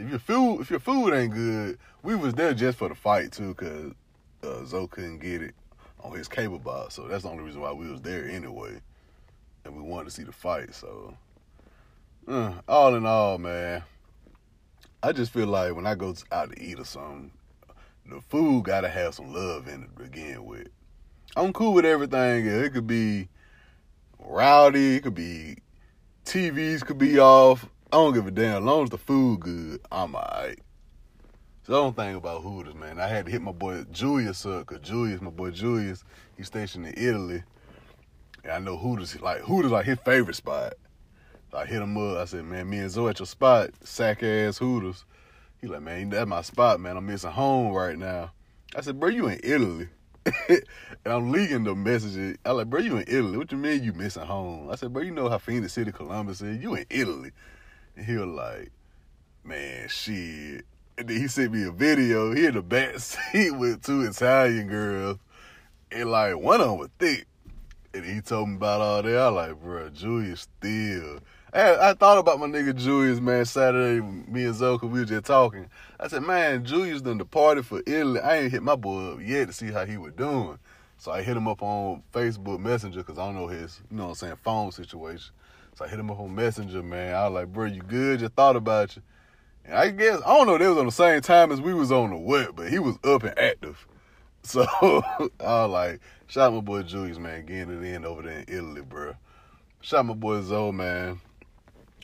if 0.00 0.08
your 0.08 0.18
food 0.18 0.60
if 0.62 0.70
your 0.70 0.80
food 0.80 1.12
ain't 1.12 1.34
good, 1.34 1.78
we 2.02 2.14
was 2.14 2.34
there 2.34 2.54
just 2.54 2.78
for 2.78 2.88
the 2.88 2.94
fight 2.94 3.32
too, 3.32 3.54
cause 3.54 3.92
uh, 4.42 4.64
Zoe 4.64 4.88
couldn't 4.88 5.18
get 5.18 5.42
it 5.42 5.54
on 6.02 6.16
his 6.16 6.28
cable 6.28 6.58
box, 6.58 6.94
so 6.94 7.06
that's 7.06 7.24
the 7.24 7.28
only 7.28 7.44
reason 7.44 7.60
why 7.60 7.72
we 7.72 7.90
was 7.90 8.00
there 8.00 8.26
anyway, 8.26 8.80
and 9.64 9.76
we 9.76 9.82
wanted 9.82 10.06
to 10.06 10.10
see 10.10 10.22
the 10.22 10.32
fight. 10.32 10.74
So, 10.74 11.14
uh, 12.26 12.52
all 12.66 12.94
in 12.94 13.04
all, 13.04 13.36
man, 13.36 13.82
I 15.02 15.12
just 15.12 15.32
feel 15.32 15.46
like 15.46 15.74
when 15.74 15.86
I 15.86 15.94
go 15.94 16.14
out 16.32 16.50
to 16.50 16.62
eat 16.62 16.78
or 16.78 16.84
something, 16.84 17.30
the 18.06 18.22
food 18.22 18.64
gotta 18.64 18.88
have 18.88 19.14
some 19.14 19.34
love 19.34 19.68
in 19.68 19.82
it 19.82 19.96
to 19.96 20.04
begin 20.04 20.46
with. 20.46 20.68
I'm 21.36 21.52
cool 21.52 21.74
with 21.74 21.84
everything. 21.84 22.46
It 22.46 22.72
could 22.72 22.86
be 22.86 23.28
rowdy, 24.18 24.96
it 24.96 25.02
could 25.02 25.14
be 25.14 25.58
TVs 26.24 26.84
could 26.84 26.98
be 26.98 27.18
off. 27.18 27.68
I 27.92 27.96
don't 27.96 28.14
give 28.14 28.26
a 28.26 28.30
damn. 28.30 28.58
As 28.58 28.62
long 28.62 28.84
as 28.84 28.90
the 28.90 28.98
food 28.98 29.40
good, 29.40 29.80
I'm 29.90 30.14
alright. 30.14 30.60
So 31.64 31.72
I 31.72 31.82
don't 31.82 31.96
think 31.96 32.16
about 32.16 32.42
Hooters, 32.42 32.74
man. 32.74 33.00
I 33.00 33.08
had 33.08 33.26
to 33.26 33.32
hit 33.32 33.42
my 33.42 33.50
boy 33.50 33.82
Julius 33.90 34.46
up, 34.46 34.66
cause 34.66 34.78
Julius, 34.80 35.20
my 35.20 35.30
boy 35.30 35.50
Julius, 35.50 36.04
he's 36.36 36.46
stationed 36.46 36.86
in 36.86 36.94
Italy. 36.96 37.42
And 38.44 38.52
I 38.52 38.58
know 38.60 38.76
Hooters 38.76 39.20
like 39.20 39.40
Hooters 39.40 39.72
like 39.72 39.86
his 39.86 39.98
favorite 40.04 40.36
spot. 40.36 40.74
I 41.52 41.64
hit 41.64 41.82
him 41.82 41.96
up. 41.96 42.18
I 42.18 42.26
said, 42.26 42.44
man, 42.44 42.70
me 42.70 42.78
and 42.78 42.90
Zoe 42.90 43.10
at 43.10 43.18
your 43.18 43.26
spot, 43.26 43.70
sack 43.82 44.22
ass 44.22 44.58
Hooters. 44.58 45.04
He 45.60 45.66
like, 45.66 45.82
man, 45.82 46.10
that's 46.10 46.28
my 46.28 46.42
spot, 46.42 46.78
man. 46.78 46.96
I'm 46.96 47.06
missing 47.06 47.30
home 47.30 47.72
right 47.72 47.98
now. 47.98 48.30
I 48.76 48.82
said, 48.82 49.00
bro, 49.00 49.08
you 49.08 49.26
in 49.26 49.40
Italy. 49.42 49.88
and 50.48 50.62
I'm 51.06 51.32
leaking 51.32 51.64
the 51.64 51.74
messages. 51.74 52.36
I 52.44 52.52
like, 52.52 52.70
bro, 52.70 52.78
you 52.78 52.98
in 52.98 53.04
Italy. 53.08 53.36
What 53.36 53.50
you 53.50 53.58
mean 53.58 53.82
you 53.82 53.92
missing 53.92 54.22
home? 54.22 54.70
I 54.70 54.76
said, 54.76 54.92
bro, 54.92 55.02
you 55.02 55.10
know 55.10 55.28
how 55.28 55.38
Phenix 55.38 55.72
City, 55.72 55.90
Columbus 55.90 56.40
is. 56.40 56.62
You 56.62 56.76
in 56.76 56.86
Italy. 56.88 57.32
He 58.04 58.16
was 58.16 58.28
like, 58.28 58.70
man, 59.44 59.88
shit. 59.88 60.64
And 60.98 61.08
then 61.08 61.16
he 61.16 61.28
sent 61.28 61.52
me 61.52 61.64
a 61.64 61.70
video. 61.70 62.32
He 62.32 62.46
in 62.46 62.54
the 62.54 62.62
back 62.62 62.98
seat 62.98 63.52
with 63.52 63.82
two 63.82 64.02
Italian 64.02 64.68
girls. 64.68 65.18
And 65.90 66.10
like, 66.10 66.36
one 66.36 66.60
of 66.60 66.68
them 66.68 66.78
was 66.78 66.90
thick. 66.98 67.26
And 67.92 68.04
he 68.04 68.20
told 68.20 68.48
me 68.48 68.56
about 68.56 68.80
all 68.80 69.02
that. 69.02 69.16
I 69.16 69.28
like, 69.28 69.60
bro, 69.60 69.88
Julius 69.90 70.42
still. 70.42 71.20
I, 71.52 71.90
I 71.90 71.94
thought 71.94 72.18
about 72.18 72.38
my 72.38 72.46
nigga 72.46 72.76
Julius, 72.76 73.18
man, 73.18 73.44
Saturday, 73.44 74.00
me 74.00 74.44
and 74.44 74.54
Zoe, 74.54 74.78
we 74.82 75.00
were 75.00 75.04
just 75.04 75.24
talking. 75.24 75.66
I 75.98 76.06
said, 76.06 76.22
man, 76.22 76.64
Julius 76.64 77.02
done 77.02 77.18
departed 77.18 77.66
for 77.66 77.82
Italy. 77.86 78.20
I 78.20 78.38
ain't 78.38 78.52
hit 78.52 78.62
my 78.62 78.76
boy 78.76 79.14
up 79.14 79.18
yet 79.20 79.48
to 79.48 79.52
see 79.52 79.72
how 79.72 79.84
he 79.84 79.96
was 79.96 80.12
doing. 80.12 80.58
So 80.98 81.10
I 81.10 81.22
hit 81.22 81.36
him 81.36 81.48
up 81.48 81.60
on 81.62 82.02
Facebook 82.12 82.60
Messenger 82.60 83.00
because 83.00 83.18
I 83.18 83.24
don't 83.24 83.34
know 83.34 83.48
his, 83.48 83.80
you 83.90 83.96
know 83.96 84.04
what 84.04 84.08
I'm 84.10 84.14
saying, 84.16 84.36
phone 84.44 84.70
situation. 84.70 85.32
So 85.80 85.86
I 85.86 85.88
hit 85.88 85.98
him 85.98 86.10
up 86.10 86.20
on 86.20 86.34
Messenger, 86.34 86.82
man. 86.82 87.14
I 87.14 87.26
was 87.26 87.32
like, 87.32 87.52
bro, 87.54 87.64
you 87.64 87.80
good? 87.80 88.20
Just 88.20 88.34
thought 88.34 88.54
about 88.54 88.94
you. 88.94 89.02
And 89.64 89.74
I 89.74 89.88
guess, 89.88 90.20
I 90.26 90.36
don't 90.36 90.46
know, 90.46 90.58
they 90.58 90.68
was 90.68 90.76
on 90.76 90.84
the 90.84 90.92
same 90.92 91.22
time 91.22 91.50
as 91.50 91.62
we 91.62 91.72
was 91.72 91.90
on 91.90 92.10
the 92.10 92.18
web, 92.18 92.54
but 92.54 92.68
he 92.68 92.78
was 92.78 92.96
up 93.02 93.22
and 93.24 93.38
active. 93.38 93.86
So 94.42 94.62
I 94.72 95.64
was 95.66 95.70
like, 95.70 96.00
shout 96.26 96.48
out 96.48 96.54
my 96.54 96.60
boy 96.62 96.82
Julius, 96.82 97.18
man, 97.18 97.44
getting 97.44 97.76
it 97.76 97.84
in 97.84 98.06
over 98.06 98.22
there 98.22 98.38
in 98.38 98.44
Italy, 98.48 98.80
bro. 98.80 99.12
Shout 99.82 100.00
out 100.00 100.06
my 100.06 100.14
boy 100.14 100.40
Zoe, 100.40 100.72
man. 100.72 101.20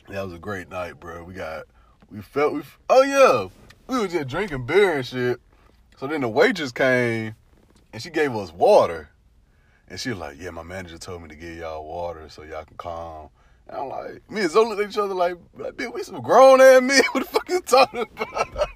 That 0.07 0.23
was 0.23 0.33
a 0.33 0.37
great 0.37 0.69
night, 0.69 0.99
bro. 0.99 1.23
We 1.23 1.33
got, 1.33 1.63
we 2.11 2.21
felt, 2.21 2.53
we, 2.53 2.61
oh 2.91 3.01
yeah, 3.01 3.47
we 3.87 3.99
were 3.99 4.07
just 4.07 4.27
drinking 4.27 4.67
beer 4.67 4.97
and 4.97 5.05
shit. 5.05 5.41
So 5.97 6.05
then 6.05 6.21
the 6.21 6.29
waitress 6.29 6.71
came 6.71 7.33
and 7.91 8.03
she 8.03 8.11
gave 8.11 8.35
us 8.35 8.53
water. 8.53 9.09
And 9.87 9.99
she 9.99 10.09
was 10.09 10.19
like, 10.19 10.39
yeah, 10.39 10.51
my 10.51 10.61
manager 10.61 10.99
told 10.99 11.23
me 11.23 11.29
to 11.29 11.35
give 11.35 11.57
y'all 11.57 11.87
water 11.87 12.29
so 12.29 12.43
y'all 12.43 12.65
can 12.65 12.77
calm. 12.77 13.29
And 13.69 13.77
I'm 13.77 13.89
like, 13.89 14.31
me 14.31 14.41
and 14.41 14.51
Zoe 14.51 14.65
looked 14.65 14.81
at 14.81 14.89
each 14.89 14.97
other 14.97 15.13
like, 15.13 15.35
bitch, 15.57 15.93
we 15.93 16.03
some 16.03 16.21
grown 16.21 16.61
ass 16.61 16.81
men. 16.81 17.01
What 17.11 17.23
the 17.23 17.29
fuck 17.29 17.49
you 17.49 17.61
talking 17.61 18.01
about? 18.01 18.69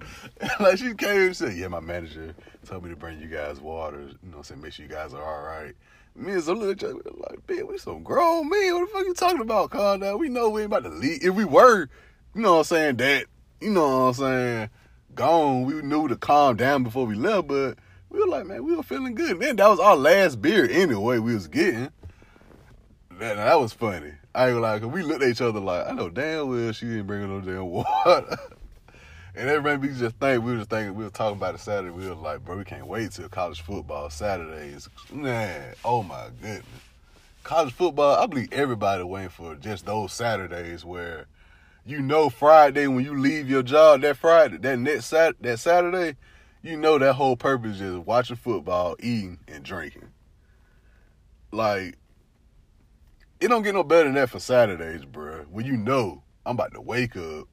like 0.60 0.78
she 0.78 0.94
came 0.94 1.26
and 1.28 1.36
said, 1.36 1.56
yeah, 1.56 1.68
my 1.68 1.80
manager 1.80 2.34
told 2.66 2.84
me 2.84 2.90
to 2.90 2.96
bring 2.96 3.20
you 3.20 3.28
guys 3.28 3.60
water. 3.60 4.10
You 4.22 4.30
know, 4.30 4.42
say 4.42 4.54
make 4.56 4.72
sure 4.72 4.84
you 4.84 4.92
guys 4.92 5.14
are 5.14 5.22
all 5.22 5.42
right. 5.42 5.74
Me 6.16 6.32
and 6.32 6.42
Zoe 6.42 6.54
looked 6.54 6.82
at 6.82 6.90
each 6.90 6.94
other 6.94 7.10
like, 7.16 7.46
bitch, 7.46 7.66
we 7.68 7.78
some 7.78 8.02
grown 8.02 8.48
men. 8.48 8.74
What 8.74 8.86
the 8.86 8.92
fuck 8.92 9.06
you 9.06 9.14
talking 9.14 9.40
about? 9.40 9.70
Calm 9.70 10.00
down. 10.00 10.18
We 10.18 10.28
know 10.28 10.48
we 10.48 10.62
ain't 10.62 10.72
about 10.72 10.84
to 10.84 10.90
leave. 10.90 11.24
If 11.24 11.34
we 11.34 11.44
were, 11.44 11.88
you 12.34 12.42
know 12.42 12.52
what 12.52 12.58
I'm 12.58 12.64
saying, 12.64 12.96
that, 12.96 13.26
you 13.60 13.70
know 13.70 13.82
what 13.82 14.04
I'm 14.04 14.14
saying, 14.14 14.70
gone, 15.14 15.64
we 15.64 15.74
knew 15.82 16.08
to 16.08 16.16
calm 16.16 16.56
down 16.56 16.84
before 16.84 17.06
we 17.06 17.14
left, 17.14 17.48
but 17.48 17.78
we 18.10 18.20
were 18.20 18.28
like, 18.28 18.46
man, 18.46 18.64
we 18.64 18.76
were 18.76 18.82
feeling 18.82 19.14
good. 19.14 19.38
Man, 19.38 19.56
that 19.56 19.68
was 19.68 19.80
our 19.80 19.96
last 19.96 20.40
beer 20.40 20.68
anyway 20.70 21.18
we 21.18 21.34
was 21.34 21.48
getting. 21.48 21.90
That, 23.18 23.36
that 23.36 23.60
was 23.60 23.72
funny. 23.72 24.12
I 24.34 24.46
ain't 24.46 24.54
gonna 24.54 24.60
lie, 24.60 24.78
cause 24.80 24.88
we 24.88 25.02
looked 25.02 25.22
at 25.22 25.28
each 25.28 25.40
other 25.40 25.60
like, 25.60 25.86
I 25.86 25.92
know 25.92 26.08
damn 26.08 26.48
well 26.48 26.72
she 26.72 26.86
ain't 26.86 27.06
bringing 27.06 27.28
no 27.28 27.40
damn 27.40 27.66
water. 27.70 28.36
and 29.36 29.48
that 29.48 29.62
made 29.62 29.80
me 29.80 29.88
just 29.96 30.16
think, 30.16 30.42
we 30.42 30.52
were 30.52 30.58
just 30.58 30.70
thinking, 30.70 30.94
we 30.96 31.04
were 31.04 31.10
talking 31.10 31.36
about 31.36 31.54
it 31.54 31.60
Saturday. 31.60 31.90
We 31.90 32.08
were 32.08 32.16
like, 32.16 32.44
bro, 32.44 32.56
we 32.56 32.64
can't 32.64 32.86
wait 32.86 33.12
till 33.12 33.28
college 33.28 33.60
football 33.60 34.10
Saturdays. 34.10 34.88
Man, 35.12 35.74
oh 35.84 36.02
my 36.02 36.30
goodness. 36.40 36.64
College 37.44 37.72
football, 37.74 38.16
I 38.16 38.26
believe 38.26 38.52
everybody 38.52 39.04
waiting 39.04 39.28
for 39.28 39.54
just 39.54 39.86
those 39.86 40.12
Saturdays 40.12 40.84
where 40.84 41.26
you 41.86 42.00
know 42.00 42.28
Friday 42.30 42.86
when 42.86 43.04
you 43.04 43.16
leave 43.16 43.48
your 43.48 43.62
job 43.62 44.00
that 44.00 44.16
Friday, 44.16 44.56
that 44.56 44.78
next 44.78 45.06
Sat 45.06 45.40
that 45.42 45.58
Saturday, 45.60 46.16
you 46.62 46.76
know 46.76 46.98
that 46.98 47.12
whole 47.12 47.36
purpose 47.36 47.80
is 47.80 47.98
watching 47.98 48.36
football, 48.36 48.96
eating, 48.98 49.38
and 49.46 49.62
drinking. 49.62 50.08
Like, 51.52 51.98
it 53.40 53.48
don't 53.48 53.62
get 53.62 53.74
no 53.74 53.82
better 53.82 54.04
than 54.04 54.14
that 54.14 54.30
for 54.30 54.40
Saturdays, 54.40 55.04
bro. 55.04 55.44
When 55.50 55.66
you 55.66 55.76
know 55.76 56.22
I'm 56.46 56.54
about 56.56 56.74
to 56.74 56.80
wake 56.80 57.16
up, 57.16 57.48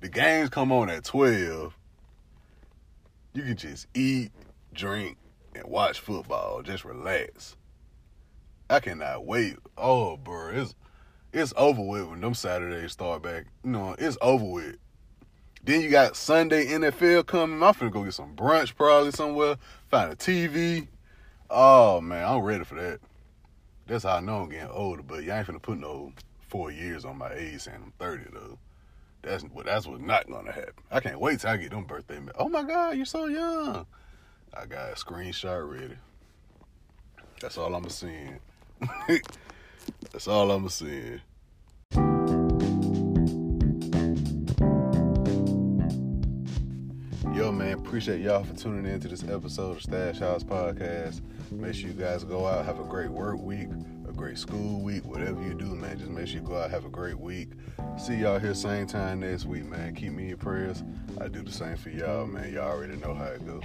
the 0.00 0.08
games 0.08 0.50
come 0.50 0.72
on 0.72 0.90
at 0.90 1.04
12. 1.04 1.76
You 3.34 3.42
can 3.42 3.56
just 3.56 3.86
eat, 3.94 4.30
drink, 4.72 5.18
and 5.54 5.64
watch 5.64 6.00
football. 6.00 6.62
Just 6.62 6.84
relax. 6.84 7.56
I 8.68 8.80
cannot 8.80 9.26
wait. 9.26 9.56
Oh, 9.78 10.16
bro, 10.16 10.50
it's 10.50 10.74
it's 11.32 11.52
over 11.56 11.82
with 11.82 12.06
when 12.06 12.20
them 12.20 12.34
Saturdays 12.34 12.92
start 12.92 13.22
back. 13.22 13.44
You 13.62 13.70
know, 13.70 13.94
it's 13.98 14.16
over 14.20 14.44
with. 14.44 14.76
Then 15.62 15.82
you 15.82 15.90
got 15.90 16.16
Sunday 16.16 16.66
NFL 16.66 17.26
coming. 17.26 17.62
I'm 17.62 17.74
finna 17.74 17.90
go 17.90 18.04
get 18.04 18.14
some 18.14 18.34
brunch 18.34 18.74
probably 18.74 19.10
somewhere. 19.10 19.56
Find 19.88 20.12
a 20.12 20.16
TV. 20.16 20.88
Oh 21.50 22.00
man, 22.00 22.24
I'm 22.24 22.40
ready 22.40 22.64
for 22.64 22.76
that. 22.76 23.00
That's 23.86 24.04
how 24.04 24.16
I 24.16 24.20
know 24.20 24.42
I'm 24.42 24.48
getting 24.48 24.68
older. 24.68 25.02
But 25.02 25.22
y'all 25.22 25.36
ain't 25.36 25.46
finna 25.46 25.62
put 25.62 25.78
no 25.78 26.12
four 26.48 26.70
years 26.70 27.04
on 27.04 27.18
my 27.18 27.32
age 27.32 27.60
saying 27.60 27.78
I'm 27.82 27.92
30 27.98 28.24
though. 28.32 28.58
That's 29.22 29.44
what 29.44 29.66
that's 29.66 29.86
what's 29.86 30.02
not 30.02 30.28
gonna 30.28 30.52
happen. 30.52 30.84
I 30.90 31.00
can't 31.00 31.20
wait 31.20 31.40
till 31.40 31.50
I 31.50 31.56
get 31.56 31.70
them 31.70 31.84
birthday. 31.84 32.20
Oh 32.38 32.48
my 32.48 32.62
God, 32.62 32.96
you're 32.96 33.06
so 33.06 33.26
young. 33.26 33.86
I 34.54 34.66
got 34.66 34.90
a 34.90 34.94
screenshot 34.94 35.70
ready. 35.70 35.96
That's 37.40 37.58
all 37.58 37.74
I'm 37.74 37.88
seeing. 37.88 38.38
that's 40.12 40.28
all 40.28 40.50
I'm 40.50 40.68
seeing. 40.68 41.20
Yo, 47.34 47.52
man, 47.52 47.74
appreciate 47.74 48.20
y'all 48.22 48.42
for 48.44 48.54
tuning 48.54 48.90
in 48.90 48.98
to 49.00 49.08
this 49.08 49.22
episode 49.24 49.76
of 49.76 49.82
Stash 49.82 50.20
House 50.20 50.42
Podcast. 50.42 51.20
Make 51.50 51.74
sure 51.74 51.88
you 51.88 51.94
guys 51.94 52.24
go 52.24 52.46
out, 52.46 52.64
have 52.64 52.80
a 52.80 52.84
great 52.84 53.10
work 53.10 53.40
week, 53.40 53.68
a 54.08 54.12
great 54.12 54.38
school 54.38 54.80
week, 54.82 55.04
whatever 55.04 55.42
you 55.42 55.54
do, 55.54 55.74
man. 55.74 55.98
Just 55.98 56.10
make 56.10 56.26
sure 56.26 56.40
you 56.40 56.46
go 56.46 56.56
out, 56.56 56.70
have 56.70 56.84
a 56.84 56.90
great 56.90 57.18
week. 57.18 57.50
See 57.98 58.16
y'all 58.16 58.38
here 58.38 58.54
same 58.54 58.86
time 58.86 59.20
next 59.20 59.44
week, 59.46 59.64
man. 59.64 59.94
Keep 59.94 60.12
me 60.12 60.30
in 60.30 60.36
prayers. 60.36 60.82
I 61.20 61.28
do 61.28 61.42
the 61.42 61.52
same 61.52 61.76
for 61.76 61.90
y'all, 61.90 62.26
man. 62.26 62.52
Y'all 62.52 62.70
already 62.70 62.96
know 62.96 63.14
how 63.14 63.26
it 63.26 63.46
goes. 63.46 63.62